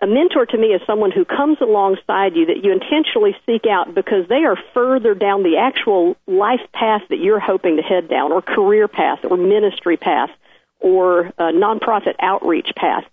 A 0.00 0.06
mentor 0.06 0.46
to 0.46 0.56
me 0.56 0.68
is 0.68 0.80
someone 0.86 1.10
who 1.10 1.24
comes 1.24 1.58
alongside 1.60 2.36
you 2.36 2.46
that 2.46 2.62
you 2.62 2.72
intentionally 2.72 3.36
seek 3.46 3.66
out 3.66 3.94
because 3.94 4.28
they 4.28 4.44
are 4.44 4.56
further 4.72 5.14
down 5.14 5.42
the 5.42 5.56
actual 5.58 6.16
life 6.26 6.60
path 6.72 7.02
that 7.08 7.18
you're 7.18 7.40
hoping 7.40 7.76
to 7.76 7.82
head 7.82 8.08
down, 8.08 8.30
or 8.30 8.40
career 8.40 8.86
path, 8.86 9.24
or 9.24 9.36
ministry 9.36 9.96
path, 9.96 10.30
or 10.78 11.32
nonprofit 11.38 12.14
outreach 12.20 12.70
path 12.76 13.04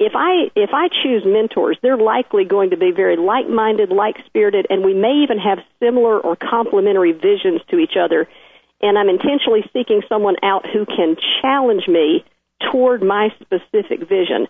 if 0.00 0.12
I 0.16 0.50
if 0.56 0.70
I 0.72 0.88
choose 0.88 1.22
mentors, 1.26 1.76
they're 1.82 1.98
likely 1.98 2.44
going 2.46 2.70
to 2.70 2.78
be 2.78 2.90
very 2.90 3.16
like-minded, 3.16 3.90
like-spirited, 3.90 4.66
and 4.70 4.82
we 4.82 4.94
may 4.94 5.22
even 5.22 5.38
have 5.38 5.58
similar 5.78 6.18
or 6.18 6.36
complementary 6.36 7.12
visions 7.12 7.60
to 7.68 7.78
each 7.78 7.96
other. 8.00 8.26
And 8.80 8.98
I'm 8.98 9.10
intentionally 9.10 9.62
seeking 9.74 10.02
someone 10.08 10.36
out 10.42 10.66
who 10.66 10.86
can 10.86 11.16
challenge 11.42 11.86
me 11.86 12.24
toward 12.72 13.02
my 13.02 13.28
specific 13.42 14.08
vision. 14.08 14.48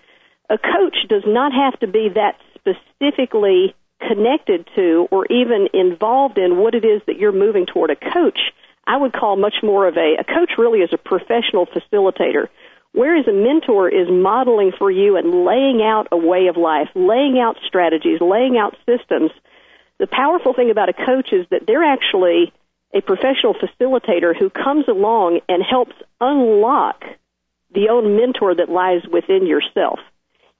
A 0.51 0.59
coach 0.59 0.97
does 1.09 1.23
not 1.27 1.53
have 1.53 1.79
to 1.81 1.87
be 1.87 2.11
that 2.15 2.37
specifically 2.55 3.75
connected 4.07 4.69
to 4.75 5.09
or 5.11 5.27
even 5.27 5.69
involved 5.73 6.39
in 6.39 6.59
what 6.59 6.75
it 6.75 6.85
is 6.85 7.01
that 7.07 7.19
you're 7.19 7.33
moving 7.33 7.67
toward. 7.67 7.91
A 7.91 7.97
coach, 7.97 8.39
I 8.87 8.97
would 8.97 9.13
call 9.13 9.37
much 9.37 9.63
more 9.63 9.87
of 9.87 9.97
a 9.97 10.17
a 10.19 10.25
coach 10.25 10.53
really 10.59 10.81
is 10.81 10.93
a 10.93 10.99
professional 10.99 11.67
facilitator 11.67 12.49
Whereas 12.93 13.29
a 13.29 13.33
mentor 13.33 13.89
is 13.89 14.09
modeling 14.11 14.73
for 14.77 14.91
you 14.91 15.17
and 15.17 15.45
laying 15.45 15.81
out 15.81 16.09
a 16.11 16.17
way 16.17 16.49
of 16.49 16.57
life, 16.57 16.89
laying 16.95 17.39
out 17.39 17.57
strategies, 17.65 18.21
laying 18.21 18.59
out 18.59 18.77
systems. 18.85 19.31
The 19.99 20.09
powerful 20.09 20.55
thing 20.55 20.71
about 20.71 20.89
a 20.89 20.93
coach 20.93 21.33
is 21.33 21.47
that 21.51 21.67
they're 21.67 21.85
actually 21.85 22.53
a 22.93 23.01
professional 23.01 23.55
facilitator 23.55 24.37
who 24.37 24.51
comes 24.51 24.89
along 24.89 25.41
and 25.49 25.63
helps 25.63 25.95
unlock 26.21 27.05
the 27.73 27.91
own 27.91 28.17
mentor 28.17 28.57
that 28.57 28.69
lies 28.69 29.03
within 29.11 29.47
yourself. 29.47 30.01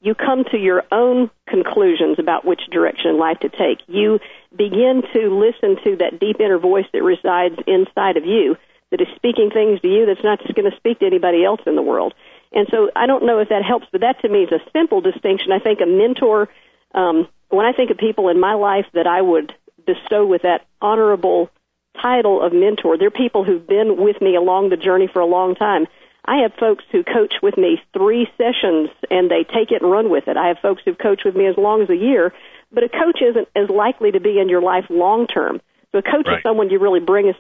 You 0.03 0.15
come 0.15 0.45
to 0.45 0.57
your 0.57 0.85
own 0.91 1.31
conclusions 1.47 2.19
about 2.19 2.45
which 2.45 2.63
direction 2.71 3.11
in 3.11 3.19
life 3.19 3.41
to 3.41 3.51
take. 3.51 3.81
You 3.87 4.19
begin 4.57 5.03
to 5.13 5.39
listen 5.39 5.77
to 5.85 5.97
that 5.97 6.19
deep 6.19 6.41
inner 6.41 6.59
voice 6.59 6.87
that 6.93 7.03
resides 7.03 7.57
inside 7.67 8.17
of 8.17 8.25
you 8.25 8.57
that 8.91 9.01
is 9.01 9.09
speaking 9.17 9.51
things 9.51 9.81
to 9.81 9.89
you 9.89 10.07
that's 10.07 10.25
not 10.25 10.41
just 10.41 10.55
going 10.55 10.71
to 10.71 10.77
speak 10.77 11.01
to 11.01 11.07
anybody 11.07 11.45
else 11.45 11.61
in 11.67 11.77
the 11.77 11.83
world. 11.83 12.15
And 12.53 12.67
so 12.71 12.91
I 12.97 13.07
don't 13.07 13.27
know 13.27 13.39
if 13.39 13.51
that 13.51 13.63
helps, 13.63 13.87
but 13.93 14.01
that 14.01 14.21
to 14.23 14.29
me 14.29 14.45
is 14.45 14.53
a 14.53 14.61
simple 14.73 15.01
distinction. 15.01 15.53
I 15.53 15.59
think 15.59 15.81
a 15.81 15.87
mentor, 15.87 16.49
um, 16.95 17.29
when 17.51 17.67
I 17.67 17.73
think 17.73 17.91
of 17.91 17.99
people 17.99 18.29
in 18.29 18.41
my 18.41 18.55
life 18.55 18.87
that 18.95 19.07
I 19.07 19.21
would 19.21 19.55
bestow 19.87 20.27
with 20.27 20.43
that 20.43 20.67
honorable 20.81 21.51
title 22.01 22.43
of 22.43 22.53
mentor, 22.53 22.99
they're 22.99 23.11
people 23.11 23.45
who've 23.45 23.67
been 23.67 24.03
with 24.03 24.21
me 24.21 24.35
along 24.35 24.71
the 24.71 24.77
journey 24.77 25.09
for 25.13 25.21
a 25.21 25.27
long 25.27 25.55
time. 25.55 25.87
I 26.25 26.43
have 26.43 26.53
folks 26.55 26.85
who 26.93 27.03
coach 27.03 27.35
with 27.43 27.57
me 27.57 27.83
three 27.93 28.29
sessions 28.37 28.91
and 29.11 29.31
they 29.31 29.45
take 29.45 29.73
it 29.73 29.83
and 29.83 29.91
run 29.91 30.11
with 30.11 30.29
it. 30.29 30.37
I 30.37 30.49
have 30.49 30.59
folks 30.59 30.83
who've 30.85 30.99
coached 30.99 31.25
with 31.25 31.35
me 31.35 31.47
as 31.47 31.57
long 31.57 31.83
as 31.83 31.91
a 31.91 31.97
year, 31.97 32.33
but 32.71 32.85
a 32.85 32.89
coach 32.89 33.21
isn't 33.23 33.49
as 33.57 33.69
likely 33.69 34.13
to 34.13 34.21
be 34.21 34.39
in 34.39 34.49
your 34.49 34.63
life 34.63 34.87
long 34.91 35.27
term. 35.27 35.61
So 35.93 35.99
a 35.99 36.03
coach 36.03 36.27
right. 36.27 36.39
is 36.39 36.43
someone 36.43 36.71
you 36.71 36.79
really 36.79 37.01
bring 37.01 37.35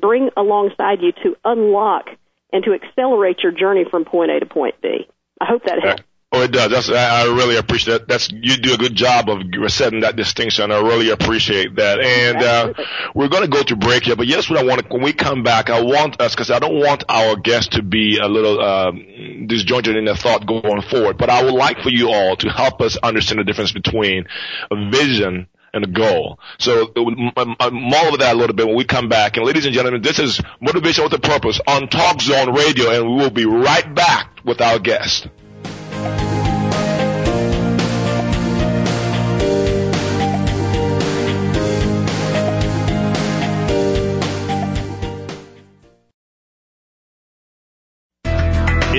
bring 0.00 0.30
alongside 0.36 1.00
you 1.00 1.12
to 1.22 1.36
unlock 1.44 2.10
and 2.52 2.62
to 2.64 2.74
accelerate 2.74 3.40
your 3.42 3.52
journey 3.52 3.84
from 3.90 4.04
point 4.04 4.30
A 4.30 4.40
to 4.40 4.46
point 4.46 4.80
B. 4.82 5.08
I 5.40 5.46
hope 5.46 5.64
that 5.64 5.82
helps. 5.82 6.02
Oh, 6.34 6.42
it 6.42 6.50
does. 6.50 6.68
That's, 6.72 6.90
I 6.90 7.26
really 7.26 7.56
appreciate 7.56 7.98
that. 7.98 8.08
That's 8.08 8.28
you 8.28 8.56
do 8.56 8.74
a 8.74 8.76
good 8.76 8.96
job 8.96 9.30
of 9.30 9.40
setting 9.70 10.00
that 10.00 10.16
distinction. 10.16 10.72
I 10.72 10.80
really 10.80 11.10
appreciate 11.10 11.76
that. 11.76 12.00
And 12.00 12.38
uh, 12.38 12.72
we're 13.14 13.28
going 13.28 13.44
to 13.44 13.48
go 13.48 13.62
to 13.62 13.76
break 13.76 14.02
here, 14.02 14.16
but 14.16 14.26
yes, 14.26 14.50
what 14.50 14.58
I 14.58 14.64
want 14.64 14.82
to, 14.82 14.88
when 14.88 15.04
we 15.04 15.12
come 15.12 15.44
back, 15.44 15.70
I 15.70 15.80
want 15.80 16.20
us 16.20 16.34
because 16.34 16.50
I 16.50 16.58
don't 16.58 16.80
want 16.80 17.04
our 17.08 17.36
guests 17.36 17.76
to 17.76 17.84
be 17.84 18.18
a 18.18 18.26
little 18.26 18.60
um, 18.60 19.46
disjointed 19.46 19.94
in 19.94 20.06
their 20.06 20.16
thought 20.16 20.44
going 20.44 20.82
forward. 20.82 21.18
But 21.18 21.30
I 21.30 21.44
would 21.44 21.54
like 21.54 21.78
for 21.78 21.90
you 21.90 22.10
all 22.10 22.34
to 22.34 22.48
help 22.48 22.80
us 22.80 22.96
understand 22.96 23.38
the 23.38 23.44
difference 23.44 23.70
between 23.70 24.24
a 24.72 24.90
vision 24.90 25.46
and 25.72 25.84
a 25.84 25.88
goal. 25.88 26.40
So 26.58 26.92
mull 26.96 28.06
over 28.06 28.16
that 28.16 28.34
a 28.34 28.36
little 28.36 28.56
bit 28.56 28.66
when 28.66 28.76
we 28.76 28.84
come 28.84 29.08
back. 29.08 29.36
And 29.36 29.46
ladies 29.46 29.66
and 29.66 29.74
gentlemen, 29.74 30.02
this 30.02 30.18
is 30.18 30.40
Motivation 30.60 31.04
with 31.04 31.12
a 31.12 31.20
Purpose 31.20 31.60
on 31.64 31.88
Talk 31.88 32.20
Zone 32.20 32.52
Radio, 32.54 32.90
and 32.90 33.08
we 33.08 33.22
will 33.22 33.30
be 33.30 33.46
right 33.46 33.94
back 33.94 34.40
with 34.44 34.60
our 34.60 34.80
guest. 34.80 35.28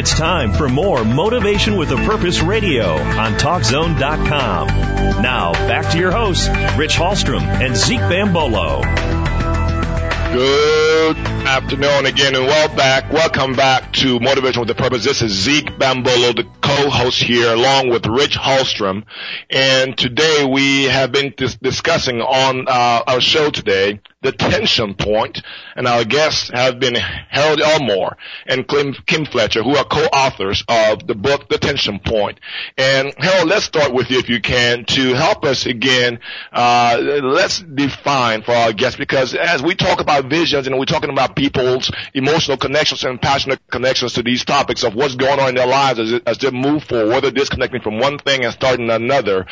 It's 0.06 0.15
time 0.15 0.54
for 0.54 0.70
more 0.70 1.04
Motivation 1.04 1.78
with 1.78 1.89
a 1.89 1.96
Purpose 1.96 2.39
radio 2.39 2.91
on 2.94 3.34
TalkZone.com. 3.39 4.68
Now, 5.24 5.54
back 5.54 5.94
to 5.94 5.98
your 5.98 6.12
hosts, 6.12 6.48
Rich 6.78 6.96
Hallstrom 6.96 7.41
and 7.41 7.76
Zeke 7.76 8.02
Bambolo. 8.02 8.84
Good 10.32 11.18
afternoon 11.18 12.06
again 12.06 12.36
and 12.36 12.46
well 12.46 12.68
back. 12.76 13.12
Welcome 13.12 13.54
back 13.54 13.94
to 13.94 14.20
Motivation 14.20 14.60
with 14.60 14.70
a 14.70 14.76
Purpose. 14.76 15.04
This 15.04 15.24
is 15.24 15.32
Zeke 15.32 15.72
Bambolo, 15.72 16.36
the 16.36 16.46
co-host 16.62 17.24
here 17.24 17.52
along 17.52 17.89
with 17.89 18.06
Rich 18.06 18.38
Hallstrom. 18.38 19.06
And 19.50 19.98
today 19.98 20.46
we 20.46 20.84
have 20.84 21.12
been 21.12 21.34
dis- 21.36 21.56
discussing 21.56 22.22
on 22.22 22.68
uh, 22.68 23.04
our 23.08 23.22
show 23.22 23.50
today 23.50 24.02
the 24.25 24.31
tension 24.31 24.93
point, 24.95 25.41
and 25.75 25.88
our 25.88 26.03
guests 26.03 26.49
have 26.53 26.79
been 26.79 26.95
Harold 26.95 27.61
Elmore 27.61 28.17
and 28.45 28.67
Kim 28.67 29.25
Fletcher, 29.25 29.63
who 29.63 29.75
are 29.75 29.85
co-authors 29.85 30.63
of 30.67 31.07
the 31.07 31.15
book 31.15 31.47
The 31.49 31.57
Tension 31.57 31.99
Point. 31.99 32.39
And 32.77 33.13
Harold, 33.17 33.47
let's 33.49 33.65
start 33.65 33.93
with 33.93 34.09
you 34.09 34.19
if 34.19 34.29
you 34.29 34.41
can 34.41 34.85
to 34.85 35.13
help 35.13 35.45
us 35.45 35.65
again. 35.65 36.19
Uh, 36.51 36.97
let's 37.23 37.59
define 37.59 38.41
for 38.41 38.51
our 38.51 38.73
guests 38.73 38.97
because 38.97 39.33
as 39.33 39.61
we 39.61 39.75
talk 39.75 40.01
about 40.01 40.25
visions 40.29 40.67
and 40.67 40.77
we're 40.77 40.85
talking 40.85 41.09
about 41.09 41.35
people's 41.35 41.91
emotional 42.13 42.57
connections 42.57 43.03
and 43.03 43.21
passionate 43.21 43.59
connections 43.71 44.13
to 44.13 44.23
these 44.23 44.43
topics 44.43 44.83
of 44.83 44.95
what's 44.95 45.15
going 45.15 45.39
on 45.39 45.49
in 45.49 45.55
their 45.55 45.67
lives 45.67 45.99
as, 45.99 46.21
as 46.25 46.38
they 46.39 46.51
move 46.51 46.83
forward, 46.83 47.09
whether 47.09 47.31
disconnecting 47.31 47.81
from 47.81 47.99
one 47.99 48.17
thing 48.17 48.43
and 48.43 48.53
starting 48.53 48.89
another, 48.89 49.45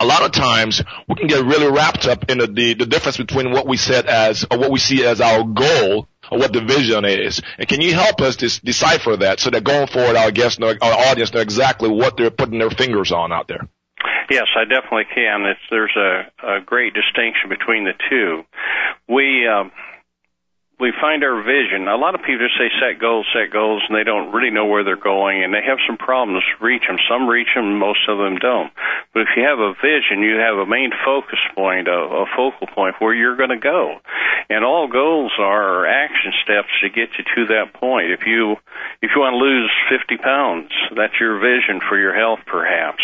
a 0.00 0.06
lot 0.06 0.22
of 0.22 0.32
times 0.32 0.82
we 1.08 1.14
can 1.14 1.26
get 1.26 1.44
really 1.44 1.70
wrapped 1.70 2.06
up 2.06 2.30
in 2.30 2.38
the, 2.38 2.46
the, 2.46 2.74
the 2.74 2.86
difference 2.86 3.16
between 3.16 3.52
what 3.52 3.66
we 3.66 3.76
set 3.76 4.06
as 4.06 4.44
or 4.50 4.58
what 4.58 4.70
we 4.70 4.78
see 4.78 5.04
as 5.04 5.20
our 5.20 5.44
goal 5.44 6.08
or 6.30 6.38
what 6.38 6.52
the 6.52 6.60
vision 6.60 7.04
is. 7.04 7.40
And 7.58 7.68
can 7.68 7.80
you 7.80 7.94
help 7.94 8.20
us 8.20 8.36
dis- 8.36 8.60
decipher 8.60 9.16
that 9.18 9.40
so 9.40 9.50
that 9.50 9.64
going 9.64 9.86
forward 9.86 10.16
our 10.16 10.30
guests 10.30 10.58
know, 10.58 10.74
our 10.80 11.08
audience 11.10 11.32
know 11.32 11.40
exactly 11.40 11.88
what 11.88 12.16
they're 12.16 12.30
putting 12.30 12.58
their 12.58 12.70
fingers 12.70 13.12
on 13.12 13.32
out 13.32 13.48
there? 13.48 13.68
Yes, 14.30 14.46
I 14.56 14.64
definitely 14.64 15.04
can. 15.14 15.44
It's, 15.44 15.60
there's 15.70 15.94
a, 15.96 16.56
a 16.56 16.60
great 16.60 16.94
distinction 16.94 17.50
between 17.50 17.84
the 17.84 17.92
two. 18.08 18.42
We, 19.06 19.46
um, 19.46 19.70
we 20.80 20.92
find 21.00 21.22
our 21.22 21.42
vision. 21.42 21.86
A 21.86 21.96
lot 21.96 22.14
of 22.14 22.22
people 22.22 22.46
just 22.46 22.58
say 22.58 22.68
set 22.82 23.00
goals, 23.00 23.26
set 23.32 23.52
goals, 23.52 23.82
and 23.88 23.96
they 23.96 24.02
don't 24.02 24.32
really 24.32 24.50
know 24.50 24.66
where 24.66 24.82
they're 24.82 24.96
going, 24.96 25.44
and 25.44 25.54
they 25.54 25.62
have 25.62 25.78
some 25.86 25.96
problems 25.96 26.42
reach 26.60 26.82
them. 26.86 26.98
Some 27.08 27.28
reach 27.28 27.54
them, 27.54 27.78
most 27.78 28.08
of 28.08 28.18
them 28.18 28.36
don't. 28.36 28.72
But 29.12 29.22
if 29.22 29.28
you 29.36 29.44
have 29.44 29.60
a 29.60 29.74
vision, 29.78 30.26
you 30.26 30.36
have 30.42 30.58
a 30.58 30.66
main 30.66 30.90
focus 31.04 31.38
point, 31.54 31.86
a, 31.86 32.26
a 32.26 32.26
focal 32.36 32.66
point 32.66 32.96
where 32.98 33.14
you're 33.14 33.36
going 33.36 33.54
to 33.54 33.62
go. 33.62 34.00
And 34.50 34.64
all 34.64 34.88
goals 34.88 35.32
are 35.38 35.86
action 35.86 36.32
steps 36.42 36.68
to 36.82 36.90
get 36.90 37.10
you 37.16 37.24
to 37.24 37.54
that 37.54 37.72
point. 37.74 38.10
If 38.10 38.26
you 38.26 38.56
if 39.00 39.10
you 39.14 39.20
want 39.20 39.34
to 39.34 39.44
lose 39.44 39.70
50 39.88 40.16
pounds, 40.18 40.70
that's 40.96 41.14
your 41.20 41.38
vision 41.38 41.80
for 41.80 41.96
your 41.98 42.14
health, 42.14 42.40
perhaps. 42.46 43.02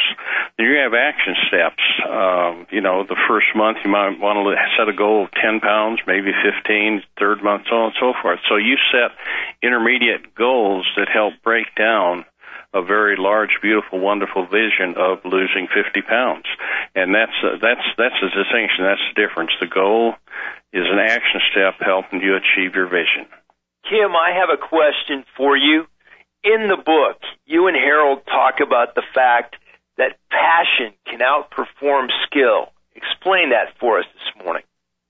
Then 0.58 0.66
you 0.66 0.76
have 0.76 0.92
action 0.92 1.34
steps. 1.48 1.82
Um, 2.04 2.66
you 2.70 2.80
know, 2.80 3.04
the 3.04 3.16
first 3.28 3.46
month 3.54 3.78
you 3.84 3.90
might 3.90 4.18
want 4.18 4.36
to 4.36 4.56
set 4.76 4.88
a 4.88 4.96
goal 4.96 5.24
of 5.24 5.30
10 5.32 5.60
pounds, 5.60 6.00
maybe 6.06 6.32
15. 6.32 7.02
Third 7.18 7.42
month, 7.42 7.59
so 7.68 7.76
on 7.76 7.84
and 7.86 7.98
so 8.00 8.12
forth. 8.20 8.40
So 8.48 8.56
you 8.56 8.76
set 8.92 9.16
intermediate 9.62 10.34
goals 10.34 10.86
that 10.96 11.08
help 11.08 11.34
break 11.42 11.74
down 11.76 12.24
a 12.72 12.82
very 12.82 13.16
large, 13.16 13.58
beautiful, 13.60 13.98
wonderful 13.98 14.46
vision 14.46 14.94
of 14.96 15.18
losing 15.24 15.66
50 15.66 16.02
pounds. 16.02 16.46
And 16.94 17.14
that's 17.14 17.34
uh, 17.42 17.58
that's 17.60 17.82
that's 17.98 18.14
the 18.22 18.30
distinction. 18.30 18.84
That's 18.84 19.02
the 19.10 19.20
difference. 19.20 19.50
The 19.60 19.66
goal 19.66 20.14
is 20.72 20.86
an 20.86 20.98
action 20.98 21.40
step 21.50 21.74
helping 21.80 22.20
you 22.20 22.36
achieve 22.36 22.74
your 22.74 22.86
vision. 22.86 23.26
Kim, 23.88 24.14
I 24.14 24.38
have 24.38 24.50
a 24.50 24.60
question 24.60 25.24
for 25.36 25.56
you. 25.56 25.86
In 26.42 26.68
the 26.68 26.76
book, 26.76 27.20
you 27.44 27.66
and 27.66 27.76
Harold 27.76 28.24
talk 28.26 28.60
about 28.60 28.94
the 28.94 29.02
fact 29.14 29.56
that 29.98 30.16
passion 30.30 30.94
can 31.06 31.18
outperform 31.18 32.08
skill. 32.24 32.72
Explain 32.94 33.50
that 33.50 33.76
for 33.78 33.98
us 33.98 34.06
this 34.14 34.44
morning. 34.44 34.62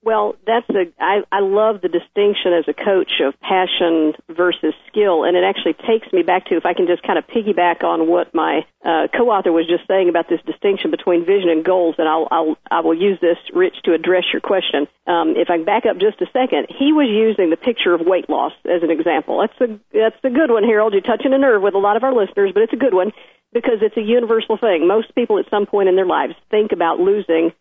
Well, 0.03 0.36
that's 0.46 0.68
a 0.70 0.88
I, 0.98 1.20
I 1.30 1.40
love 1.40 1.82
the 1.82 1.88
distinction 1.88 2.55
as 2.55 2.64
a 2.68 2.72
coach 2.72 3.20
of 3.20 3.38
passion 3.40 4.14
versus 4.30 4.72
skill, 4.88 5.24
and 5.24 5.36
it 5.36 5.44
actually 5.44 5.74
takes 5.74 6.11
me 6.11 6.22
back 6.22 6.46
to 6.46 6.57
if 6.57 6.64
I 6.64 6.72
can 6.72 6.86
just 6.86 7.03
kind 7.03 7.18
of 7.18 7.26
piggyback 7.26 7.84
on 7.84 8.09
what 8.09 8.32
my 8.32 8.64
uh, 8.82 9.09
co-author 9.12 9.53
was 9.53 9.66
just 9.68 9.86
saying 9.86 10.09
about 10.09 10.26
this 10.26 10.40
distinction 10.46 10.90
between 10.90 11.26
vision 11.26 11.51
and 11.51 11.62
goals, 11.62 11.96
and 11.98 12.09
I'll, 12.09 12.28
I'll 12.30 12.57
I 12.70 12.80
will 12.80 12.94
use 12.94 13.20
this, 13.20 13.36
Rich, 13.53 13.82
to 13.84 13.92
address 13.92 14.24
your 14.32 14.40
question. 14.40 14.88
Um, 15.07 15.36
if 15.36 15.51
I 15.51 15.59
can 15.59 15.66
back 15.66 15.84
up 15.84 15.98
just 15.98 16.22
a 16.22 16.26
second, 16.32 16.68
he 16.72 16.94
was 16.94 17.09
using 17.12 17.51
the 17.51 17.61
picture 17.61 17.92
of 17.92 18.01
weight 18.01 18.30
loss 18.30 18.53
as 18.64 18.82
an 18.82 18.90
example. 18.90 19.44
That's 19.44 19.61
a 19.61 19.78
that's 19.92 20.24
a 20.24 20.30
good 20.30 20.51
one, 20.51 20.64
Harold. 20.64 20.94
You're 20.94 21.03
touching 21.03 21.34
a 21.34 21.38
nerve 21.38 21.61
with 21.61 21.74
a 21.74 21.78
lot 21.78 21.98
of 21.98 22.05
our 22.05 22.14
listeners, 22.14 22.53
but 22.55 22.62
it's 22.62 22.72
a 22.72 22.80
good 22.80 22.94
one 22.94 23.12
because 23.53 23.82
it's 23.82 23.98
a 23.98 24.03
universal 24.03 24.57
thing. 24.57 24.88
Most 24.88 25.14
people 25.14 25.38
at 25.38 25.51
some 25.51 25.66
point 25.66 25.90
in 25.90 25.96
their 25.96 26.07
lives 26.07 26.36
think 26.51 26.72
about 26.72 27.01
losing 27.01 27.53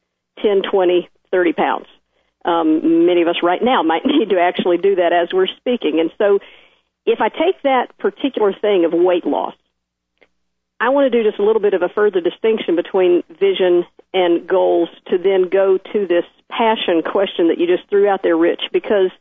10, 0.41 0.61
20, 0.71 1.09
30 1.31 1.53
pounds 1.53 1.87
um, 2.45 3.05
many 3.05 3.21
of 3.21 3.27
us 3.27 3.37
right 3.43 3.61
now 3.61 3.83
might 3.83 4.01
need 4.05 4.29
to 4.29 4.39
actually 4.39 4.77
do 4.77 4.95
that 4.95 5.13
as 5.13 5.33
we're 5.33 5.47
speaking. 5.57 5.99
And 5.99 6.11
so, 6.17 6.39
if 7.05 7.21
I 7.21 7.29
take 7.29 7.61
that 7.63 7.97
particular 7.97 8.53
thing 8.53 8.85
of 8.85 8.93
weight 8.93 9.25
loss, 9.25 9.55
I 10.79 10.89
want 10.89 11.11
to 11.11 11.17
do 11.17 11.27
just 11.27 11.39
a 11.39 11.43
little 11.43 11.61
bit 11.61 11.73
of 11.73 11.81
a 11.81 11.89
further 11.89 12.21
distinction 12.21 12.75
between 12.75 13.23
vision 13.27 13.85
and 14.13 14.47
goals 14.47 14.89
to 15.07 15.17
then 15.17 15.49
go 15.49 15.77
to 15.77 16.07
this 16.07 16.23
passion 16.49 17.01
question 17.03 17.49
that 17.49 17.57
you 17.57 17.67
just 17.67 17.89
threw 17.89 18.07
out 18.07 18.21
there, 18.23 18.37
Rich, 18.37 18.61
because 18.71 19.11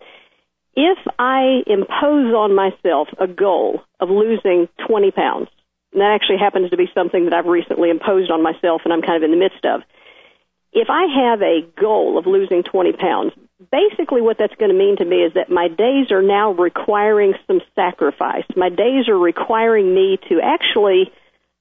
if 0.77 0.99
I 1.19 1.63
impose 1.67 2.33
on 2.35 2.55
myself 2.55 3.09
a 3.19 3.27
goal 3.27 3.83
of 3.99 4.11
losing 4.11 4.69
20 4.87 5.11
pounds, 5.11 5.49
and 5.93 6.01
that 6.01 6.13
actually 6.15 6.39
happens 6.39 6.71
to 6.71 6.77
be 6.77 6.91
something 6.95 7.25
that 7.25 7.33
I've 7.33 7.47
recently 7.47 7.91
imposed 7.91 8.31
on 8.31 8.43
myself 8.43 8.83
and 8.85 8.93
I'm 8.93 9.03
kind 9.03 9.17
of 9.17 9.23
in 9.25 9.33
the 9.33 9.37
midst 9.37 9.65
of, 9.65 9.83
if 10.73 10.89
I 10.91 11.07
have 11.25 11.43
a 11.43 11.67
goal 11.81 12.19
of 12.19 12.27
losing 12.27 12.63
20 12.63 12.93
pounds, 12.93 13.33
basically 13.73 14.21
what 14.21 14.39
that's 14.39 14.55
going 14.57 14.71
to 14.71 14.77
mean 14.77 14.97
to 14.97 15.05
me 15.05 15.19
is 15.25 15.35
that 15.35 15.51
my 15.51 15.69
days 15.69 16.11
are 16.11 16.23
now 16.23 16.53
requiring 16.53 17.35
some 17.47 17.61
sacrifice. 17.75 18.45
My 18.55 18.69
days 18.69 19.09
are 19.09 19.19
requiring 19.19 19.95
me 19.95 20.19
to 20.29 20.41
actually 20.43 21.11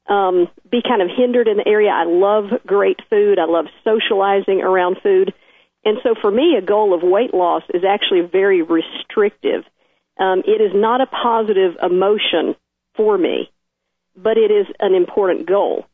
um, 0.08 0.48
be 0.70 0.82
kind 0.82 1.02
of 1.02 1.10
hindered 1.16 1.48
in 1.48 1.58
the 1.58 1.68
area. 1.68 1.90
I 1.90 2.06
love 2.06 2.46
great 2.66 3.00
food. 3.10 3.40
I 3.40 3.46
love 3.46 3.66
socializing 3.84 4.62
around 4.62 4.98
food. 5.02 5.34
And 5.84 5.98
so 6.04 6.16
for 6.20 6.30
me, 6.30 6.56
a 6.58 6.66
goal 6.66 6.94
of 6.94 7.02
weight 7.02 7.34
loss 7.34 7.64
is 7.74 7.84
actually 7.88 8.22
very 8.22 8.62
restrictive. 8.62 9.64
Um, 10.20 10.44
it 10.46 10.62
is 10.62 10.72
not 10.74 11.02
a 11.02 11.06
positive 11.06 11.78
emotion 11.82 12.56
for 12.96 13.18
me, 13.18 13.50
but 14.16 14.38
it 14.38 14.52
is 14.52 14.68
an 14.80 14.94
important 14.94 15.48
goal 15.48 15.86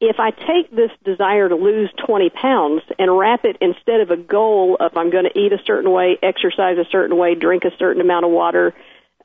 if 0.00 0.16
I 0.18 0.30
take 0.30 0.70
this 0.70 0.90
desire 1.04 1.48
to 1.48 1.54
lose 1.54 1.90
20 2.06 2.30
pounds 2.30 2.82
and 2.98 3.16
wrap 3.16 3.44
it 3.44 3.56
instead 3.60 4.00
of 4.00 4.10
a 4.10 4.16
goal 4.16 4.76
of 4.78 4.96
I'm 4.96 5.10
going 5.10 5.24
to 5.24 5.38
eat 5.38 5.52
a 5.52 5.62
certain 5.64 5.90
way, 5.90 6.18
exercise 6.22 6.78
a 6.78 6.88
certain 6.90 7.16
way, 7.16 7.34
drink 7.34 7.64
a 7.64 7.76
certain 7.78 8.00
amount 8.00 8.24
of 8.24 8.30
water, 8.30 8.74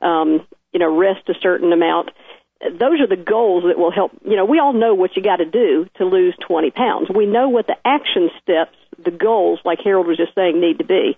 um, 0.00 0.46
you 0.72 0.78
know, 0.78 0.96
rest 0.96 1.28
a 1.28 1.34
certain 1.40 1.72
amount, 1.72 2.10
those 2.60 3.00
are 3.00 3.06
the 3.06 3.16
goals 3.16 3.64
that 3.66 3.78
will 3.78 3.90
help. 3.90 4.12
You 4.24 4.36
know, 4.36 4.44
we 4.44 4.58
all 4.58 4.72
know 4.72 4.94
what 4.94 5.16
you 5.16 5.22
got 5.22 5.36
to 5.36 5.46
do 5.46 5.86
to 5.96 6.04
lose 6.04 6.34
20 6.46 6.70
pounds. 6.70 7.08
We 7.08 7.26
know 7.26 7.48
what 7.48 7.66
the 7.66 7.76
action 7.84 8.30
steps, 8.42 8.76
the 9.02 9.10
goals, 9.10 9.60
like 9.64 9.80
Harold 9.82 10.06
was 10.06 10.18
just 10.18 10.34
saying, 10.34 10.60
need 10.60 10.78
to 10.78 10.84
be. 10.84 11.16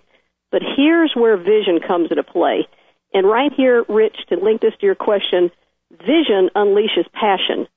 But 0.51 0.61
here's 0.77 1.13
where 1.15 1.35
vision 1.35 1.79
comes 1.85 2.11
into 2.11 2.23
play. 2.23 2.67
And 3.13 3.27
right 3.27 3.51
here, 3.55 3.83
Rich, 3.89 4.15
to 4.29 4.37
link 4.37 4.61
this 4.61 4.73
to 4.79 4.85
your 4.85 4.95
question, 4.95 5.51
vision 5.91 6.49
unleashes 6.55 7.11
passion. 7.11 7.67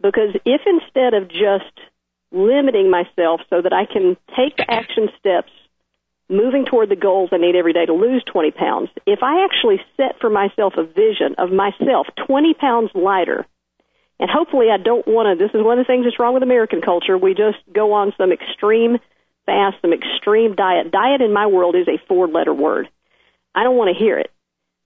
Because 0.00 0.36
if 0.44 0.60
instead 0.66 1.14
of 1.14 1.28
just 1.28 1.72
limiting 2.32 2.90
myself 2.90 3.40
so 3.48 3.62
that 3.62 3.72
I 3.72 3.86
can 3.86 4.16
take 4.36 4.58
action 4.68 5.08
steps 5.18 5.50
moving 6.28 6.64
toward 6.64 6.88
the 6.88 6.96
goals 6.96 7.30
I 7.32 7.38
need 7.38 7.56
every 7.56 7.72
day 7.72 7.86
to 7.86 7.92
lose 7.92 8.22
20 8.24 8.50
pounds, 8.50 8.90
if 9.06 9.22
I 9.22 9.44
actually 9.44 9.80
set 9.96 10.20
for 10.20 10.28
myself 10.28 10.74
a 10.76 10.84
vision 10.84 11.36
of 11.38 11.50
myself 11.50 12.06
20 12.26 12.54
pounds 12.54 12.90
lighter, 12.94 13.46
and 14.18 14.30
hopefully 14.30 14.66
I 14.72 14.78
don't 14.82 15.06
want 15.06 15.38
to, 15.38 15.44
this 15.44 15.54
is 15.54 15.64
one 15.64 15.78
of 15.78 15.86
the 15.86 15.92
things 15.92 16.04
that's 16.04 16.18
wrong 16.18 16.34
with 16.34 16.42
American 16.42 16.80
culture. 16.80 17.16
We 17.16 17.34
just 17.34 17.58
go 17.72 17.92
on 17.92 18.12
some 18.16 18.32
extreme 18.32 18.98
fast, 19.44 19.76
some 19.82 19.92
extreme 19.92 20.54
diet. 20.56 20.90
Diet 20.90 21.20
in 21.20 21.32
my 21.32 21.46
world 21.46 21.76
is 21.76 21.86
a 21.86 22.00
four 22.08 22.26
letter 22.26 22.52
word. 22.52 22.88
I 23.54 23.62
don't 23.62 23.76
want 23.76 23.96
to 23.96 24.04
hear 24.04 24.18
it. 24.18 24.30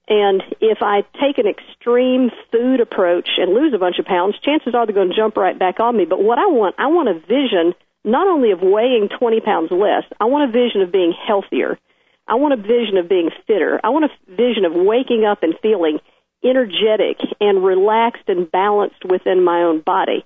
And 0.09 0.43
if 0.61 0.79
I 0.83 1.03
take 1.21 1.39
an 1.39 1.47
extreme 1.47 2.31
food 2.51 2.81
approach 2.81 3.29
and 3.39 3.55
lose 3.55 3.73
a 3.75 3.79
bunch 3.79 3.99
of 3.99 4.07
pounds, 4.07 4.35
chances 4.43 4.75
are 4.75 4.85
they're 4.85 4.95
going 4.95 5.11
to 5.11 5.17
jump 5.17 5.37
right 5.37 5.59
back 5.59 5.79
on 5.79 5.97
me. 5.97 6.05
But 6.05 6.23
what 6.23 6.39
I 6.39 6.47
want, 6.47 6.75
I 6.79 6.89
want 6.89 7.09
a 7.09 7.21
vision 7.21 7.75
not 8.05 8.27
only 8.27 8.51
of 8.51 8.61
weighing 8.63 9.09
20 9.09 9.41
pounds 9.41 9.71
less, 9.71 10.05
I 10.19 10.25
want 10.25 10.49
a 10.49 10.53
vision 10.53 10.81
of 10.83 10.91
being 10.91 11.13
healthier. 11.13 11.79
I 12.27 12.35
want 12.37 12.55
a 12.55 12.57
vision 12.57 12.97
of 12.97 13.09
being 13.09 13.31
fitter. 13.47 13.81
I 13.85 13.91
want 13.91 14.07
a 14.07 14.35
vision 14.35 14.65
of 14.65 14.73
waking 14.75 15.25
up 15.25 15.43
and 15.43 15.55
feeling 15.63 15.99
energetic 16.45 17.19
and 17.41 17.63
relaxed 17.63 18.29
and 18.29 18.51
balanced 18.51 19.05
within 19.05 19.45
my 19.45 19.63
own 19.63 19.81
body. 19.81 20.25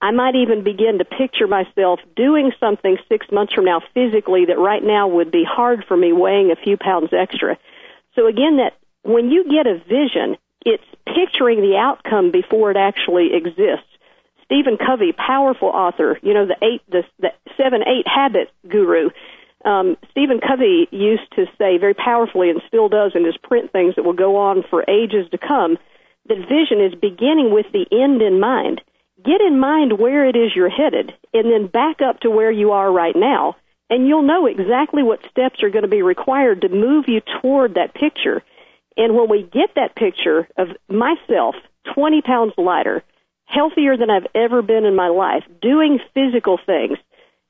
I 0.00 0.12
might 0.12 0.36
even 0.36 0.62
begin 0.62 0.98
to 0.98 1.04
picture 1.04 1.48
myself 1.48 1.98
doing 2.14 2.52
something 2.60 2.96
six 3.08 3.26
months 3.32 3.52
from 3.52 3.64
now 3.64 3.80
physically 3.94 4.44
that 4.46 4.58
right 4.58 4.82
now 4.82 5.08
would 5.08 5.32
be 5.32 5.44
hard 5.44 5.84
for 5.88 5.96
me 5.96 6.12
weighing 6.12 6.52
a 6.52 6.56
few 6.56 6.76
pounds 6.76 7.10
extra. 7.12 7.58
So 8.14 8.26
again, 8.26 8.58
that 8.58 8.77
when 9.02 9.30
you 9.30 9.44
get 9.44 9.66
a 9.66 9.78
vision, 9.78 10.36
it's 10.64 10.84
picturing 11.06 11.60
the 11.60 11.76
outcome 11.76 12.30
before 12.30 12.70
it 12.70 12.76
actually 12.76 13.30
exists. 13.34 13.86
Stephen 14.44 14.78
Covey, 14.78 15.12
powerful 15.12 15.68
author, 15.68 16.18
you 16.22 16.32
know 16.32 16.46
the 16.46 16.56
eight, 16.62 16.82
the, 16.88 17.02
the 17.18 17.28
seven, 17.56 17.82
eight 17.86 18.06
habit 18.08 18.48
guru. 18.66 19.10
Um, 19.64 19.96
Stephen 20.10 20.40
Covey 20.40 20.88
used 20.90 21.30
to 21.36 21.46
say 21.58 21.78
very 21.78 21.94
powerfully, 21.94 22.48
and 22.48 22.62
still 22.66 22.88
does 22.88 23.12
in 23.14 23.24
his 23.24 23.36
print 23.36 23.72
things 23.72 23.96
that 23.96 24.04
will 24.04 24.14
go 24.14 24.36
on 24.36 24.62
for 24.70 24.84
ages 24.88 25.28
to 25.32 25.38
come, 25.38 25.76
that 26.28 26.38
vision 26.48 26.80
is 26.80 26.94
beginning 26.94 27.52
with 27.52 27.66
the 27.72 27.86
end 27.90 28.22
in 28.22 28.40
mind. 28.40 28.80
Get 29.24 29.40
in 29.40 29.58
mind 29.58 29.98
where 29.98 30.26
it 30.26 30.36
is 30.36 30.54
you're 30.54 30.70
headed, 30.70 31.12
and 31.34 31.50
then 31.50 31.66
back 31.66 32.00
up 32.00 32.20
to 32.20 32.30
where 32.30 32.52
you 32.52 32.70
are 32.72 32.90
right 32.90 33.16
now, 33.16 33.56
and 33.90 34.06
you'll 34.06 34.22
know 34.22 34.46
exactly 34.46 35.02
what 35.02 35.20
steps 35.30 35.62
are 35.62 35.70
going 35.70 35.82
to 35.82 35.88
be 35.88 36.02
required 36.02 36.60
to 36.60 36.68
move 36.68 37.06
you 37.08 37.20
toward 37.42 37.74
that 37.74 37.94
picture. 37.94 38.42
And 38.98 39.14
when 39.14 39.30
we 39.30 39.44
get 39.44 39.70
that 39.76 39.94
picture 39.94 40.48
of 40.58 40.68
myself, 40.88 41.54
20 41.94 42.20
pounds 42.20 42.52
lighter, 42.58 43.02
healthier 43.46 43.96
than 43.96 44.10
I've 44.10 44.26
ever 44.34 44.60
been 44.60 44.84
in 44.84 44.96
my 44.96 45.08
life, 45.08 45.44
doing 45.62 46.00
physical 46.12 46.58
things, 46.66 46.98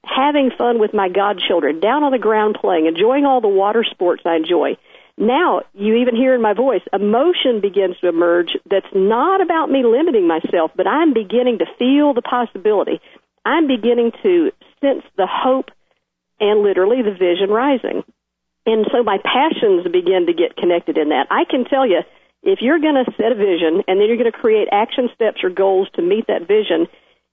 having 0.05 0.51
fun 0.57 0.79
with 0.79 0.95
my 0.95 1.09
godchildren, 1.09 1.81
down 1.81 2.05
on 2.05 2.13
the 2.13 2.19
ground 2.19 2.59
playing, 2.61 2.87
enjoying 2.87 3.25
all 3.25 3.41
the 3.41 3.49
water 3.49 3.83
sports 3.83 4.23
I 4.25 4.37
enjoy. 4.37 4.77
Now, 5.17 5.63
you 5.75 5.97
even 5.97 6.15
hear 6.15 6.35
in 6.35 6.43
my 6.43 6.53
voice, 6.53 6.83
emotion 6.93 7.61
begins 7.61 7.99
to 8.01 8.09
emerge 8.09 8.57
that's 8.71 8.87
not 8.95 9.41
about 9.41 9.71
me 9.71 9.83
limiting 9.85 10.29
myself, 10.29 10.71
but 10.77 10.87
I'm 10.87 11.13
beginning 11.13 11.59
to 11.59 11.67
feel 11.79 12.15
the 12.15 12.23
possibility. 12.23 13.01
I'm 13.45 13.67
beginning 13.67 14.13
to 14.23 14.53
sense 14.81 15.03
the 15.17 15.27
hope 15.27 15.71
and 16.39 16.63
literally 16.63 17.03
the 17.03 17.17
vision 17.19 17.51
rising. 17.51 18.05
And 18.69 18.85
so 18.93 19.03
my 19.03 19.17
passions 19.17 19.89
begin 19.91 20.27
to 20.27 20.35
get 20.35 20.55
connected 20.55 20.99
in 20.99 21.09
that. 21.09 21.27
I 21.31 21.49
can 21.49 21.65
tell 21.65 21.89
you, 21.89 22.01
if 22.43 22.61
you're 22.61 22.79
going 22.79 23.03
to 23.03 23.11
set 23.17 23.33
a 23.33 23.35
vision 23.35 23.81
and 23.89 23.97
then 23.99 24.09
you're 24.09 24.21
going 24.21 24.31
to 24.31 24.39
create 24.39 24.69
action 24.71 25.09
steps 25.15 25.43
or 25.43 25.49
goals 25.49 25.89
to 25.95 26.03
meet 26.03 26.27
that 26.27 26.47
vision, 26.47 26.87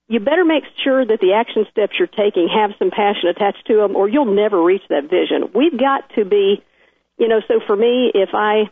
you 0.08 0.22
better 0.22 0.46
make 0.46 0.64
sure 0.82 1.06
that 1.06 1.20
the 1.20 1.34
action 1.34 1.66
steps 1.70 2.00
you're 2.00 2.08
taking 2.08 2.48
have 2.48 2.72
some 2.80 2.90
passion 2.90 3.28
attached 3.28 3.68
to 3.68 3.76
them 3.76 3.98
or 3.98 4.08
you'll 4.08 4.34
never 4.34 4.64
reach 4.64 4.84
that 4.88 5.10
vision. 5.12 5.52
We've 5.54 5.78
got 5.78 6.08
to 6.16 6.24
be, 6.24 6.64
you 7.20 7.28
know, 7.28 7.42
so 7.50 7.60
for 7.68 7.76
me, 7.76 8.12
if 8.16 8.30
I, 8.34 8.72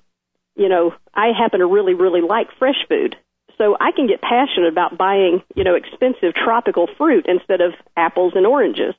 you 0.55 0.69
know, 0.69 0.95
I 1.13 1.35
happen 1.37 1.59
to 1.59 1.67
really, 1.67 1.95
really 1.95 2.21
like 2.21 2.47
fresh 2.57 2.79
food. 2.87 3.17
So 3.57 3.75
I 3.79 3.91
can 3.91 4.07
get 4.07 4.21
passionate 4.21 4.71
about 4.71 4.97
buying, 4.97 5.43
you 5.53 5.65
know, 5.65 5.75
expensive 5.75 6.33
tropical 6.33 6.87
fruit 6.97 7.25
instead 7.27 7.59
of 7.59 7.73
apples 7.97 8.33
and 8.35 8.47
oranges. 8.47 8.95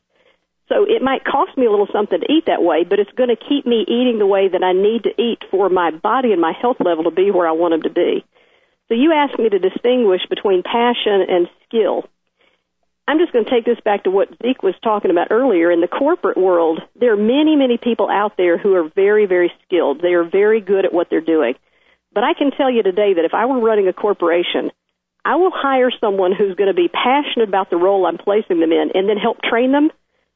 So 0.69 0.87
it 0.89 1.03
might 1.03 1.25
cost 1.25 1.57
me 1.59 1.67
a 1.67 1.71
little 1.71 1.89
something 1.93 2.21
to 2.21 2.33
eat 2.33 2.47
that 2.47 2.63
way, 2.63 2.85
but 2.85 2.99
it's 2.99 3.13
going 3.13 3.29
to 3.29 3.37
keep 3.37 3.67
me 3.67 3.85
eating 3.87 4.19
the 4.19 4.27
way 4.27 4.49
that 4.49 4.63
I 4.63 4.73
need 4.73 5.05
to 5.05 5.13
eat 5.21 5.45
for 5.51 5.69
my 5.69 5.91
body 5.91 6.33
and 6.33 6.41
my 6.41 6.53
health 6.53 6.79
level 6.81 7.05
to 7.05 7.11
be 7.11 7.31
where 7.31 7.47
I 7.47 7.53
want 7.53 7.73
them 7.73 7.83
to 7.83 7.91
be. 7.91 8.25
So 8.89 8.95
you 8.95 9.13
asked 9.13 9.39
me 9.39 9.49
to 9.49 9.59
distinguish 9.59 10.23
between 10.29 10.63
passion 10.63 11.25
and 11.29 11.49
skill. 11.67 12.05
I'm 13.07 13.19
just 13.19 13.33
going 13.33 13.45
to 13.45 13.51
take 13.51 13.67
this 13.67 13.81
back 13.85 14.05
to 14.05 14.11
what 14.11 14.31
Zeke 14.43 14.63
was 14.63 14.75
talking 14.83 15.11
about 15.11 15.29
earlier. 15.31 15.71
In 15.71 15.83
the 15.83 15.89
corporate 15.89 16.39
world, 16.39 16.81
there 16.99 17.13
are 17.13 17.17
many, 17.17 17.57
many 17.57 17.77
people 17.77 18.09
out 18.09 18.39
there 18.39 18.57
who 18.57 18.75
are 18.75 18.89
very, 18.89 19.27
very 19.27 19.53
skilled. 19.65 20.01
They 20.01 20.15
are 20.15 20.25
very 20.25 20.63
good 20.63 20.87
at 20.87 20.95
what 20.95 21.09
they're 21.11 21.21
doing. 21.21 21.55
But 22.15 22.25
I 22.25 22.33
can 22.33 22.51
tell 22.51 22.71
you 22.71 22.83
today 22.83 23.15
that 23.15 23.25
if 23.27 23.35
I 23.35 23.45
were 23.45 23.61
running 23.61 23.89
a 23.89 23.93
corporation, 23.93 24.71
I 25.25 25.37
will 25.37 25.53
hire 25.53 25.91
someone 26.01 26.33
who's 26.33 26.55
going 26.55 26.69
to 26.69 26.75
be 26.75 26.89
passionate 26.89 27.49
about 27.49 27.69
the 27.69 27.77
role 27.77 28.07
I'm 28.07 28.19
placing 28.19 28.61
them 28.61 28.73
in 28.73 28.93
and 28.95 29.09
then 29.09 29.19
help 29.19 29.43
train 29.43 29.73
them 29.73 29.91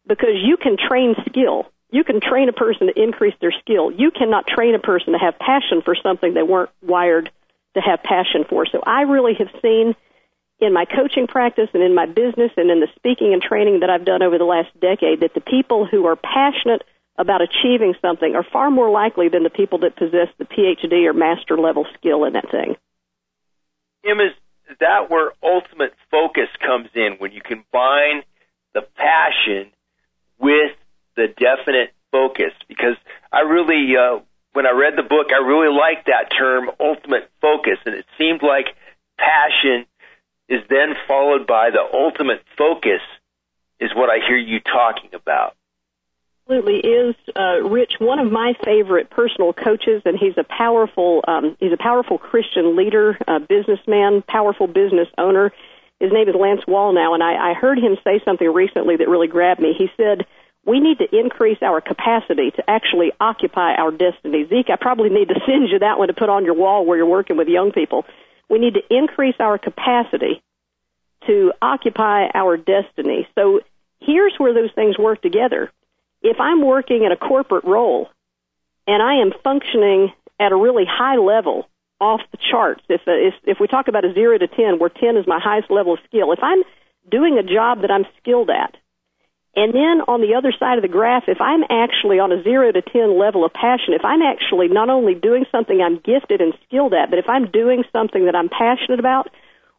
because 0.09 0.41
you 0.43 0.57
can 0.57 0.77
train 0.77 1.15
skill. 1.29 1.67
You 1.91 2.03
can 2.03 2.21
train 2.21 2.49
a 2.49 2.53
person 2.53 2.89
to 2.89 3.01
increase 3.01 3.35
their 3.41 3.53
skill. 3.53 3.93
You 3.93 4.11
cannot 4.11 4.47
train 4.47 4.75
a 4.75 4.79
person 4.79 5.13
to 5.13 5.19
have 5.19 5.39
passion 5.39 5.83
for 5.85 5.95
something 5.95 6.35
they 6.35 6.43
weren't 6.43 6.71
wired 6.83 7.31
to 7.75 7.81
have 7.81 8.03
passion 8.03 8.45
for. 8.49 8.67
So 8.67 8.83
I 8.85 9.03
really 9.03 9.35
have 9.39 9.49
seen 9.63 9.95
in 10.61 10.73
my 10.73 10.85
coaching 10.85 11.27
practice 11.27 11.69
and 11.73 11.83
in 11.83 11.95
my 11.95 12.07
business 12.07 12.51
and 12.57 12.71
in 12.71 12.81
the 12.81 12.89
speaking 12.97 13.33
and 13.33 13.41
training 13.41 13.81
that 13.81 13.91
I've 13.91 14.05
done 14.05 14.23
over 14.23 14.39
the 14.39 14.45
last 14.45 14.69
decade 14.81 15.21
that 15.21 15.35
the 15.35 15.41
people 15.41 15.87
who 15.87 16.07
are 16.07 16.17
passionate 16.17 16.83
about 17.17 17.41
achieving 17.43 17.95
something 18.01 18.35
are 18.35 18.45
far 18.53 18.71
more 18.71 18.91
likely 18.91 19.29
than 19.29 19.43
the 19.43 19.51
people 19.51 19.79
that 19.81 19.97
possess 19.97 20.29
the 20.39 20.45
PhD 20.45 21.07
or 21.07 21.13
master 21.13 21.57
level 21.59 21.87
skill 21.99 22.25
in 22.25 22.33
that 22.35 22.51
thing. 22.51 22.77
Kim, 24.05 24.21
is 24.21 24.33
that 24.81 25.11
where 25.11 25.33
ultimate 25.43 25.95
focus 26.11 26.49
comes 26.65 26.89
in 26.95 27.17
when 27.19 27.33
you 27.33 27.41
combine 27.41 28.23
the 28.75 28.83
passion 28.97 29.73
with 30.39 30.73
the 31.17 31.29
definite 31.29 31.93
focus? 32.13 32.53
Because 32.69 32.97
I 33.33 33.41
really, 33.41 33.95
uh, 33.97 34.21
when 34.53 34.67
I 34.67 34.73
read 34.73 34.95
the 34.97 35.03
book, 35.03 35.29
I 35.33 35.45
really 35.45 35.75
liked 35.75 36.07
that 36.07 36.31
term, 36.37 36.71
ultimate 36.81 37.31
focus, 37.41 37.79
and 37.85 37.95
it 37.95 38.07
seemed 38.17 38.43
like 38.43 38.67
passion 39.19 39.87
is 40.49 40.63
then 40.71 40.95
followed 41.07 41.47
by 41.47 41.71
the 41.71 41.85
ultimate 41.93 42.43
focus 42.57 43.03
is 43.81 43.95
what 43.95 44.11
I 44.11 44.27
hear 44.27 44.37
you 44.37 44.61
talking 44.61 45.11
about. 45.15 45.55
Absolutely 46.49 46.81
is 46.81 47.15
uh, 47.37 47.61
Rich 47.63 47.95
one 47.99 48.19
of 48.19 48.33
my 48.33 48.55
favorite 48.65 49.11
personal 49.11 49.53
coaches, 49.53 50.01
and 50.07 50.19
he's 50.19 50.39
a 50.39 50.45
powerful 50.45 51.23
um, 51.29 51.57
he's 51.61 51.73
a 51.73 51.77
powerful 51.77 52.17
Christian 52.17 52.75
leader, 52.75 53.19
uh, 53.29 53.39
businessman, 53.39 54.23
powerful 54.23 54.67
business 54.67 55.09
owner. 55.19 55.53
His 56.01 56.13
name 56.13 56.29
is 56.29 56.35
Lance 56.35 56.63
Wallnau, 56.67 57.15
and 57.15 57.23
I, 57.23 57.51
I 57.51 57.55
heard 57.55 57.79
him 57.79 57.97
say 58.05 58.21
something 58.25 58.53
recently 58.53 58.97
that 58.97 59.09
really 59.09 59.27
grabbed 59.27 59.61
me. 59.61 59.75
He 59.77 59.91
said, 59.97 60.27
"We 60.65 60.81
need 60.81 60.99
to 60.99 61.17
increase 61.17 61.59
our 61.61 61.81
capacity 61.81 62.53
to 62.53 62.71
actually 62.71 63.13
occupy 63.21 63.75
our 63.75 63.91
destiny." 63.91 64.47
Zeke, 64.49 64.71
I 64.71 64.77
probably 64.77 65.11
need 65.11 65.29
to 65.29 65.41
send 65.47 65.69
you 65.69 65.81
that 65.81 65.99
one 65.99 66.09
to 66.09 66.15
put 66.15 66.29
on 66.29 66.45
your 66.45 66.55
wall 66.55 66.85
where 66.85 66.97
you're 66.97 67.07
working 67.07 67.37
with 67.37 67.49
young 67.49 67.73
people. 67.73 68.05
We 68.49 68.59
need 68.59 68.75
to 68.75 68.97
increase 68.97 69.37
our 69.41 69.59
capacity 69.59 70.41
to 71.27 71.53
occupy 71.61 72.29
our 72.33 72.57
destiny. 72.57 73.29
So 73.35 73.61
here's 74.01 74.35
where 74.39 74.55
those 74.55 74.73
things 74.73 74.97
work 74.97 75.21
together. 75.21 75.71
If 76.23 76.41
I'm 76.41 76.65
working 76.65 77.05
in 77.05 77.13
a 77.13 77.17
corporate 77.17 77.65
role 77.65 78.09
and 78.87 79.03
I 79.03 79.21
am 79.21 79.33
functioning 79.45 80.13
at 80.41 80.53
a 80.53 80.57
really 80.57 80.85
high 80.85 81.17
level 81.17 81.69
off 82.01 82.21
the 82.31 82.39
charts, 82.51 82.83
if, 82.89 83.01
uh, 83.07 83.13
if, 83.13 83.35
if 83.45 83.59
we 83.61 83.67
talk 83.67 83.89
about 83.89 84.05
a 84.05 84.13
zero 84.13 84.39
to 84.39 84.47
10, 84.47 84.79
where 84.79 84.91
10 84.91 85.17
is 85.17 85.27
my 85.27 85.41
highest 85.43 85.71
level 85.71 85.95
of 85.95 86.01
skill, 86.07 86.33
if 86.33 86.39
I'm 86.43 86.63
doing 87.11 87.39
a 87.39 87.43
job 87.43 87.83
that 87.83 87.91
I'm 87.91 88.05
skilled 88.21 88.51
at, 88.51 88.77
and 89.57 89.75
then 89.75 90.07
on 90.07 90.21
the 90.21 90.35
other 90.39 90.53
side 90.57 90.79
of 90.79 90.83
the 90.83 90.89
graph, 90.89 91.25
if 91.27 91.41
I'm 91.41 91.65
actually 91.69 92.21
on 92.21 92.31
a 92.31 92.43
zero 92.45 92.71
to 92.71 92.81
10 92.81 93.19
level 93.19 93.45
of 93.45 93.53
passion, 93.53 93.95
if 93.95 94.05
I'm 94.05 94.23
actually 94.23 94.69
not 94.69 94.89
only 94.89 95.15
doing 95.15 95.47
something 95.51 95.81
I'm 95.83 95.99
gifted 95.99 96.41
and 96.41 96.55
skilled 96.67 96.95
at, 96.95 97.11
but 97.11 97.19
if 97.19 97.29
I'm 97.29 97.51
doing 97.51 97.83
something 97.91 98.27
that 98.27 98.37
I'm 98.37 98.49
passionate 98.49 99.01
about, 99.01 99.31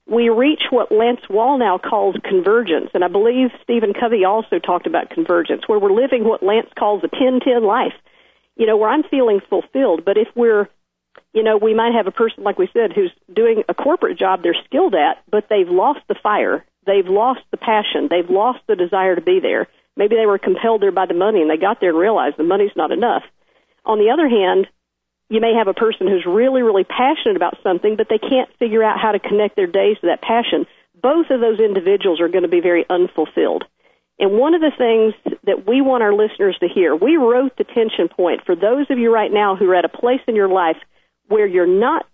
we 0.05 0.27
reach 0.27 0.63
what 0.69 0.91
Lance 0.91 1.21
Wallnau 1.29 1.81
calls 1.81 2.15
convergence. 2.23 2.89
And 2.93 3.05
I 3.05 3.07
believe 3.07 3.51
Stephen 3.63 3.93
Covey 3.93 4.25
also 4.25 4.59
talked 4.59 4.87
about 4.87 5.11
convergence, 5.11 5.67
where 5.67 5.79
we're 5.79 5.93
living 5.93 6.25
what 6.25 6.43
Lance 6.43 6.69
calls 6.77 7.03
a 7.03 7.07
10-10 7.07 7.65
life. 7.65 7.93
You 8.57 8.65
know, 8.65 8.75
where 8.75 8.89
I'm 8.89 9.03
feeling 9.03 9.39
fulfilled. 9.49 10.03
But 10.03 10.17
if 10.17 10.27
we're, 10.35 10.67
you 11.33 11.43
know, 11.43 11.57
we 11.57 11.73
might 11.73 11.93
have 11.93 12.07
a 12.07 12.11
person, 12.11 12.43
like 12.43 12.57
we 12.57 12.69
said, 12.73 12.93
who's 12.93 13.11
doing 13.31 13.63
a 13.69 13.73
corporate 13.73 14.17
job 14.17 14.41
they're 14.41 14.55
skilled 14.65 14.95
at, 14.95 15.23
but 15.29 15.47
they've 15.49 15.69
lost 15.69 15.99
the 16.07 16.15
fire 16.15 16.65
They've 16.89 17.07
lost 17.07 17.41
the 17.51 17.57
passion. 17.57 18.07
They've 18.09 18.29
lost 18.29 18.59
the 18.67 18.75
desire 18.75 19.15
to 19.15 19.21
be 19.21 19.39
there. 19.39 19.67
Maybe 19.95 20.15
they 20.15 20.25
were 20.25 20.39
compelled 20.39 20.81
there 20.81 20.91
by 20.91 21.05
the 21.05 21.13
money 21.13 21.41
and 21.41 21.49
they 21.49 21.57
got 21.57 21.79
there 21.79 21.89
and 21.89 21.99
realized 21.99 22.37
the 22.37 22.43
money's 22.43 22.75
not 22.75 22.91
enough. 22.91 23.23
On 23.85 23.99
the 23.99 24.09
other 24.09 24.27
hand, 24.27 24.67
you 25.29 25.39
may 25.39 25.53
have 25.53 25.67
a 25.67 25.73
person 25.73 26.07
who's 26.07 26.25
really, 26.25 26.63
really 26.63 26.83
passionate 26.83 27.35
about 27.35 27.61
something, 27.61 27.95
but 27.95 28.07
they 28.09 28.17
can't 28.17 28.49
figure 28.57 28.83
out 28.83 28.99
how 28.99 29.11
to 29.11 29.19
connect 29.19 29.55
their 29.55 29.67
days 29.67 29.97
to 30.01 30.07
that 30.07 30.23
passion. 30.23 30.65
Both 30.99 31.29
of 31.29 31.41
those 31.41 31.59
individuals 31.59 32.19
are 32.21 32.27
going 32.27 32.43
to 32.43 32.49
be 32.49 32.61
very 32.61 32.85
unfulfilled. 32.89 33.65
And 34.17 34.39
one 34.39 34.55
of 34.55 34.61
the 34.61 34.73
things 34.75 35.13
that 35.43 35.67
we 35.67 35.81
want 35.81 36.03
our 36.03 36.13
listeners 36.13 36.57
to 36.59 36.67
hear, 36.67 36.95
we 36.95 37.17
wrote 37.17 37.55
the 37.55 37.63
tension 37.63 38.09
point 38.09 38.45
for 38.45 38.55
those 38.55 38.89
of 38.89 38.97
you 38.97 39.13
right 39.13 39.31
now 39.31 39.55
who 39.55 39.69
are 39.69 39.75
at 39.75 39.85
a 39.85 39.89
place 39.89 40.21
in 40.27 40.35
your 40.35 40.49
life 40.49 40.77
where 41.29 41.47
you're 41.47 41.65
not 41.65 42.05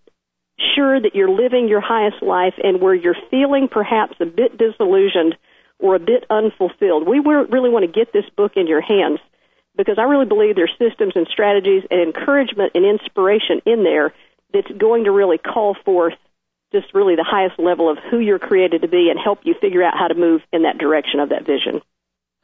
sure 0.76 1.02
that 1.02 1.16
you're 1.16 1.30
living 1.30 1.68
your 1.68 1.82
highest 1.82 2.22
life 2.22 2.54
and 2.64 2.80
where 2.80 2.94
you're 2.94 3.18
feeling 3.32 3.68
perhaps 3.68 4.16
a 4.20 4.26
bit 4.26 4.58
disillusioned 4.58 5.36
or 5.80 5.96
a 5.96 6.00
bit 6.00 6.26
unfulfilled. 6.30 7.08
We 7.08 7.20
really 7.20 7.70
want 7.70 7.84
to 7.84 7.92
get 7.92 8.14
this 8.14 8.30
book 8.38 8.54
in 8.56 8.68
your 8.68 8.82
hands 8.82 9.20
because 9.76 9.98
I 9.98 10.04
really 10.04 10.26
believe 10.26 10.56
there's 10.56 10.74
systems 10.80 11.14
and 11.16 11.28
strategies 11.28 11.84
and 11.92 12.00
encouragement 12.00 12.72
and 12.76 12.86
inspiration 12.86 13.62
in 13.66 13.84
there 13.84 14.14
that's 14.54 14.72
going 14.78 15.04
to 15.04 15.12
really 15.12 15.38
call 15.38 15.76
forth 15.84 16.14
just 16.72 16.94
really 16.94 17.16
the 17.16 17.26
highest 17.28 17.60
level 17.60 17.90
of 17.90 17.98
who 18.10 18.20
you're 18.20 18.40
created 18.40 18.82
to 18.84 18.88
be 18.88 19.10
and 19.10 19.20
help 19.20 19.40
you 19.44 19.56
figure 19.60 19.84
out 19.84 19.98
how 19.98 20.08
to 20.08 20.16
move 20.16 20.42
in 20.54 20.64
that 20.64 20.78
direction 20.78 21.20
of 21.20 21.30
that 21.30 21.46
vision. 21.46 21.82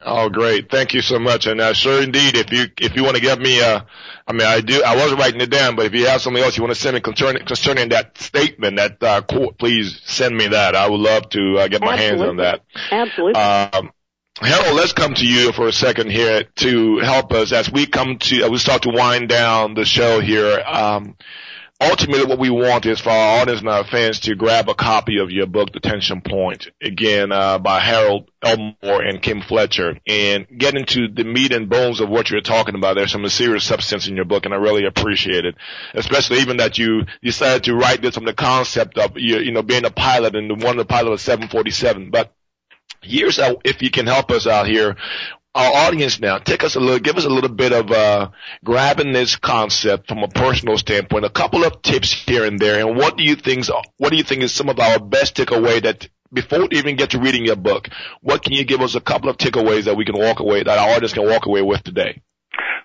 Oh, 0.04 0.28
great. 0.28 0.70
Thank 0.70 0.94
you 0.94 1.00
so 1.00 1.18
much. 1.18 1.46
And 1.46 1.60
uh, 1.60 1.72
sure 1.72 2.02
indeed, 2.02 2.36
if 2.36 2.52
you, 2.52 2.66
if 2.80 2.96
you 2.96 3.04
want 3.04 3.16
to 3.16 3.22
give 3.22 3.38
me, 3.38 3.60
uh, 3.60 3.80
I 4.26 4.32
mean, 4.32 4.46
I 4.46 4.60
do, 4.60 4.82
I 4.82 4.96
wasn't 4.96 5.20
writing 5.20 5.40
it 5.40 5.50
down, 5.50 5.76
but 5.76 5.86
if 5.86 5.94
you 5.94 6.06
have 6.06 6.20
something 6.20 6.42
else 6.42 6.56
you 6.56 6.62
want 6.62 6.74
to 6.74 6.80
send 6.80 6.94
me 6.94 7.00
concerning, 7.00 7.44
concerning 7.44 7.90
that 7.90 8.18
statement, 8.18 8.76
that, 8.76 9.02
uh, 9.02 9.22
quote, 9.22 9.58
please 9.58 10.00
send 10.04 10.36
me 10.36 10.48
that. 10.48 10.74
I 10.74 10.88
would 10.88 11.00
love 11.00 11.28
to, 11.30 11.58
uh, 11.58 11.68
get 11.68 11.80
my 11.80 11.92
Absolutely. 11.92 12.18
hands 12.18 12.22
on 12.22 12.36
that. 12.38 12.60
Absolutely. 12.90 13.40
Um, 13.40 13.92
Harold, 14.40 14.76
let's 14.76 14.92
come 14.92 15.14
to 15.14 15.26
you 15.26 15.52
for 15.52 15.68
a 15.68 15.72
second 15.72 16.10
here 16.10 16.44
to 16.56 16.98
help 16.98 17.32
us 17.32 17.52
as 17.52 17.70
we 17.70 17.86
come 17.86 18.18
to, 18.18 18.48
we 18.48 18.58
start 18.58 18.82
to 18.82 18.90
wind 18.90 19.28
down 19.28 19.74
the 19.74 19.84
show 19.84 20.20
here. 20.20 20.60
Um, 20.66 21.16
ultimately 21.90 22.26
what 22.26 22.38
we 22.38 22.50
want 22.50 22.86
is 22.86 23.00
for 23.00 23.10
our 23.10 23.40
audience 23.40 23.60
and 23.60 23.68
our 23.68 23.84
fans 23.84 24.20
to 24.20 24.34
grab 24.34 24.68
a 24.68 24.74
copy 24.74 25.18
of 25.18 25.30
your 25.30 25.46
book, 25.46 25.72
The 25.72 25.80
Tension 25.80 26.20
Point, 26.20 26.68
again, 26.82 27.32
uh, 27.32 27.58
by 27.58 27.80
Harold 27.80 28.30
Elmore 28.42 29.02
and 29.02 29.22
Kim 29.22 29.42
Fletcher, 29.42 29.98
and 30.06 30.46
get 30.56 30.76
into 30.76 31.08
the 31.08 31.24
meat 31.24 31.52
and 31.52 31.68
bones 31.68 32.00
of 32.00 32.08
what 32.08 32.30
you're 32.30 32.40
talking 32.40 32.74
about. 32.74 32.94
There's 32.94 33.12
some 33.12 33.26
serious 33.28 33.64
substance 33.64 34.08
in 34.08 34.16
your 34.16 34.24
book, 34.24 34.44
and 34.44 34.54
I 34.54 34.58
really 34.58 34.84
appreciate 34.84 35.44
it, 35.44 35.54
especially 35.94 36.38
even 36.38 36.58
that 36.58 36.78
you 36.78 37.02
decided 37.22 37.64
to 37.64 37.74
write 37.74 38.02
this 38.02 38.14
from 38.14 38.24
the 38.24 38.34
concept 38.34 38.98
of, 38.98 39.12
you, 39.16 39.38
you 39.38 39.52
know, 39.52 39.62
being 39.62 39.84
a 39.84 39.90
pilot 39.90 40.36
and 40.36 40.50
the 40.50 40.54
one 40.54 40.78
of 40.78 40.86
the 40.86 40.92
pilot 40.92 41.12
of 41.12 41.20
747. 41.20 42.10
But 42.10 42.34
here's 43.02 43.38
how, 43.38 43.58
if 43.64 43.82
you 43.82 43.90
can 43.90 44.06
help 44.06 44.30
us 44.30 44.46
out 44.46 44.66
here, 44.66 44.96
our 45.54 45.86
audience 45.86 46.18
now, 46.20 46.38
take 46.38 46.64
us 46.64 46.76
a 46.76 46.80
little, 46.80 46.98
give 46.98 47.16
us 47.16 47.24
a 47.24 47.28
little 47.28 47.50
bit 47.50 47.72
of 47.72 47.90
uh, 47.90 48.30
grabbing 48.64 49.12
this 49.12 49.36
concept 49.36 50.08
from 50.08 50.18
a 50.18 50.28
personal 50.28 50.78
standpoint. 50.78 51.24
A 51.24 51.30
couple 51.30 51.64
of 51.64 51.82
tips 51.82 52.10
here 52.10 52.44
and 52.44 52.58
there, 52.58 52.86
and 52.86 52.96
what 52.96 53.16
do 53.16 53.22
you 53.22 53.36
think? 53.36 53.66
What 53.98 54.10
do 54.10 54.16
you 54.16 54.22
think 54.22 54.42
is 54.42 54.52
some 54.52 54.68
of 54.68 54.78
our 54.78 54.98
best 54.98 55.36
takeaway 55.36 55.82
that 55.82 56.08
before 56.32 56.60
we 56.60 56.78
even 56.78 56.96
get 56.96 57.10
to 57.10 57.18
reading 57.18 57.44
your 57.44 57.56
book, 57.56 57.88
what 58.22 58.42
can 58.42 58.54
you 58.54 58.64
give 58.64 58.80
us 58.80 58.94
a 58.94 59.00
couple 59.00 59.28
of 59.28 59.36
takeaways 59.36 59.84
that 59.84 59.96
we 59.96 60.06
can 60.06 60.18
walk 60.18 60.40
away 60.40 60.62
that 60.62 60.78
our 60.78 60.90
audience 60.96 61.12
can 61.12 61.26
walk 61.26 61.44
away 61.44 61.60
with 61.60 61.82
today? 61.84 62.22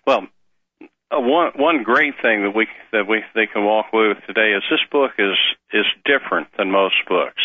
Well, 0.05 0.27
uh, 1.09 1.19
one 1.21 1.51
one 1.55 1.83
great 1.83 2.15
thing 2.21 2.43
that 2.43 2.53
we 2.53 2.67
that 2.91 3.07
we 3.07 3.23
they 3.33 3.47
can 3.47 3.63
walk 3.63 3.87
away 3.93 4.09
with 4.09 4.25
today 4.27 4.51
is 4.51 4.63
this 4.69 4.81
book 4.91 5.11
is 5.17 5.37
is 5.71 5.85
different 6.03 6.49
than 6.57 6.69
most 6.69 6.95
books. 7.07 7.41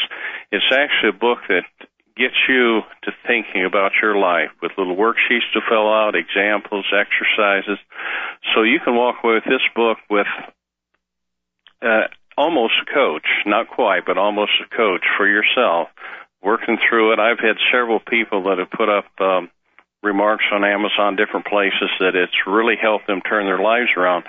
It's 0.51 0.64
actually 0.73 1.11
a 1.11 1.18
book 1.18 1.39
that 1.49 1.64
gets 2.17 2.35
you 2.49 2.83
to 3.05 3.11
thinking 3.27 3.65
about 3.65 3.93
your 4.01 4.17
life 4.17 4.51
with 4.61 4.73
little 4.77 4.97
worksheets 4.97 5.49
to 5.55 5.61
fill 5.69 5.93
out, 5.93 6.15
examples, 6.15 6.85
exercises. 6.93 7.79
So 8.55 8.63
you 8.63 8.81
can 8.81 8.95
walk 8.97 9.17
away 9.23 9.35
with 9.35 9.45
this 9.45 9.63
book 9.75 9.99
with 10.11 10.27
uh, 11.81 12.09
almost 12.37 12.75
a 12.83 12.93
coach, 12.93 13.27
not 13.47 13.69
quite, 13.69 14.05
but 14.07 14.19
almost 14.19 14.53
a 14.65 14.77
coach 14.77 15.05
for 15.17 15.27
yourself, 15.27 15.89
working 16.43 16.79
through 16.89 17.13
it. 17.13 17.19
I've 17.19 17.41
had 17.41 17.57
several 17.73 18.01
people 18.01 18.45
that 18.45 18.59
have 18.59 18.71
put 18.71 18.89
up 18.89 19.07
um, 19.21 19.51
remarks 20.03 20.45
on 20.53 20.65
Amazon, 20.65 21.17
different 21.17 21.47
places, 21.47 21.91
that 22.01 22.15
it's 22.15 22.47
really 22.47 22.77
helped 22.81 23.07
them 23.07 23.21
turn 23.23 23.47
their 23.47 23.61
lives 23.61 23.91
around 23.97 24.25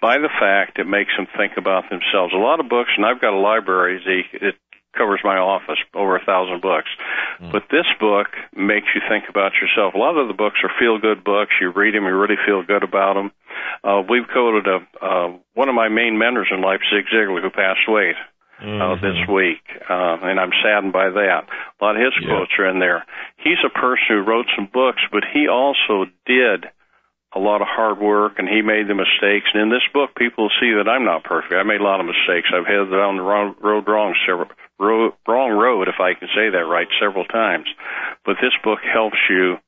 by 0.00 0.16
the 0.18 0.30
fact 0.40 0.78
it 0.78 0.86
makes 0.86 1.12
them 1.16 1.26
think 1.36 1.52
about 1.56 1.90
themselves. 1.90 2.32
A 2.34 2.38
lot 2.38 2.60
of 2.60 2.68
books, 2.68 2.90
and 2.96 3.04
I've 3.04 3.20
got 3.20 3.34
a 3.34 3.38
library, 3.38 4.00
Zeke, 4.04 4.42
it 4.42 4.54
covers 4.96 5.20
my 5.22 5.36
office, 5.36 5.78
over 5.94 6.16
a 6.16 6.24
thousand 6.24 6.60
books. 6.60 6.88
Mm. 7.40 7.52
But 7.52 7.64
this 7.70 7.86
book 7.98 8.28
makes 8.54 8.88
you 8.94 9.00
think 9.08 9.24
about 9.28 9.52
yourself. 9.60 9.94
A 9.94 9.98
lot 9.98 10.16
of 10.16 10.28
the 10.28 10.34
books 10.34 10.58
are 10.62 10.72
feel 10.78 10.98
good 10.98 11.24
books. 11.24 11.52
You 11.60 11.70
read 11.70 11.94
them, 11.94 12.04
you 12.04 12.16
really 12.16 12.40
feel 12.46 12.62
good 12.62 12.82
about 12.82 13.14
them. 13.14 13.30
Uh, 13.84 14.02
we've 14.08 14.26
quoted 14.26 14.66
a, 14.66 14.78
uh, 15.04 15.36
one 15.54 15.68
of 15.68 15.74
my 15.74 15.88
main 15.88 16.18
mentors 16.18 16.48
in 16.50 16.60
life, 16.60 16.80
Zig 16.92 17.06
Ziglar, 17.12 17.40
who 17.40 17.50
passed 17.50 17.86
away. 17.88 18.14
Uh, 18.60 18.62
mm-hmm. 18.62 18.82
Uh, 18.82 18.94
this 19.00 19.16
week, 19.32 19.64
uh, 19.88 20.20
and 20.20 20.38
I'm 20.38 20.52
saddened 20.62 20.92
by 20.92 21.08
that. 21.08 21.48
A 21.48 21.80
lot 21.80 21.96
of 21.96 22.02
his 22.04 22.12
yeah. 22.20 22.28
quotes 22.28 22.52
are 22.58 22.68
in 22.68 22.78
there. 22.78 23.06
He's 23.38 23.56
a 23.64 23.72
person 23.72 24.04
who 24.08 24.20
wrote 24.20 24.52
some 24.54 24.68
books, 24.70 25.00
but 25.10 25.24
he 25.32 25.48
also 25.48 26.04
did 26.26 26.68
a 27.34 27.38
lot 27.38 27.62
of 27.62 27.68
hard 27.70 27.98
work 27.98 28.38
and 28.38 28.48
he 28.48 28.60
made 28.60 28.88
the 28.88 28.94
mistakes. 28.94 29.48
And 29.54 29.62
in 29.62 29.70
this 29.70 29.86
book, 29.94 30.14
people 30.16 30.50
see 30.60 30.74
that 30.76 30.90
I'm 30.90 31.04
not 31.04 31.24
perfect. 31.24 31.54
I 31.54 31.62
made 31.62 31.80
a 31.80 31.84
lot 31.84 32.00
of 32.00 32.06
mistakes. 32.06 32.50
I've 32.52 32.66
headed 32.66 32.90
down 32.90 33.16
the 33.16 33.22
wrong 33.22 33.54
road 33.62 33.86
wrong 33.86 34.14
several 34.26 34.48
ro- 34.80 35.14
wrong 35.28 35.52
road, 35.52 35.88
if 35.88 36.00
I 36.00 36.14
can 36.14 36.28
say 36.34 36.48
that 36.50 36.66
right, 36.66 36.88
several 37.00 37.24
times. 37.24 37.66
But 38.24 38.36
this 38.40 38.56
book 38.64 38.80
helps 38.82 39.18
you 39.28 39.58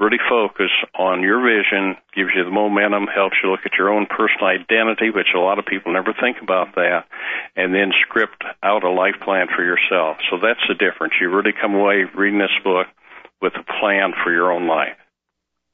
really 0.00 0.18
focus 0.28 0.72
on 0.98 1.22
your 1.22 1.38
vision, 1.38 1.94
gives 2.16 2.30
you 2.34 2.44
the 2.44 2.50
momentum, 2.50 3.06
helps 3.06 3.36
you 3.42 3.50
look 3.50 3.60
at 3.64 3.78
your 3.78 3.92
own 3.92 4.06
personal 4.06 4.50
identity, 4.50 5.10
which 5.10 5.30
a 5.36 5.38
lot 5.38 5.60
of 5.60 5.66
people 5.66 5.92
never 5.92 6.12
think 6.18 6.38
about 6.42 6.74
that, 6.74 7.04
and 7.54 7.72
then 7.72 7.92
script 8.02 8.42
out 8.62 8.82
a 8.82 8.90
life 8.90 9.14
plan 9.22 9.46
for 9.54 9.62
yourself. 9.62 10.16
So 10.30 10.38
that's 10.42 10.64
the 10.66 10.74
difference. 10.74 11.14
You 11.20 11.30
really 11.30 11.52
come 11.52 11.74
away 11.74 12.04
reading 12.16 12.40
this 12.40 12.56
book 12.64 12.88
with 13.40 13.52
a 13.54 13.64
plan 13.80 14.12
for 14.24 14.32
your 14.32 14.50
own 14.52 14.66
life. 14.66 14.96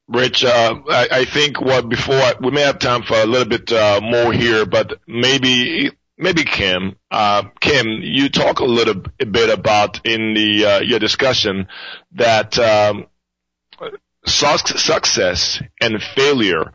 Rich, 0.09 0.43
uh, 0.43 0.75
I, 0.89 1.09
I, 1.11 1.25
think 1.27 1.61
what 1.61 1.87
before 1.87 2.33
we 2.41 2.51
may 2.51 2.63
have 2.63 2.79
time 2.79 3.03
for 3.03 3.19
a 3.19 3.27
little 3.27 3.47
bit 3.47 3.71
uh, 3.71 4.01
more 4.03 4.33
here, 4.33 4.65
but 4.65 4.95
maybe 5.07 5.91
maybe 6.19 6.45
Kim, 6.45 6.97
uh, 7.11 7.45
Kim, 7.61 7.87
you 8.03 8.29
talk 8.29 8.61
a 8.61 8.65
little 8.65 9.03
bit 9.19 9.51
about 9.51 10.05
in 10.05 10.35
the 10.35 10.67
uh, 10.67 10.81
your 10.81 10.99
discussion 10.99 11.69
that 12.13 12.59
um, 12.59 13.07
success 14.27 15.63
and 15.81 16.03
failure 16.03 16.73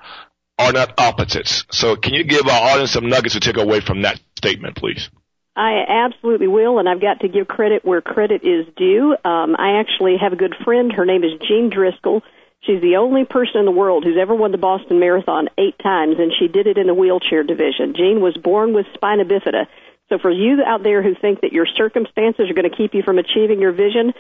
are 0.58 0.72
not 0.72 1.00
opposites. 1.00 1.66
So, 1.72 1.96
can 1.96 2.14
you 2.14 2.24
give 2.24 2.48
our 2.48 2.72
audience 2.72 2.92
some 2.92 3.10
nuggets 3.10 3.34
to 3.34 3.40
take 3.40 3.58
away 3.58 3.82
from 3.82 4.04
that 4.04 4.20
statement, 4.38 4.78
please? 4.78 5.10
I 5.56 5.84
absolutely 5.88 6.48
will, 6.48 6.80
and 6.80 6.90
I've 6.90 7.02
got 7.02 7.20
to 7.20 7.28
give 7.28 7.48
credit 7.48 7.86
where 7.86 8.02
credit 8.02 8.44
is 8.44 8.66
due. 8.76 9.16
Um, 9.24 9.56
I 9.56 9.80
actually 9.80 10.18
have 10.20 10.34
a 10.34 10.36
good 10.36 10.56
friend. 10.64 10.92
Her 10.92 11.06
name 11.06 11.24
is 11.24 11.34
Jean 11.48 11.70
Driscoll 11.70 12.24
She's 12.66 12.82
the 12.82 12.96
only 12.96 13.26
person 13.26 13.60
in 13.60 13.66
the 13.66 13.72
world 13.72 14.06
who's 14.06 14.18
ever 14.20 14.34
won 14.34 14.52
the 14.52 14.58
Boston 14.58 15.00
Marathon 15.00 15.50
eight 15.58 15.78
times, 15.80 16.16
and 16.18 16.32
she 16.38 16.48
did 16.48 16.66
it 16.66 16.78
in 16.78 16.88
the 16.88 16.94
wheelchair 16.94 17.44
division. 17.44 17.94
Jean 17.94 18.22
was 18.22 18.38
born 18.38 18.74
with 18.74 18.86
spina 18.94 19.26
bifida. 19.26 19.68
So 20.10 20.18
for 20.18 20.32
you 20.32 20.64
out 20.66 20.84
there 20.84 21.02
who 21.02 21.14
think 21.16 21.42
that 21.42 21.52
your 21.52 21.66
circumstances 21.66 22.50
are 22.50 22.54
going 22.54 22.70
to 22.70 22.76
keep 22.76 22.94
you 22.94 23.04
from 23.04 23.20
achieving 23.20 23.60
your 23.60 23.74
vision, 23.74 24.14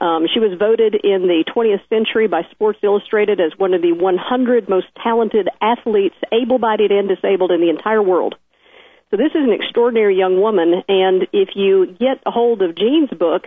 um, 0.00 0.26
she 0.32 0.40
was 0.40 0.58
voted 0.58 0.94
in 0.94 1.28
the 1.28 1.44
20th 1.54 1.86
century 1.88 2.26
by 2.26 2.42
Sports 2.52 2.78
Illustrated 2.82 3.40
as 3.40 3.52
one 3.58 3.74
of 3.74 3.82
the 3.82 3.92
100 3.92 4.68
most 4.68 4.86
talented 5.02 5.48
athletes, 5.60 6.16
able-bodied 6.32 6.90
and 6.90 7.08
disabled, 7.08 7.50
in 7.50 7.60
the 7.60 7.68
entire 7.68 8.02
world. 8.02 8.36
So 9.10 9.16
this 9.16 9.32
is 9.34 9.42
an 9.42 9.52
extraordinary 9.52 10.16
young 10.16 10.40
woman, 10.40 10.84
and 10.88 11.26
if 11.32 11.50
you 11.54 11.86
get 11.98 12.22
a 12.24 12.30
hold 12.30 12.62
of 12.62 12.76
Jean's 12.76 13.10
book, 13.10 13.42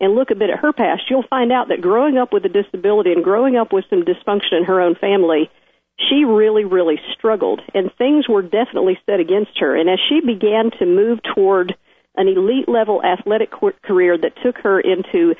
and 0.00 0.14
look 0.14 0.30
a 0.30 0.34
bit 0.34 0.50
at 0.50 0.58
her 0.58 0.72
past, 0.72 1.02
you'll 1.08 1.26
find 1.28 1.52
out 1.52 1.68
that 1.68 1.80
growing 1.80 2.18
up 2.18 2.32
with 2.32 2.44
a 2.44 2.48
disability 2.48 3.12
and 3.12 3.22
growing 3.22 3.56
up 3.56 3.72
with 3.72 3.84
some 3.88 4.02
dysfunction 4.02 4.58
in 4.58 4.64
her 4.64 4.80
own 4.80 4.94
family, 4.96 5.50
she 6.08 6.24
really, 6.24 6.64
really 6.64 7.00
struggled, 7.16 7.60
and 7.72 7.90
things 7.96 8.28
were 8.28 8.42
definitely 8.42 8.98
set 9.06 9.20
against 9.20 9.58
her. 9.58 9.76
And 9.76 9.88
as 9.88 9.98
she 10.08 10.20
began 10.20 10.70
to 10.78 10.86
move 10.86 11.20
toward 11.34 11.76
an 12.16 12.28
elite 12.28 12.68
level 12.68 13.02
athletic 13.02 13.50
career 13.82 14.18
that 14.18 14.32
took 14.42 14.58
her 14.58 14.80
into 14.80 15.34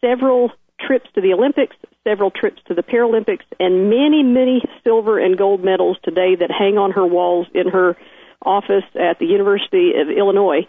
several 0.00 0.52
trips 0.80 1.08
to 1.14 1.20
the 1.20 1.32
Olympics, 1.32 1.76
several 2.02 2.30
trips 2.30 2.60
to 2.66 2.74
the 2.74 2.82
Paralympics, 2.82 3.44
and 3.58 3.88
many, 3.88 4.22
many 4.22 4.62
silver 4.82 5.18
and 5.18 5.38
gold 5.38 5.64
medals 5.64 5.96
today 6.02 6.36
that 6.36 6.50
hang 6.50 6.76
on 6.76 6.92
her 6.92 7.06
walls 7.06 7.46
in 7.54 7.68
her 7.68 7.96
office 8.44 8.84
at 8.94 9.18
the 9.18 9.26
University 9.26 9.92
of 9.98 10.10
Illinois, 10.10 10.66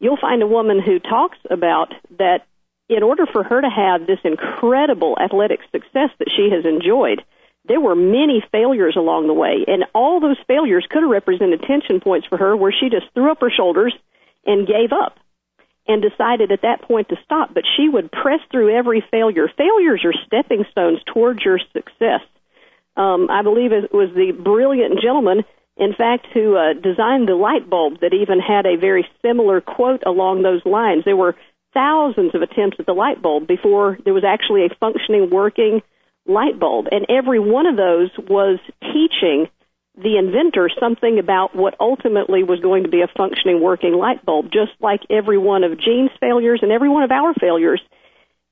you'll 0.00 0.16
find 0.16 0.42
a 0.42 0.46
woman 0.46 0.80
who 0.80 0.98
talks 0.98 1.38
about 1.50 1.92
that 2.18 2.46
in 2.88 3.02
order 3.02 3.26
for 3.26 3.42
her 3.42 3.60
to 3.60 3.68
have 3.68 4.06
this 4.06 4.20
incredible 4.24 5.16
athletic 5.20 5.60
success 5.70 6.10
that 6.18 6.30
she 6.34 6.50
has 6.50 6.64
enjoyed, 6.64 7.22
there 7.66 7.80
were 7.80 7.94
many 7.94 8.42
failures 8.50 8.96
along 8.96 9.26
the 9.26 9.34
way, 9.34 9.64
and 9.66 9.84
all 9.94 10.20
those 10.20 10.38
failures 10.46 10.86
could 10.88 11.02
have 11.02 11.10
represented 11.10 11.62
tension 11.62 12.00
points 12.00 12.26
for 12.26 12.38
her 12.38 12.56
where 12.56 12.72
she 12.72 12.88
just 12.88 13.12
threw 13.12 13.30
up 13.30 13.40
her 13.40 13.50
shoulders 13.50 13.94
and 14.46 14.66
gave 14.66 14.92
up 14.92 15.18
and 15.86 16.02
decided 16.02 16.50
at 16.50 16.62
that 16.62 16.82
point 16.82 17.08
to 17.10 17.16
stop. 17.24 17.52
But 17.52 17.64
she 17.76 17.88
would 17.88 18.10
press 18.10 18.40
through 18.50 18.74
every 18.74 19.04
failure. 19.10 19.48
Failures 19.56 20.02
are 20.04 20.14
stepping 20.26 20.64
stones 20.70 21.00
towards 21.06 21.42
your 21.44 21.58
success. 21.72 22.20
Um, 22.96 23.28
I 23.30 23.42
believe 23.42 23.72
it 23.72 23.92
was 23.92 24.10
the 24.14 24.32
brilliant 24.32 25.00
gentleman, 25.00 25.44
in 25.76 25.94
fact, 25.94 26.26
who 26.32 26.56
uh, 26.56 26.72
designed 26.72 27.28
the 27.28 27.34
light 27.34 27.68
bulb 27.68 28.00
that 28.00 28.12
even 28.14 28.40
had 28.40 28.66
a 28.66 28.76
very 28.76 29.06
similar 29.22 29.60
quote 29.60 30.02
along 30.04 30.42
those 30.42 30.64
lines. 30.64 31.04
There 31.04 31.16
were 31.16 31.36
thousands 31.74 32.34
of 32.34 32.42
attempts 32.42 32.76
at 32.78 32.86
the 32.86 32.92
light 32.92 33.22
bulb 33.22 33.46
before 33.46 33.98
there 34.04 34.14
was 34.14 34.24
actually 34.24 34.64
a 34.64 34.74
functioning, 34.80 35.30
working 35.30 35.82
light 36.26 36.58
bulb. 36.58 36.86
And 36.90 37.06
every 37.08 37.38
one 37.38 37.66
of 37.66 37.76
those 37.76 38.10
was 38.18 38.58
teaching 38.80 39.48
the 39.96 40.16
inventor 40.16 40.70
something 40.78 41.18
about 41.18 41.56
what 41.56 41.74
ultimately 41.80 42.44
was 42.44 42.60
going 42.60 42.84
to 42.84 42.88
be 42.88 43.02
a 43.02 43.08
functioning, 43.16 43.60
working 43.60 43.94
light 43.94 44.24
bulb, 44.24 44.46
just 44.52 44.70
like 44.80 45.00
every 45.10 45.38
one 45.38 45.64
of 45.64 45.80
Jean's 45.80 46.10
failures 46.20 46.60
and 46.62 46.70
every 46.70 46.88
one 46.88 47.02
of 47.02 47.10
our 47.10 47.34
failures. 47.34 47.82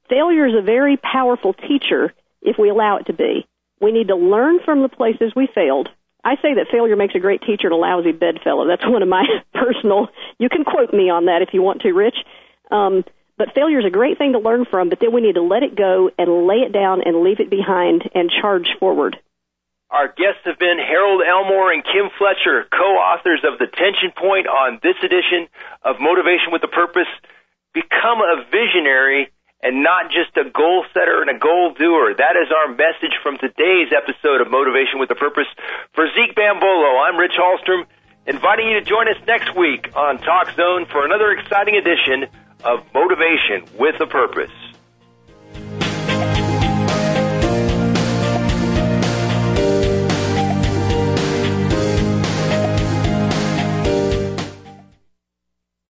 Failure 0.09 0.47
is 0.47 0.55
a 0.59 0.63
very 0.63 0.97
powerful 0.97 1.53
teacher 1.53 2.13
if 2.43 2.57
we 2.59 2.69
allow 2.69 2.97
it 2.97 3.07
to 3.07 3.13
be. 3.13 3.47
We 3.81 3.93
need 3.93 4.09
to 4.09 4.17
learn 4.17 4.59
from 4.65 4.83
the 4.83 4.89
places 4.89 5.33
we 5.37 5.49
failed. 5.55 5.89
I 6.25 6.35
say 6.37 6.55
that 6.55 6.67
failure 6.73 6.97
makes 6.97 7.15
a 7.15 7.21
great 7.21 7.43
teacher 7.43 7.69
and 7.69 7.75
a 7.75 7.77
lousy 7.77 8.11
bedfellow. 8.11 8.67
That's 8.67 8.87
one 8.87 9.03
of 9.03 9.09
my 9.09 9.23
personal, 9.55 10.09
you 10.39 10.49
can 10.49 10.65
quote 10.65 10.93
me 10.93 11.11
on 11.11 11.27
that 11.27 11.43
if 11.43 11.51
you 11.53 11.63
want 11.63 11.83
to, 11.83 11.93
Rich. 11.93 12.17
Um, 12.71 13.05
but 13.39 13.53
failure 13.55 13.81
is 13.81 13.85
a 13.85 13.91
great 13.91 14.17
thing 14.17 14.33
to 14.33 14.39
learn 14.39 14.65
from, 14.65 14.89
but 14.89 14.99
then 15.01 15.13
we 15.13 15.21
need 15.21 15.35
to 15.35 15.43
let 15.43 15.63
it 15.63 15.77
go 15.77 16.11
and 16.19 16.47
lay 16.47 16.65
it 16.65 16.73
down 16.73 17.03
and 17.05 17.21
leave 17.21 17.41
it 17.41 17.51
behind 17.51 18.09
and 18.15 18.31
charge 18.31 18.69
forward. 18.81 19.19
Our 19.91 20.09
guests 20.09 20.43
have 20.45 20.59
been 20.59 20.79
Harold 20.83 21.23
Elmore 21.23 21.71
and 21.71 21.85
Kim 21.85 22.11
Fletcher, 22.19 22.67
co-authors 22.73 23.45
of 23.47 23.59
The 23.59 23.71
Tension 23.71 24.11
Point 24.17 24.49
on 24.49 24.81
this 24.83 24.97
edition 25.05 25.47
of 25.85 26.01
Motivation 26.01 26.51
with 26.51 26.65
a 26.65 26.73
Purpose. 26.73 27.07
Become 27.73 28.19
a 28.19 28.43
visionary 28.51 29.31
and 29.63 29.85
not 29.85 30.11
just 30.11 30.35
a 30.37 30.49
goal 30.51 30.85
setter 30.93 31.23
and 31.23 31.31
a 31.31 31.39
goal 31.39 31.73
doer. 31.79 32.15
That 32.19 32.35
is 32.35 32.51
our 32.51 32.75
message 32.75 33.15
from 33.23 33.39
today's 33.39 33.93
episode 33.95 34.41
of 34.41 34.51
Motivation 34.51 34.99
with 34.99 35.11
a 35.11 35.15
Purpose. 35.15 35.47
For 35.95 36.09
Zeke 36.19 36.35
Bambolo, 36.35 36.99
I'm 37.07 37.17
Rich 37.17 37.39
Hallstrom, 37.39 37.87
inviting 38.27 38.69
you 38.69 38.81
to 38.81 38.85
join 38.85 39.09
us 39.09 39.23
next 39.27 39.55
week 39.55 39.95
on 39.95 40.19
Talk 40.19 40.51
Zone 40.57 40.87
for 40.91 41.05
another 41.05 41.31
exciting 41.31 41.77
edition 41.77 42.27
of 42.65 42.81
motivation 42.95 43.65
with 43.79 44.01
a 44.01 44.07
purpose. 44.07 44.51